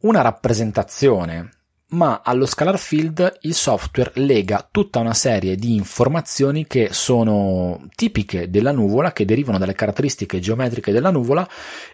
una 0.00 0.20
rappresentazione 0.20 1.50
ma 1.94 2.20
allo 2.24 2.44
scalar 2.44 2.78
field 2.78 3.38
il 3.42 3.54
software 3.54 4.12
lega 4.14 4.66
tutta 4.70 4.98
una 4.98 5.14
serie 5.14 5.56
di 5.56 5.74
informazioni 5.74 6.66
che 6.66 6.88
sono 6.92 7.86
tipiche 7.94 8.50
della 8.50 8.72
nuvola, 8.72 9.12
che 9.12 9.24
derivano 9.24 9.58
dalle 9.58 9.74
caratteristiche 9.74 10.40
geometriche 10.40 10.92
della 10.92 11.10
nuvola 11.10 11.48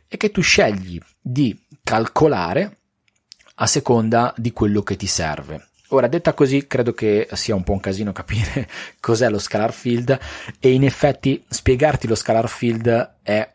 e 0.08 0.16
che 0.16 0.30
tu 0.30 0.40
scegli 0.40 0.98
di 1.20 1.56
calcolare 1.84 2.78
a 3.56 3.66
seconda 3.66 4.32
di 4.36 4.52
quello 4.52 4.82
che 4.82 4.96
ti 4.96 5.06
serve. 5.06 5.68
Ora, 5.92 6.06
detta 6.06 6.34
così, 6.34 6.66
credo 6.66 6.92
che 6.92 7.28
sia 7.32 7.54
un 7.54 7.64
po' 7.64 7.72
un 7.72 7.80
casino 7.80 8.12
capire 8.12 8.68
cos'è 9.00 9.28
lo 9.28 9.38
scalar 9.38 9.72
field 9.72 10.18
e 10.58 10.72
in 10.72 10.84
effetti 10.84 11.44
spiegarti 11.48 12.06
lo 12.06 12.14
scalar 12.14 12.48
field 12.48 13.16
è, 13.22 13.48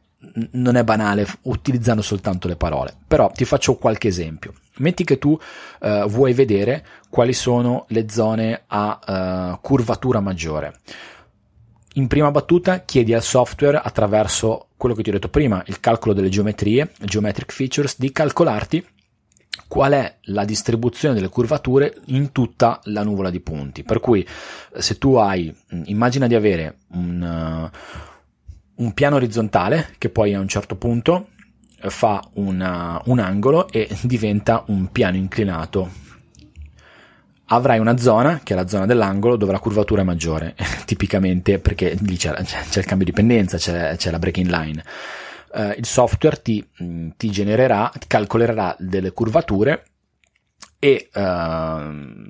non 0.51 0.75
è 0.75 0.83
banale 0.83 1.25
utilizzando 1.43 2.01
soltanto 2.01 2.47
le 2.47 2.55
parole. 2.55 2.95
Però 3.07 3.29
ti 3.31 3.45
faccio 3.45 3.75
qualche 3.75 4.07
esempio. 4.07 4.53
Metti 4.77 5.03
che 5.03 5.17
tu 5.17 5.29
uh, 5.29 6.07
vuoi 6.07 6.33
vedere 6.33 6.85
quali 7.09 7.33
sono 7.33 7.85
le 7.89 8.09
zone 8.09 8.63
a 8.67 9.53
uh, 9.53 9.59
curvatura 9.61 10.19
maggiore. 10.19 10.79
In 11.93 12.07
prima 12.07 12.29
battuta 12.29 12.81
chiedi 12.81 13.13
al 13.13 13.23
software 13.23 13.79
attraverso 13.81 14.67
quello 14.75 14.95
che 14.95 15.01
ti 15.01 15.09
ho 15.09 15.13
detto 15.13 15.29
prima, 15.29 15.63
il 15.67 15.79
calcolo 15.79 16.13
delle 16.13 16.27
geometrie, 16.27 16.91
geometric 16.99 17.53
features, 17.53 17.97
di 17.97 18.11
calcolarti 18.11 18.85
qual 19.67 19.93
è 19.93 20.17
la 20.23 20.45
distribuzione 20.45 21.15
delle 21.15 21.29
curvature 21.29 21.95
in 22.07 22.31
tutta 22.31 22.79
la 22.85 23.03
nuvola 23.03 23.29
di 23.29 23.39
punti. 23.39 23.83
Per 23.83 23.99
cui 23.99 24.27
se 24.77 24.97
tu 24.97 25.15
hai, 25.15 25.55
immagina 25.85 26.27
di 26.27 26.35
avere 26.35 26.79
un, 26.89 27.71
uh, 27.71 27.77
un 28.75 28.93
piano 28.93 29.15
orizzontale 29.15 29.95
che 29.97 30.09
poi 30.09 30.33
a 30.33 30.39
un 30.39 30.47
certo 30.47 30.75
punto 30.75 31.29
fa 31.89 32.23
una, 32.33 33.01
un 33.05 33.19
angolo 33.19 33.67
e 33.69 33.87
diventa 34.03 34.63
un 34.67 34.91
piano 34.91 35.17
inclinato. 35.17 36.03
Avrai 37.49 37.77
una 37.77 37.97
zona, 37.97 38.39
che 38.43 38.53
è 38.53 38.55
la 38.55 38.67
zona 38.67 38.87
dell'angolo, 38.87 39.35
dove 39.35 39.51
la 39.51 39.59
curvatura 39.59 40.01
è 40.01 40.05
maggiore, 40.05 40.55
tipicamente 40.85 41.59
perché 41.59 41.95
lì 42.01 42.17
c'è, 42.17 42.33
c'è, 42.33 42.79
il 42.79 42.85
cambio 42.85 43.05
di 43.05 43.11
pendenza, 43.11 43.57
c'è, 43.57 43.95
c'è 43.97 44.09
la 44.09 44.19
breaking 44.19 44.49
line. 44.49 44.83
Uh, 45.53 45.73
il 45.77 45.85
software 45.85 46.41
ti, 46.41 46.67
mm, 46.83 47.09
ti, 47.15 47.29
genererà, 47.29 47.89
ti 47.97 48.07
calcolerà 48.07 48.75
delle 48.77 49.11
curvature 49.11 49.85
e 50.79 51.09
uh, 51.13 51.21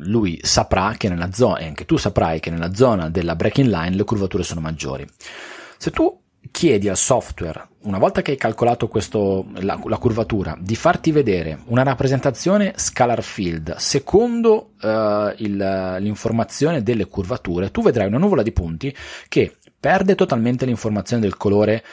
lui 0.03 0.39
saprà 0.43 0.93
che 0.95 1.09
nella 1.09 1.31
zona, 1.31 1.57
e 1.57 1.65
anche 1.65 1.85
tu 1.85 1.97
saprai 1.97 2.39
che 2.39 2.51
nella 2.51 2.73
zona 2.75 3.09
della 3.09 3.35
breaking 3.35 3.69
line 3.69 3.95
le 3.95 4.03
curvature 4.03 4.43
sono 4.43 4.59
maggiori. 4.59 5.07
Se 5.77 5.91
tu 5.91 6.23
chiedi 6.55 6.87
al 6.87 6.95
software, 6.95 7.67
una 7.81 7.97
volta 7.97 8.21
che 8.21 8.31
hai 8.31 8.37
calcolato 8.37 8.87
questo, 8.87 9.45
la, 9.55 9.77
la, 9.83 9.97
curvatura, 9.97 10.57
di 10.57 10.77
farti 10.77 11.11
vedere 11.11 11.59
una 11.65 11.83
rappresentazione 11.83 12.71
scalar 12.77 13.21
field 13.21 13.75
secondo 13.75 14.71
uh, 14.81 15.33
il, 15.35 15.97
l'informazione 15.99 16.81
delle 16.81 17.07
curvature, 17.07 17.71
tu 17.71 17.81
vedrai 17.81 18.07
una 18.07 18.19
nuvola 18.19 18.41
di 18.41 18.53
punti 18.53 18.95
che 19.27 19.57
perde 19.77 20.15
totalmente 20.15 20.65
l'informazione 20.65 21.21
del 21.21 21.35
colore 21.35 21.83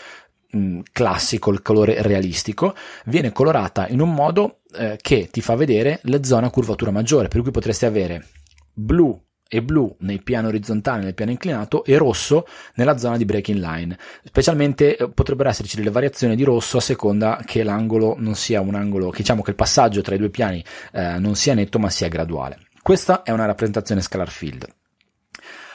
mh, 0.53 0.83
classico, 0.93 1.51
il 1.51 1.61
colore 1.61 2.01
realistico, 2.01 2.77
viene 3.07 3.33
colorata 3.33 3.89
in 3.89 4.01
un 4.01 4.15
modo 4.15 4.61
uh, 4.79 4.95
che 5.01 5.29
ti 5.29 5.41
fa 5.41 5.57
vedere 5.57 5.99
le 6.05 6.23
zone 6.23 6.47
a 6.47 6.51
curvatura 6.51 6.93
maggiore, 6.93 7.27
per 7.27 7.43
cui 7.43 7.51
potresti 7.51 7.85
avere 7.85 8.29
blu 8.73 9.21
e 9.55 9.61
blu 9.61 9.95
nel 9.99 10.23
piano 10.23 10.49
orizzontale, 10.49 11.03
nel 11.03 11.13
piano 11.13 11.31
inclinato 11.31 11.85
e 11.85 11.99
rosso 11.99 12.47
nella 12.77 12.97
zona 12.97 13.19
di 13.19 13.27
breaking 13.27 13.59
line. 13.59 13.99
Specialmente 14.25 14.97
eh, 14.97 15.11
potrebbero 15.11 15.51
esserci 15.51 15.77
delle 15.77 15.91
variazioni 15.91 16.35
di 16.37 16.43
rosso 16.43 16.79
a 16.79 16.81
seconda 16.81 17.43
che 17.45 17.63
l'angolo 17.63 18.15
non 18.17 18.35
sia 18.35 18.63
un 18.63 18.75
angolo, 18.75 19.13
diciamo 19.15 19.43
che 19.43 19.51
il 19.51 19.57
passaggio 19.57 20.01
tra 20.01 20.15
i 20.15 20.19
due 20.19 20.31
piani 20.31 20.65
eh, 20.93 21.19
non 21.19 21.35
sia 21.35 21.53
netto 21.53 21.79
ma 21.79 21.91
sia 21.91 22.09
graduale. 22.09 22.61
Questa 22.81 23.25
è 23.25 23.31
una 23.31 23.45
rappresentazione 23.45 24.01
scalar 24.01 24.31
field. 24.31 24.67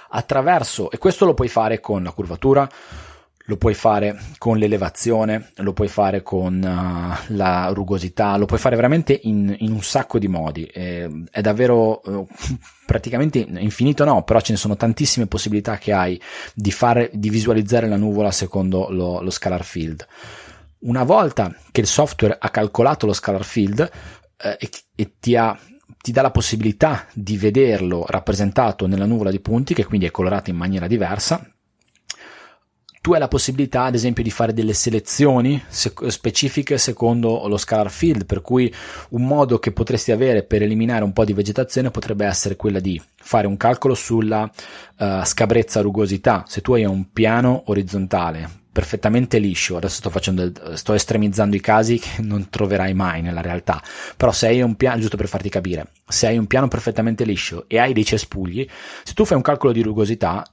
Attraverso, 0.10 0.90
e 0.90 0.98
questo 0.98 1.26
lo 1.26 1.36
puoi 1.36 1.48
fare 1.48 1.80
con 1.80 2.02
la 2.02 2.12
curvatura, 2.14 2.68
lo 3.50 3.56
puoi 3.56 3.74
fare 3.74 4.18
con 4.38 4.58
l'elevazione, 4.58 5.52
lo 5.56 5.72
puoi 5.72 5.88
fare 5.88 6.22
con 6.22 6.56
uh, 6.56 7.34
la 7.34 7.70
rugosità, 7.74 8.36
lo 8.36 8.46
puoi 8.46 8.60
fare 8.60 8.76
veramente 8.76 9.18
in, 9.24 9.56
in 9.60 9.72
un 9.72 9.82
sacco 9.82 10.20
di 10.20 10.28
modi. 10.28 10.66
è, 10.66 11.08
è 11.32 11.42
davvero 11.42 12.02
uh, 12.04 12.28
praticamente 12.86 13.40
infinito, 13.40 14.04
no, 14.04 14.24
però 14.24 14.42
ce 14.42 14.52
ne 14.52 14.58
sono 14.58 14.76
tantissime 14.76 15.28
possibilità 15.28 15.78
che 15.78 15.94
hai 15.94 16.22
di, 16.54 16.72
fare, 16.72 17.10
di 17.14 17.30
visualizzare 17.30 17.88
la 17.88 17.96
nuvola 17.96 18.32
secondo 18.32 18.90
lo, 18.90 19.22
lo 19.22 19.30
scalar 19.30 19.64
field. 19.64 20.06
Una 20.80 21.04
volta 21.04 21.56
che 21.72 21.82
il 21.82 21.88
software 21.88 22.38
ha 22.40 22.50
calcolato 22.50 23.06
lo 23.06 23.14
scalar 23.14 23.46
field 23.46 23.80
eh, 24.38 24.58
e, 24.60 24.70
e 24.94 25.14
ti 25.20 25.36
ha 25.36 25.58
ti 26.00 26.12
dà 26.14 26.22
la 26.22 26.32
possibilità 26.32 27.06
di 27.12 27.38
vederlo 27.38 28.06
rappresentato 28.08 28.88
nella 28.88 29.06
nuvola 29.06 29.32
di 29.32 29.42
punti, 29.42 29.74
che 29.74 29.84
quindi 29.84 30.06
è 30.06 30.12
colorata 30.12 30.50
in 30.50 30.56
maniera 30.56 30.88
diversa, 30.88 31.57
tu 33.08 33.14
hai 33.14 33.20
la 33.20 33.30
possibilità, 33.30 33.84
ad 33.84 33.96
esempio, 33.96 34.22
di 34.22 34.30
fare 34.30 34.52
delle 34.52 34.74
selezioni 34.74 35.64
specifiche 35.70 36.78
secondo 36.78 37.48
lo 37.48 37.56
scalar 37.56 37.90
field, 37.90 38.26
per 38.26 38.42
cui 38.42 38.70
un 39.12 39.26
modo 39.26 39.60
che 39.60 39.72
potresti 39.72 40.12
avere 40.12 40.44
per 40.44 40.62
eliminare 40.62 41.06
un 41.06 41.14
po' 41.14 41.24
di 41.24 41.32
vegetazione 41.32 41.90
potrebbe 41.90 42.26
essere 42.26 42.58
quella 42.58 42.82
di 42.82 43.02
fare 43.16 43.48
un 43.48 43.56
calcolo 43.56 43.94
sulla 43.94 44.44
uh, 44.98 45.24
scabrezza 45.24 45.80
rugosità. 45.80 46.44
Se 46.48 46.60
tu 46.60 46.74
hai 46.74 46.84
un 46.84 47.14
piano 47.14 47.64
orizzontale 47.68 48.66
perfettamente 48.74 49.38
liscio, 49.38 49.78
adesso 49.78 49.96
sto 49.96 50.10
facendo, 50.10 50.52
sto 50.74 50.94
estremizzando 50.94 51.56
i 51.56 51.62
casi 51.62 51.98
che 52.04 52.22
non 52.22 52.50
troverai 52.50 52.94
mai 52.94 53.22
nella 53.22 53.40
realtà, 53.40 53.82
però 54.18 54.34
se 54.34 54.48
hai 54.48 54.62
un 54.62 54.76
piano, 54.76 55.00
giusto 55.00 55.16
per 55.16 55.30
farti 55.30 55.48
capire, 55.48 55.92
se 56.06 56.28
hai 56.28 56.38
un 56.38 56.46
piano 56.46 56.68
perfettamente 56.68 57.24
liscio 57.24 57.64
e 57.70 57.80
hai 57.80 57.94
dei 57.94 58.04
cespugli, 58.04 58.68
se 59.06 59.14
tu 59.14 59.24
fai 59.24 59.38
un 59.38 59.44
calcolo 59.44 59.72
di 59.72 59.82
rugosità, 59.82 60.46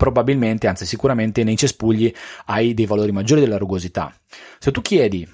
probabilmente, 0.00 0.66
anzi 0.66 0.86
sicuramente 0.86 1.44
nei 1.44 1.58
cespugli 1.58 2.10
hai 2.46 2.72
dei 2.72 2.86
valori 2.86 3.12
maggiori 3.12 3.42
della 3.42 3.58
rugosità. 3.58 4.10
Se 4.58 4.70
tu 4.70 4.80
chiedi 4.80 5.28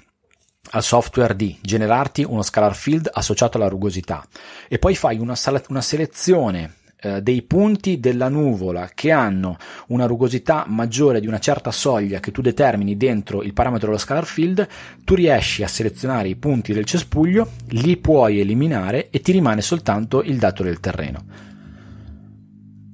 al 0.71 0.83
software 0.83 1.37
di 1.37 1.57
generarti 1.61 2.25
uno 2.27 2.41
scalar 2.41 2.75
field 2.75 3.09
associato 3.13 3.55
alla 3.55 3.69
rugosità 3.69 4.27
e 4.67 4.77
poi 4.77 4.93
fai 4.93 5.19
una, 5.19 5.35
una 5.69 5.79
selezione 5.79 6.73
eh, 6.99 7.21
dei 7.21 7.43
punti 7.43 8.01
della 8.01 8.27
nuvola 8.27 8.89
che 8.93 9.09
hanno 9.09 9.55
una 9.87 10.05
rugosità 10.05 10.65
maggiore 10.67 11.21
di 11.21 11.27
una 11.27 11.39
certa 11.39 11.71
soglia 11.71 12.19
che 12.19 12.31
tu 12.31 12.41
determini 12.41 12.97
dentro 12.97 13.43
il 13.43 13.53
parametro 13.53 13.87
dello 13.87 13.99
scalar 13.99 14.25
field, 14.25 14.67
tu 15.05 15.15
riesci 15.15 15.63
a 15.63 15.69
selezionare 15.69 16.27
i 16.27 16.35
punti 16.35 16.73
del 16.73 16.83
cespuglio, 16.83 17.51
li 17.69 17.95
puoi 17.95 18.41
eliminare 18.41 19.09
e 19.11 19.21
ti 19.21 19.31
rimane 19.31 19.61
soltanto 19.61 20.21
il 20.23 20.37
dato 20.37 20.61
del 20.61 20.81
terreno. 20.81 21.23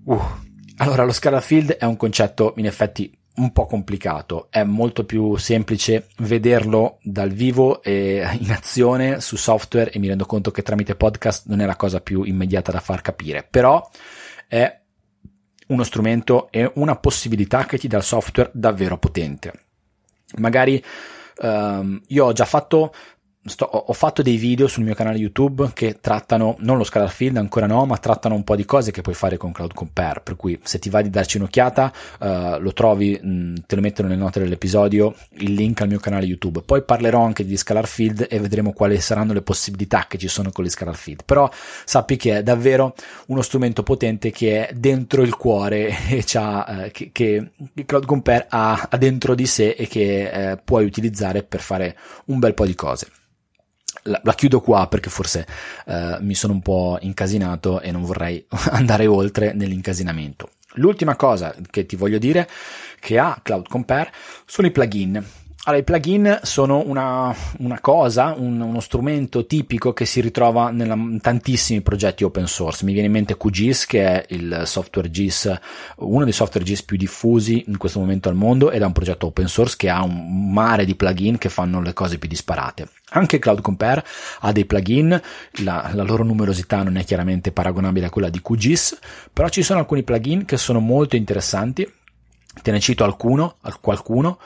Uh. 0.04 0.43
Allora, 0.84 1.06
lo 1.06 1.14
scalar 1.14 1.42
field 1.42 1.72
è 1.72 1.86
un 1.86 1.96
concetto 1.96 2.56
in 2.58 2.66
effetti 2.66 3.10
un 3.36 3.54
po' 3.54 3.66
complicato, 3.66 4.48
è 4.50 4.64
molto 4.64 5.06
più 5.06 5.38
semplice 5.38 6.08
vederlo 6.18 6.98
dal 7.02 7.30
vivo 7.32 7.82
e 7.82 8.22
in 8.40 8.52
azione 8.52 9.22
su 9.22 9.38
software 9.38 9.92
e 9.92 10.00
mi 10.00 10.10
rendo 10.10 10.26
conto 10.26 10.52
che 10.52 10.62
tramite 10.62 10.96
podcast 10.96 11.48
non 11.48 11.62
è 11.62 11.66
la 11.66 11.78
cosa 11.78 12.02
più 12.02 12.24
immediata 12.24 12.74
da 12.74 12.82
far 12.82 13.02
capire, 13.02 13.48
però 13.50 13.90
è 14.46 14.82
uno 15.68 15.84
strumento 15.84 16.52
e 16.52 16.70
una 16.76 16.98
possibilità 16.98 17.64
che 17.64 17.78
ti 17.78 17.88
dà 17.88 17.96
il 17.96 18.04
software 18.04 18.52
davvero 18.54 18.98
potente. 18.98 19.54
Magari 20.40 20.84
um, 21.38 22.02
io 22.08 22.26
ho 22.26 22.34
già 22.34 22.46
fatto 22.46 22.94
sto, 23.46 23.66
ho 23.66 23.94
fatto 23.94 24.22
dei 24.22 24.38
video 24.38 24.68
sul 24.68 24.84
mio 24.84 24.94
canale 24.94 25.18
YouTube 25.18 25.72
che 25.74 25.98
trattano, 26.00 26.56
non 26.60 26.78
lo 26.78 26.84
scalar 26.84 27.10
field 27.10 27.38
ancora 27.38 27.68
no, 27.68 27.86
ma 27.86 27.98
trattano 27.98 28.36
un 28.36 28.44
po' 28.44 28.56
di 28.56 28.66
cose 28.66 28.91
che 28.91 29.02
puoi 29.02 29.16
fare 29.16 29.38
con 29.38 29.52
Cloud 29.52 29.74
Compare, 29.74 30.22
per 30.22 30.36
cui 30.36 30.60
se 30.64 30.80
ti 30.80 30.89
va 30.89 31.02
di 31.02 31.10
darci 31.10 31.38
un'occhiata 31.38 31.94
uh, 32.20 32.60
lo 32.60 32.74
trovi, 32.74 33.20
mh, 33.22 33.66
te 33.66 33.76
lo 33.76 33.82
metto 33.82 34.02
nelle 34.02 34.16
note 34.16 34.39
dell'episodio, 34.39 35.14
il 35.38 35.54
link 35.54 35.82
al 35.82 35.89
mio 35.89 36.00
canale 36.00 36.26
YouTube. 36.26 36.62
Poi 36.62 36.84
parlerò 36.84 37.24
anche 37.24 37.46
di 37.46 37.58
scalar 37.58 37.88
field 37.88 38.28
e 38.30 38.39
vedremo 38.39 38.72
quali 38.72 39.00
saranno 39.00 39.34
le 39.34 39.41
possibilità 39.41 40.06
che 40.08 40.18
ci 40.18 40.28
sono 40.28 40.52
con 40.52 40.64
gli 40.64 40.70
scalar 40.70 40.96
field, 40.96 41.24
però 41.26 41.50
sappi 41.84 42.16
che 42.16 42.38
è 42.38 42.44
davvero 42.44 42.96
uno 43.28 43.41
strumento 43.41 43.84
potente 43.84 44.32
che 44.32 44.68
è 44.68 44.74
dentro 44.74 45.22
il 45.22 45.36
cuore 45.36 45.88
e 46.08 46.24
uh, 46.34 46.91
che, 46.91 47.10
che, 47.12 47.52
Cloud 47.86 48.06
Compare 48.06 48.46
ha, 48.50 48.88
ha, 48.89 48.98
dentro 48.98 49.36
di 49.36 49.46
sé 49.46 49.72
e 49.72 49.88
che 49.88 50.32
uh, 50.54 50.62
puoi 50.64 50.86
utilizzare 50.86 51.44
per 51.44 51.60
fare 51.60 51.98
un 52.26 52.39
bel 52.39 52.54
po' 52.54 52.66
di 52.66 52.76
cose 52.76 53.08
la, 54.04 54.20
la, 54.24 54.34
chiudo 54.34 54.62
qua 54.62 54.88
perché 54.88 55.10
forse 55.10 55.45
eh, 55.86 56.18
mi 56.22 56.36
sono 56.36 56.54
un 56.54 56.62
po' 56.62 56.97
incasinato 57.01 57.82
e 57.82 57.91
non 57.91 58.04
vorrei 58.04 58.45
andare 58.72 59.08
oltre 59.08 59.54
nell'incasinamento. 59.54 60.49
L'ultima 60.78 61.16
cosa 61.16 61.56
che 61.70 61.86
ti 61.86 61.95
voglio 61.95 62.18
dire 62.18 62.49
che 62.99 63.20
ha 63.20 63.39
Cloud 63.41 63.68
Compare 63.68 64.12
sono 64.45 64.68
i 64.68 64.72
plugin. 64.72 65.24
Allora, 65.66 65.82
i 65.82 65.86
plugin 65.86 66.39
sono 66.41 66.84
una, 66.86 67.34
una 67.59 67.80
cosa, 67.80 68.36
un, 68.38 68.59
uno 68.59 68.82
strumento 68.82 69.45
tipico 69.45 69.93
che 69.93 70.03
si 70.03 70.20
ritrova 70.20 70.70
in 70.72 71.20
tantissimi 71.22 71.80
progetti 71.80 72.26
open 72.26 72.47
source. 72.47 72.84
Mi 72.84 72.91
viene 72.91 73.07
in 73.07 73.14
mente 73.14 73.38
QGIS, 73.38 73.86
che 73.86 74.05
è 74.05 74.26
il 74.34 74.64
software 74.66 75.09
GIS, 75.09 75.57
uno 75.99 76.26
dei 76.26 76.34
software 76.34 76.66
GIS 76.66 76.84
più 76.84 76.97
diffusi 76.97 77.64
in 77.68 77.78
questo 77.78 77.99
momento 77.99 78.28
al 78.28 78.36
mondo, 78.36 78.72
ed 78.72 78.82
è 78.82 78.86
un 78.86 78.91
progetto 78.91 79.28
open 79.28 79.47
source 79.47 79.76
che 79.78 79.89
ha 79.89 80.03
un 80.03 80.51
mare 80.51 80.84
di 80.84 80.95
plugin 80.95 81.38
che 81.38 81.47
fanno 81.47 81.82
le 81.82 81.93
cose 81.93 82.18
più 82.18 82.28
disparate. 82.28 82.89
Anche 83.11 83.39
Cloud 83.39 83.61
Compare 83.61 84.03
ha 84.41 84.51
dei 84.51 84.66
plugin, 84.66 85.18
la, 85.64 85.91
la, 85.93 86.03
loro 86.03 86.26
numerosità 86.26 86.84
non 86.84 86.97
è 86.97 87.05
chiaramente 87.05 87.53
paragonabile 87.53 88.07
a 88.07 88.09
quella 88.09 88.30
di 88.30 88.41
QGIS, 88.41 88.99
però 89.32 89.47
ci 89.47 89.64
sono 89.64 89.80
alcuni 89.80 90.03
plugin 90.03 90.43
che 90.43 90.57
sono 90.57 90.82
molto 90.82 91.16
interessanti. 91.16 91.89
Te 92.61 92.72
ne 92.72 92.82
cito 92.82 93.05
alcuno, 93.05 93.55
qualcuno. 93.80 94.39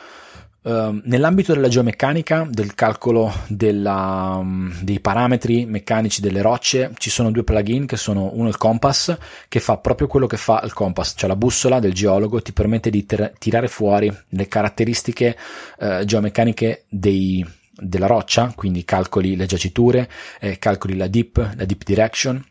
Ehm, 0.68 1.02
nell'ambito 1.06 1.54
della 1.54 1.70
geomeccanica, 1.70 2.46
del 2.50 2.76
calcolo 2.76 3.32
della, 3.48 4.36
um, 4.38 4.70
dei 4.82 5.00
parametri 5.00 5.66
meccanici 5.66 6.20
delle 6.20 6.42
rocce, 6.42 6.92
ci 6.98 7.10
sono 7.10 7.32
due 7.32 7.46
plugin 7.46 7.86
che 7.86 7.96
sono 7.96 8.32
uno 8.34 8.50
il 8.50 8.58
Compass, 8.58 9.16
che 9.48 9.62
fa 9.62 9.78
proprio 9.78 10.08
quello 10.08 10.28
che 10.28 10.36
fa 10.36 10.60
il 10.66 10.74
Compass, 10.74 11.14
cioè 11.16 11.30
la 11.30 11.38
bussola 11.38 11.80
del 11.80 11.94
geologo 11.94 12.42
ti 12.42 12.52
permette 12.52 12.90
di 12.90 13.06
ter- 13.06 13.32
tirare 13.40 13.70
fuori 13.70 14.14
le 14.30 14.48
caratteristiche 14.50 15.38
uh, 15.80 16.04
geomeccaniche 16.04 16.84
dei, 16.90 17.46
della 17.72 18.08
roccia, 18.08 18.52
quindi 18.54 18.84
calcoli 18.84 19.38
le 19.38 19.46
giaciture, 19.46 20.10
eh, 20.42 20.60
calcoli 20.60 20.98
la 20.98 21.08
deep, 21.08 21.38
la 21.56 21.64
deep 21.64 21.84
direction, 21.86 22.44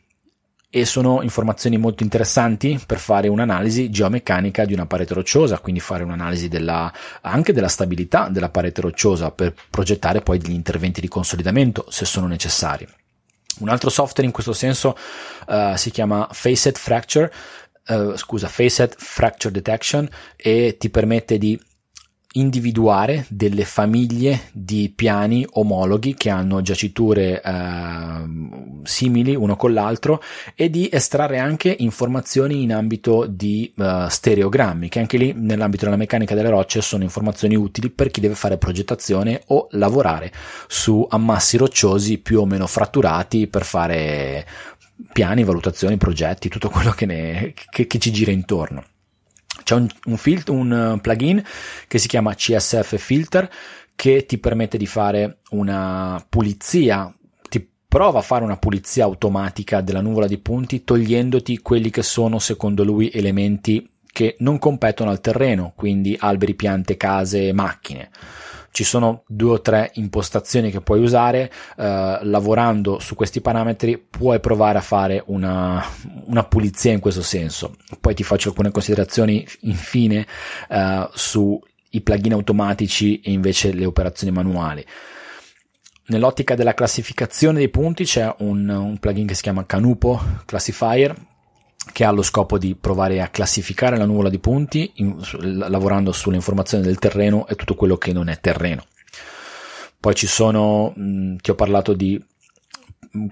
e 0.77 0.85
sono 0.85 1.23
informazioni 1.23 1.79
molto 1.79 2.03
interessanti 2.03 2.79
per 2.85 2.99
fare 2.99 3.29
un'analisi 3.29 3.89
geomeccanica 3.89 4.67
di 4.67 4.75
una 4.75 4.85
parete 4.85 5.15
rocciosa, 5.15 5.59
quindi 5.59 5.81
fare 5.81 6.03
un'analisi 6.03 6.49
della, 6.49 6.93
anche 7.23 7.55
della 7.55 7.69
stabilità 7.69 8.29
della 8.29 8.51
parete 8.51 8.83
rocciosa 8.83 9.31
per 9.31 9.55
progettare 9.71 10.21
poi 10.21 10.37
degli 10.37 10.53
interventi 10.53 11.01
di 11.01 11.09
consolidamento 11.09 11.87
se 11.89 12.05
sono 12.05 12.27
necessari. 12.27 12.87
Un 13.61 13.71
altro 13.71 13.89
software 13.89 14.27
in 14.27 14.35
questo 14.35 14.53
senso 14.53 14.95
uh, 15.47 15.77
si 15.77 15.91
chiama 15.91 16.29
Facet 16.31 16.77
Fracture, 16.77 17.33
uh, 17.89 18.15
scusa, 18.15 18.47
Facet 18.47 18.97
Fracture 18.99 19.55
Detection 19.55 20.07
e 20.37 20.77
ti 20.79 20.91
permette 20.91 21.39
di 21.39 21.59
individuare 22.37 23.27
delle 23.29 23.65
famiglie 23.65 24.49
di 24.53 24.93
piani 24.95 25.47
omologhi 25.49 26.15
che 26.15 26.31
hanno 26.31 26.63
giaciture 26.63 27.43
eh, 27.43 28.83
simili 28.85 29.35
uno 29.35 29.57
con 29.57 29.73
l'altro 29.73 30.23
e 30.55 30.71
di 30.71 30.89
estrarre 30.91 31.39
anche 31.39 31.75
informazioni 31.79 32.63
in 32.63 32.73
ambito 32.73 33.27
di 33.27 33.73
eh, 33.77 34.07
stereogrammi 34.09 34.89
che 34.89 34.99
anche 34.99 35.17
lì 35.17 35.33
nell'ambito 35.37 35.85
della 35.85 35.97
meccanica 35.97 36.35
delle 36.35 36.51
rocce 36.51 36.81
sono 36.81 37.03
informazioni 37.03 37.57
utili 37.57 37.91
per 37.91 38.11
chi 38.11 38.21
deve 38.21 38.35
fare 38.35 38.59
progettazione 38.59 39.43
o 39.47 39.69
lavorare 39.73 40.33
su 40.69 41.07
ammassi 41.09 41.57
rocciosi 41.57 42.19
più 42.19 42.41
o 42.41 42.47
meno 42.47 42.67
fratturati 42.67 43.47
per 43.47 43.65
fare 43.65 44.47
piani, 45.13 45.45
valutazioni, 45.45 45.97
progetti, 45.97 46.49
tutto 46.49 46.71
quello 46.71 46.91
che, 46.91 47.07
ne, 47.07 47.53
che, 47.71 47.87
che 47.87 47.99
ci 47.99 48.11
gira 48.11 48.31
intorno. 48.31 48.85
C'è 49.67 49.75
un, 49.75 49.89
un, 50.05 50.17
filtro, 50.17 50.55
un 50.55 50.93
uh, 50.95 51.01
plugin 51.01 51.43
che 51.89 51.99
si 51.99 52.07
chiama 52.07 52.37
CSF 52.37 52.97
Filter 52.99 53.51
che 53.97 54.25
ti 54.25 54.39
permette 54.39 54.79
di 54.79 54.87
fare 54.87 55.39
una 55.51 56.25
pulizia 56.29 57.13
ti 57.49 57.69
prova 57.89 58.21
a 58.21 58.23
fare 58.23 58.45
una 58.45 58.59
pulizia 58.59 59.03
automatica 59.03 59.81
della 59.81 60.01
nuvola 60.01 60.29
di 60.29 60.39
punti 60.39 60.85
togliendoti 60.85 61.59
quelli 61.63 61.91
che 61.91 62.05
sono 62.05 62.39
secondo 62.39 62.85
lui 62.85 63.11
elementi 63.11 63.91
che 64.05 64.37
non 64.39 64.61
competono 64.61 65.11
al 65.11 65.21
terreno, 65.21 65.73
quindi 65.75 66.17
alberi, 66.17 66.55
piante, 66.55 66.97
case, 66.97 67.53
macchine 67.53 68.11
ci 68.77 68.85
sono 68.85 69.23
due 69.27 69.53
o 69.53 69.61
tre 69.63 69.91
impostazioni 69.95 70.71
che 70.71 70.83
puoi 70.83 71.01
usare, 71.01 71.51
eh, 71.79 72.19
lavorando 72.21 72.99
su 72.99 73.15
questi 73.15 73.41
parametri 73.41 73.97
puoi 73.97 74.39
provare 74.39 74.77
a 74.77 74.83
fare 74.83 75.23
una, 75.29 75.83
una, 76.27 76.45
pulizia 76.45 76.93
in 76.93 77.01
questo 77.01 77.23
senso. 77.23 77.77
Poi 77.99 78.15
ti 78.15 78.23
faccio 78.23 78.51
alcune 78.51 78.71
considerazioni 78.71 79.47
infine 79.61 80.27
eh, 80.69 81.09
sui 81.15 81.59
plugin 82.03 82.35
automatici 82.35 83.19
e 83.21 83.33
invece 83.33 83.73
le 83.73 83.87
operazioni 83.87 84.31
manuali. 84.31 84.85
Nell'ottica 86.09 86.55
della 86.55 86.75
classificazione 86.75 87.61
dei 87.61 87.71
punti 87.71 88.05
c'è 88.05 88.31
un, 88.41 88.69
un 88.69 88.99
plugin 88.99 89.27
che 89.27 89.35
si 89.35 89.41
chiama 89.41 89.65
Canupo 89.65 90.21
Classifier 90.45 91.17
che 91.93 92.05
ha 92.05 92.11
lo 92.11 92.23
scopo 92.23 92.59
di 92.59 92.75
provare 92.75 93.21
a 93.21 93.29
classificare 93.29 93.97
la 93.97 94.05
nuvola 94.05 94.29
di 94.29 94.39
punti 94.39 94.93
in, 94.97 95.17
lavorando 95.41 96.13
sulle 96.13 96.37
informazioni 96.37 96.85
del 96.85 96.99
terreno 96.99 97.47
e 97.47 97.55
tutto 97.55 97.75
quello 97.75 97.97
che 97.97 98.13
non 98.13 98.29
è 98.29 98.39
terreno. 98.41 98.85
Poi 99.99 100.15
ci 100.15 100.27
sono, 100.27 100.93
mh, 100.95 101.37
ti 101.37 101.51
ho 101.51 101.55
parlato 101.55 101.93
di 101.93 102.23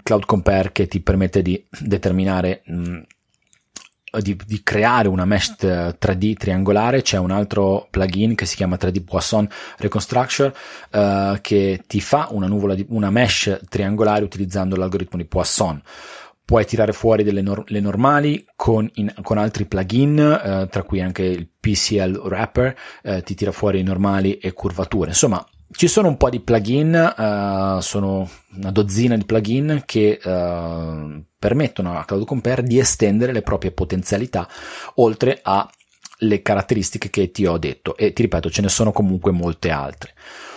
Cloud 0.02 0.24
Compare 0.24 0.72
che 0.72 0.86
ti 0.86 1.00
permette 1.00 1.42
di 1.42 1.62
determinare, 1.78 2.62
mh, 2.64 2.98
di, 4.20 4.38
di, 4.46 4.62
creare 4.62 5.08
una 5.08 5.24
mesh 5.24 5.56
3D 5.60 6.34
triangolare. 6.36 7.02
C'è 7.02 7.18
un 7.18 7.30
altro 7.30 7.86
plugin 7.90 8.34
che 8.34 8.46
si 8.46 8.56
chiama 8.56 8.76
3D 8.76 9.04
Poisson 9.04 9.48
Reconstruction 9.78 10.52
uh, 10.92 11.38
che 11.40 11.82
ti 11.86 12.00
fa 12.00 12.28
una 12.30 12.46
nuvola 12.46 12.74
di, 12.74 12.86
una 12.88 13.10
mesh 13.10 13.60
triangolare 13.68 14.24
utilizzando 14.24 14.76
l'algoritmo 14.76 15.18
di 15.18 15.26
Poisson 15.26 15.80
puoi 16.44 16.66
tirare 16.66 16.92
fuori 16.92 17.22
delle 17.22 17.40
nor- 17.40 17.64
le 17.68 17.80
normali 17.80 18.44
con, 18.54 18.88
in, 18.94 19.12
con 19.22 19.38
altri 19.38 19.64
plugin, 19.64 20.18
eh, 20.18 20.68
tra 20.70 20.82
cui 20.82 21.00
anche 21.00 21.22
il 21.22 21.48
PCL 21.58 22.20
Wrapper, 22.24 22.76
eh, 23.02 23.22
ti 23.22 23.34
tira 23.34 23.52
fuori 23.52 23.82
normali 23.82 24.38
e 24.38 24.52
curvature. 24.52 25.08
Insomma, 25.08 25.44
ci 25.70 25.88
sono 25.88 26.08
un 26.08 26.16
po' 26.16 26.30
di 26.30 26.40
plugin, 26.40 26.94
eh, 26.94 27.78
sono 27.80 28.28
una 28.56 28.70
dozzina 28.70 29.16
di 29.16 29.24
plugin 29.24 29.82
che 29.86 30.20
eh, 30.22 31.24
permettono 31.38 31.98
a 31.98 32.04
Cloud 32.04 32.24
Compare 32.24 32.62
di 32.62 32.78
estendere 32.78 33.32
le 33.32 33.42
proprie 33.42 33.72
potenzialità 33.72 34.48
oltre 34.96 35.40
a 35.42 35.68
le 36.18 36.42
caratteristiche 36.42 37.10
che 37.10 37.30
ti 37.30 37.44
ho 37.44 37.58
detto 37.58 37.96
e 37.96 38.12
ti 38.12 38.22
ripeto 38.22 38.48
ce 38.50 38.62
ne 38.62 38.68
sono 38.68 38.92
comunque 38.92 39.32
molte 39.32 39.70
altre. 39.70 40.14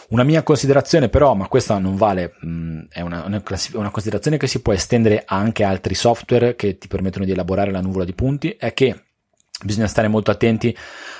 Una 0.09 0.23
mia 0.23 0.41
considerazione 0.41 1.09
però, 1.09 1.33
ma 1.33 1.47
questa 1.47 1.77
non 1.79 1.97
vale, 1.97 2.33
mm, 2.45 2.83
è 2.89 3.01
una, 3.01 3.25
una, 3.25 3.41
una, 3.73 3.89
considerazione 3.89 4.37
che 4.37 4.47
si 4.47 4.61
può 4.61 4.71
estendere 4.71 5.23
anche 5.25 5.65
a 5.65 5.69
altri 5.69 5.95
software 5.95 6.55
che 6.55 6.77
ti 6.77 6.87
permettono 6.87 7.25
di 7.25 7.31
elaborare 7.31 7.71
la 7.71 7.81
nuvola 7.81 8.05
di 8.05 8.13
punti, 8.13 8.55
è 8.57 8.73
che 8.73 9.06
Bisogna 9.63 9.87
stare 9.87 10.07
molto 10.07 10.29
attenti 10.29 10.75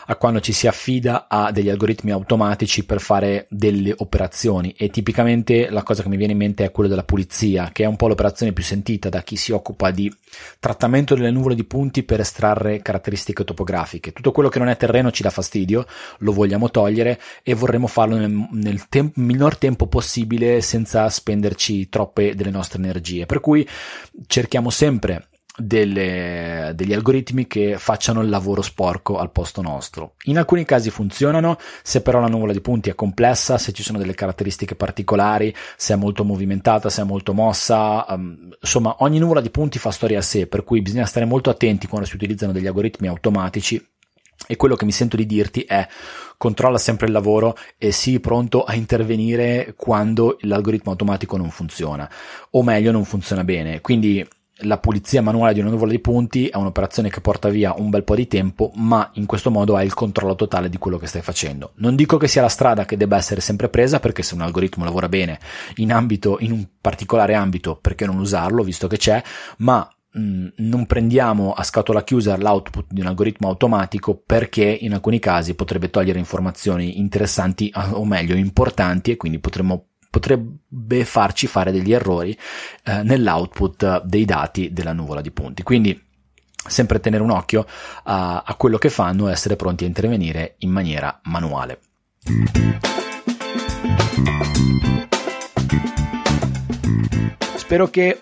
a 0.09 0.15
quando 0.15 0.39
ci 0.39 0.53
si 0.53 0.67
affida 0.67 1.25
a 1.27 1.51
degli 1.51 1.69
algoritmi 1.69 2.11
automatici 2.11 2.85
per 2.85 3.01
fare 3.01 3.47
delle 3.49 3.91
operazioni 3.97 4.75
e 4.77 4.91
tipicamente 4.91 5.71
la 5.71 5.81
cosa 5.81 6.03
che 6.03 6.09
mi 6.09 6.17
viene 6.17 6.33
in 6.33 6.38
mente 6.38 6.63
è 6.63 6.69
quello 6.69 6.88
della 6.88 7.03
pulizia, 7.03 7.71
che 7.73 7.83
è 7.83 7.88
un 7.88 7.95
po' 7.95 8.07
l'operazione 8.07 8.53
più 8.53 8.63
sentita 8.63 9.09
da 9.09 9.23
chi 9.23 9.38
si 9.38 9.51
occupa 9.51 9.89
di 9.89 10.15
trattamento 10.59 11.15
delle 11.15 11.31
nuvole 11.31 11.55
di 11.55 11.63
punti 11.63 12.03
per 12.03 12.19
estrarre 12.19 12.83
caratteristiche 12.83 13.43
topografiche. 13.43 14.13
Tutto 14.13 14.31
quello 14.31 14.49
che 14.49 14.59
non 14.59 14.69
è 14.69 14.77
terreno 14.77 15.09
ci 15.09 15.23
dà 15.23 15.31
fastidio, 15.31 15.88
lo 16.19 16.31
vogliamo 16.31 16.69
togliere 16.69 17.19
e 17.41 17.55
vorremmo 17.55 17.88
farlo 17.88 18.17
nel, 18.17 18.47
nel 18.51 18.88
tem- 18.88 19.13
minor 19.15 19.57
tempo 19.57 19.88
possibile 19.88 20.61
senza 20.61 21.09
spenderci 21.09 21.89
troppe 21.89 22.35
delle 22.35 22.51
nostre 22.51 22.77
energie. 22.77 23.25
Per 23.25 23.39
cui 23.39 23.67
cerchiamo 24.27 24.69
sempre 24.69 25.29
delle, 25.57 26.71
degli 26.75 26.93
algoritmi 26.93 27.47
che 27.47 27.77
facciano 27.79 28.21
il 28.21 28.29
lavoro 28.29 28.61
sporco 28.61 29.17
al 29.17 29.31
posto 29.31 29.61
nostro. 29.61 30.13
In 30.25 30.37
alcuni 30.37 30.65
casi 30.65 30.91
funzionano, 30.91 31.57
se 31.81 32.01
però 32.01 32.19
la 32.19 32.27
nuvola 32.27 32.53
di 32.53 32.61
punti 32.61 32.89
è 32.89 32.95
complessa, 32.95 33.57
se 33.57 33.71
ci 33.71 33.81
sono 33.81 33.97
delle 33.97 34.13
caratteristiche 34.13 34.75
particolari, 34.75 35.53
se 35.75 35.93
è 35.93 35.97
molto 35.97 36.23
movimentata, 36.23 36.89
se 36.89 37.01
è 37.01 37.05
molto 37.05 37.33
mossa, 37.33 38.05
um, 38.09 38.55
insomma 38.61 38.97
ogni 38.99 39.17
nuvola 39.17 39.41
di 39.41 39.49
punti 39.49 39.79
fa 39.79 39.91
storia 39.91 40.19
a 40.19 40.23
sé, 40.23 40.45
per 40.45 40.63
cui 40.63 40.81
bisogna 40.81 41.05
stare 41.05 41.25
molto 41.25 41.49
attenti 41.49 41.87
quando 41.87 42.07
si 42.07 42.15
utilizzano 42.15 42.51
degli 42.51 42.67
algoritmi 42.67 43.07
automatici 43.07 43.83
e 44.45 44.55
quello 44.55 44.75
che 44.75 44.85
mi 44.85 44.91
sento 44.91 45.17
di 45.17 45.25
dirti 45.25 45.61
è 45.61 45.87
controlla 46.37 46.77
sempre 46.77 47.07
il 47.07 47.11
lavoro 47.11 47.57
e 47.77 47.91
sii 47.91 48.19
pronto 48.19 48.63
a 48.63 48.75
intervenire 48.75 49.73
quando 49.75 50.37
l'algoritmo 50.41 50.91
automatico 50.91 51.35
non 51.37 51.49
funziona 51.49 52.07
o 52.51 52.61
meglio 52.61 52.91
non 52.91 53.03
funziona 53.03 53.43
bene. 53.43 53.81
Quindi 53.81 54.25
la 54.61 54.77
pulizia 54.79 55.21
manuale 55.21 55.53
di 55.53 55.59
una 55.59 55.69
nuvola 55.69 55.91
di 55.91 55.99
punti 55.99 56.47
è 56.47 56.55
un'operazione 56.55 57.09
che 57.09 57.21
porta 57.21 57.49
via 57.49 57.73
un 57.77 57.89
bel 57.89 58.03
po' 58.03 58.15
di 58.15 58.27
tempo, 58.27 58.71
ma 58.75 59.09
in 59.13 59.25
questo 59.25 59.51
modo 59.51 59.75
hai 59.75 59.85
il 59.85 59.93
controllo 59.93 60.35
totale 60.35 60.69
di 60.69 60.77
quello 60.77 60.97
che 60.97 61.07
stai 61.07 61.21
facendo. 61.21 61.73
Non 61.75 61.95
dico 61.95 62.17
che 62.17 62.27
sia 62.27 62.41
la 62.41 62.49
strada 62.49 62.85
che 62.85 62.97
debba 62.97 63.17
essere 63.17 63.41
sempre 63.41 63.69
presa, 63.69 63.99
perché 63.99 64.23
se 64.23 64.33
un 64.33 64.41
algoritmo 64.41 64.83
lavora 64.83 65.09
bene 65.09 65.39
in 65.75 65.91
ambito, 65.91 66.37
in 66.39 66.51
un 66.51 66.65
particolare 66.81 67.35
ambito, 67.35 67.75
perché 67.75 68.05
non 68.05 68.17
usarlo, 68.17 68.63
visto 68.63 68.87
che 68.87 68.97
c'è, 68.97 69.21
ma 69.57 69.87
mm, 70.17 70.47
non 70.57 70.85
prendiamo 70.87 71.53
a 71.53 71.63
scatola 71.63 72.03
chiusa 72.03 72.37
l'output 72.37 72.87
di 72.89 73.01
un 73.01 73.07
algoritmo 73.07 73.49
automatico 73.49 74.15
perché 74.25 74.65
in 74.65 74.93
alcuni 74.93 75.19
casi 75.19 75.53
potrebbe 75.53 75.89
togliere 75.89 76.19
informazioni 76.19 76.99
interessanti 76.99 77.71
o 77.91 78.03
meglio 78.05 78.35
importanti 78.35 79.11
e 79.11 79.17
quindi 79.17 79.39
potremmo 79.39 79.85
potrebbe 80.18 81.05
farci 81.05 81.45
fare 81.45 81.72
degli 81.72 81.93
errori 81.93 82.36
eh, 82.84 83.03
nell'output 83.03 84.03
dei 84.03 84.26
dati 84.26 84.74
della 84.74 84.93
nuvola 84.93 85.22
di 85.22 85.30
punti. 85.30 85.61
Quindi 85.61 86.03
sempre 86.68 86.99
tenere 86.99 87.22
un 87.22 87.30
occhio 87.30 87.65
a, 88.03 88.41
a 88.43 88.55
quello 88.55 88.80
che 88.80 88.89
fanno 88.89 89.30
e 89.30 89.32
essere 89.32 89.55
pronti 89.55 89.84
a 89.84 89.88
intervenire 89.88 90.55
in 90.59 90.72
maniera 90.72 91.20
manuale. 91.24 91.80
Spero 97.55 97.89
che 97.89 98.22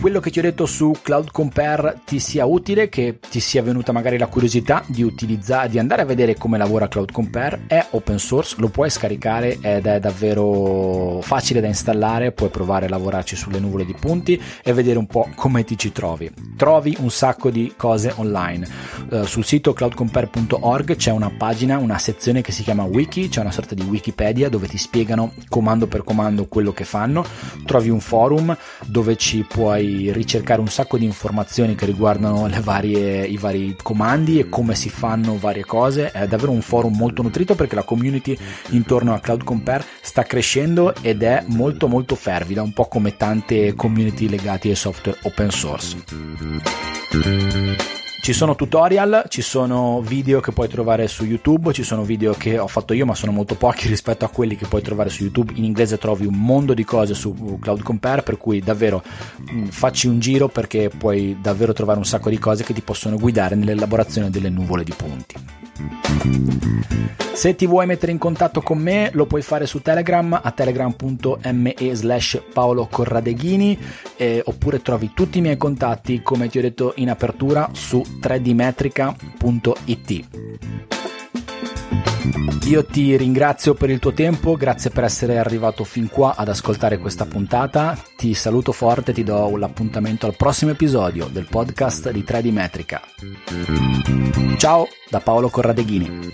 quello 0.00 0.20
che 0.20 0.30
ti 0.30 0.38
ho 0.38 0.42
detto 0.42 0.66
su 0.66 0.92
Cloud 1.00 1.30
Compare 1.30 2.00
ti 2.04 2.18
sia 2.18 2.44
utile, 2.44 2.88
che 2.88 3.18
ti 3.30 3.40
sia 3.40 3.62
venuta 3.62 3.92
magari 3.92 4.18
la 4.18 4.26
curiosità 4.26 4.82
di 4.86 5.02
utilizzare, 5.02 5.68
di 5.68 5.78
andare 5.78 6.02
a 6.02 6.04
vedere 6.04 6.36
come 6.36 6.58
lavora 6.58 6.88
Cloud 6.88 7.12
Compare, 7.12 7.64
è 7.66 7.86
open 7.90 8.18
source, 8.18 8.56
lo 8.58 8.68
puoi 8.68 8.90
scaricare 8.90 9.58
ed 9.60 9.86
è 9.86 10.00
davvero 10.00 11.20
facile 11.22 11.60
da 11.60 11.66
installare, 11.66 12.32
puoi 12.32 12.48
provare 12.48 12.86
a 12.86 12.88
lavorarci 12.88 13.36
sulle 13.36 13.58
nuvole 13.58 13.84
di 13.84 13.94
punti 13.94 14.40
e 14.62 14.72
vedere 14.72 14.98
un 14.98 15.06
po' 15.06 15.28
come 15.34 15.64
ti 15.64 15.76
ci 15.76 15.92
trovi. 15.92 16.30
Trovi 16.56 16.96
un 17.00 17.10
sacco 17.10 17.50
di 17.50 17.74
cose 17.76 18.12
online. 18.16 18.68
Uh, 19.10 19.24
sul 19.24 19.44
sito 19.44 19.72
cloudcompare.org 19.72 20.96
c'è 20.96 21.10
una 21.10 21.30
pagina, 21.36 21.78
una 21.78 21.98
sezione 21.98 22.40
che 22.40 22.52
si 22.52 22.62
chiama 22.62 22.84
Wiki, 22.84 23.28
c'è 23.28 23.40
una 23.40 23.52
sorta 23.52 23.74
di 23.74 23.82
Wikipedia 23.82 24.48
dove 24.48 24.68
ti 24.68 24.78
spiegano 24.78 25.32
comando 25.48 25.86
per 25.86 26.04
comando 26.04 26.46
quello 26.46 26.72
che 26.72 26.84
fanno. 26.84 27.24
Trovi 27.64 27.88
un 27.88 28.00
forum 28.00 28.56
dove 28.86 29.16
ci 29.16 29.44
puoi 29.48 29.71
ricercare 29.80 30.60
un 30.60 30.68
sacco 30.68 30.98
di 30.98 31.04
informazioni 31.04 31.74
che 31.74 31.86
riguardano 31.86 32.48
varie, 32.62 33.24
i 33.24 33.36
vari 33.36 33.76
comandi 33.82 34.38
e 34.38 34.48
come 34.48 34.74
si 34.74 34.90
fanno 34.90 35.38
varie 35.38 35.64
cose. 35.64 36.10
È 36.10 36.26
davvero 36.26 36.52
un 36.52 36.62
forum 36.62 36.96
molto 36.96 37.22
nutrito 37.22 37.54
perché 37.54 37.74
la 37.74 37.82
community 37.82 38.36
intorno 38.70 39.14
a 39.14 39.20
Cloud 39.20 39.44
Compare 39.44 39.84
sta 40.00 40.22
crescendo 40.22 40.94
ed 41.00 41.22
è 41.22 41.44
molto 41.46 41.88
molto 41.88 42.14
fervida, 42.14 42.62
un 42.62 42.72
po' 42.72 42.86
come 42.86 43.16
tante 43.16 43.74
community 43.74 44.28
legate 44.28 44.68
ai 44.68 44.76
software 44.76 45.18
open 45.22 45.50
source. 45.50 45.96
Ci 48.22 48.32
sono 48.32 48.54
tutorial, 48.54 49.24
ci 49.26 49.42
sono 49.42 50.00
video 50.00 50.38
che 50.38 50.52
puoi 50.52 50.68
trovare 50.68 51.08
su 51.08 51.24
YouTube, 51.24 51.72
ci 51.72 51.82
sono 51.82 52.04
video 52.04 52.34
che 52.34 52.56
ho 52.56 52.68
fatto 52.68 52.92
io 52.92 53.04
ma 53.04 53.16
sono 53.16 53.32
molto 53.32 53.56
pochi 53.56 53.88
rispetto 53.90 54.24
a 54.24 54.28
quelli 54.28 54.54
che 54.54 54.68
puoi 54.68 54.80
trovare 54.80 55.10
su 55.10 55.24
YouTube. 55.24 55.54
In 55.56 55.64
inglese 55.64 55.98
trovi 55.98 56.24
un 56.24 56.36
mondo 56.36 56.72
di 56.72 56.84
cose 56.84 57.14
su 57.14 57.58
Cloud 57.60 57.82
Compare 57.82 58.22
per 58.22 58.36
cui 58.36 58.60
davvero 58.60 59.02
mh, 59.38 59.52
mm, 59.52 59.66
facci 59.66 60.06
un 60.06 60.20
giro 60.20 60.46
perché 60.46 60.88
puoi 60.96 61.36
davvero 61.42 61.72
trovare 61.72 61.98
un 61.98 62.04
sacco 62.04 62.30
di 62.30 62.38
cose 62.38 62.62
che 62.62 62.72
ti 62.72 62.80
possono 62.80 63.18
guidare 63.18 63.56
nell'elaborazione 63.56 64.30
delle 64.30 64.50
nuvole 64.50 64.84
di 64.84 64.94
punti. 64.96 65.34
Se 67.32 67.56
ti 67.56 67.66
vuoi 67.66 67.86
mettere 67.86 68.12
in 68.12 68.18
contatto 68.18 68.60
con 68.60 68.78
me 68.78 69.10
lo 69.14 69.26
puoi 69.26 69.42
fare 69.42 69.66
su 69.66 69.80
Telegram 69.80 70.38
a 70.40 70.50
telegram.me 70.52 71.74
slash 71.92 72.42
Paolo 72.52 72.86
Corradeghini 72.86 73.76
eh, 74.16 74.42
oppure 74.44 74.82
trovi 74.82 75.12
tutti 75.12 75.38
i 75.38 75.40
miei 75.40 75.56
contatti 75.56 76.22
come 76.22 76.48
ti 76.48 76.58
ho 76.58 76.60
detto 76.60 76.92
in 76.96 77.10
apertura 77.10 77.70
su 77.72 78.11
3dmetrica.it. 78.20 80.28
Io 82.66 82.84
ti 82.84 83.16
ringrazio 83.16 83.74
per 83.74 83.90
il 83.90 83.98
tuo 83.98 84.12
tempo, 84.12 84.56
grazie 84.56 84.90
per 84.90 85.04
essere 85.04 85.38
arrivato 85.38 85.82
fin 85.82 86.08
qua 86.08 86.34
ad 86.36 86.48
ascoltare 86.48 86.98
questa 86.98 87.26
puntata. 87.26 87.98
Ti 88.16 88.34
saluto 88.34 88.72
forte 88.72 89.10
e 89.10 89.14
ti 89.14 89.24
do 89.24 89.56
l'appuntamento 89.56 90.26
al 90.26 90.36
prossimo 90.36 90.70
episodio 90.70 91.26
del 91.26 91.48
podcast 91.50 92.10
di 92.10 92.24
3D 92.26 92.52
Metrica. 92.52 93.00
Ciao 94.56 94.86
da 95.10 95.20
Paolo 95.20 95.48
Corradeghini. 95.48 96.30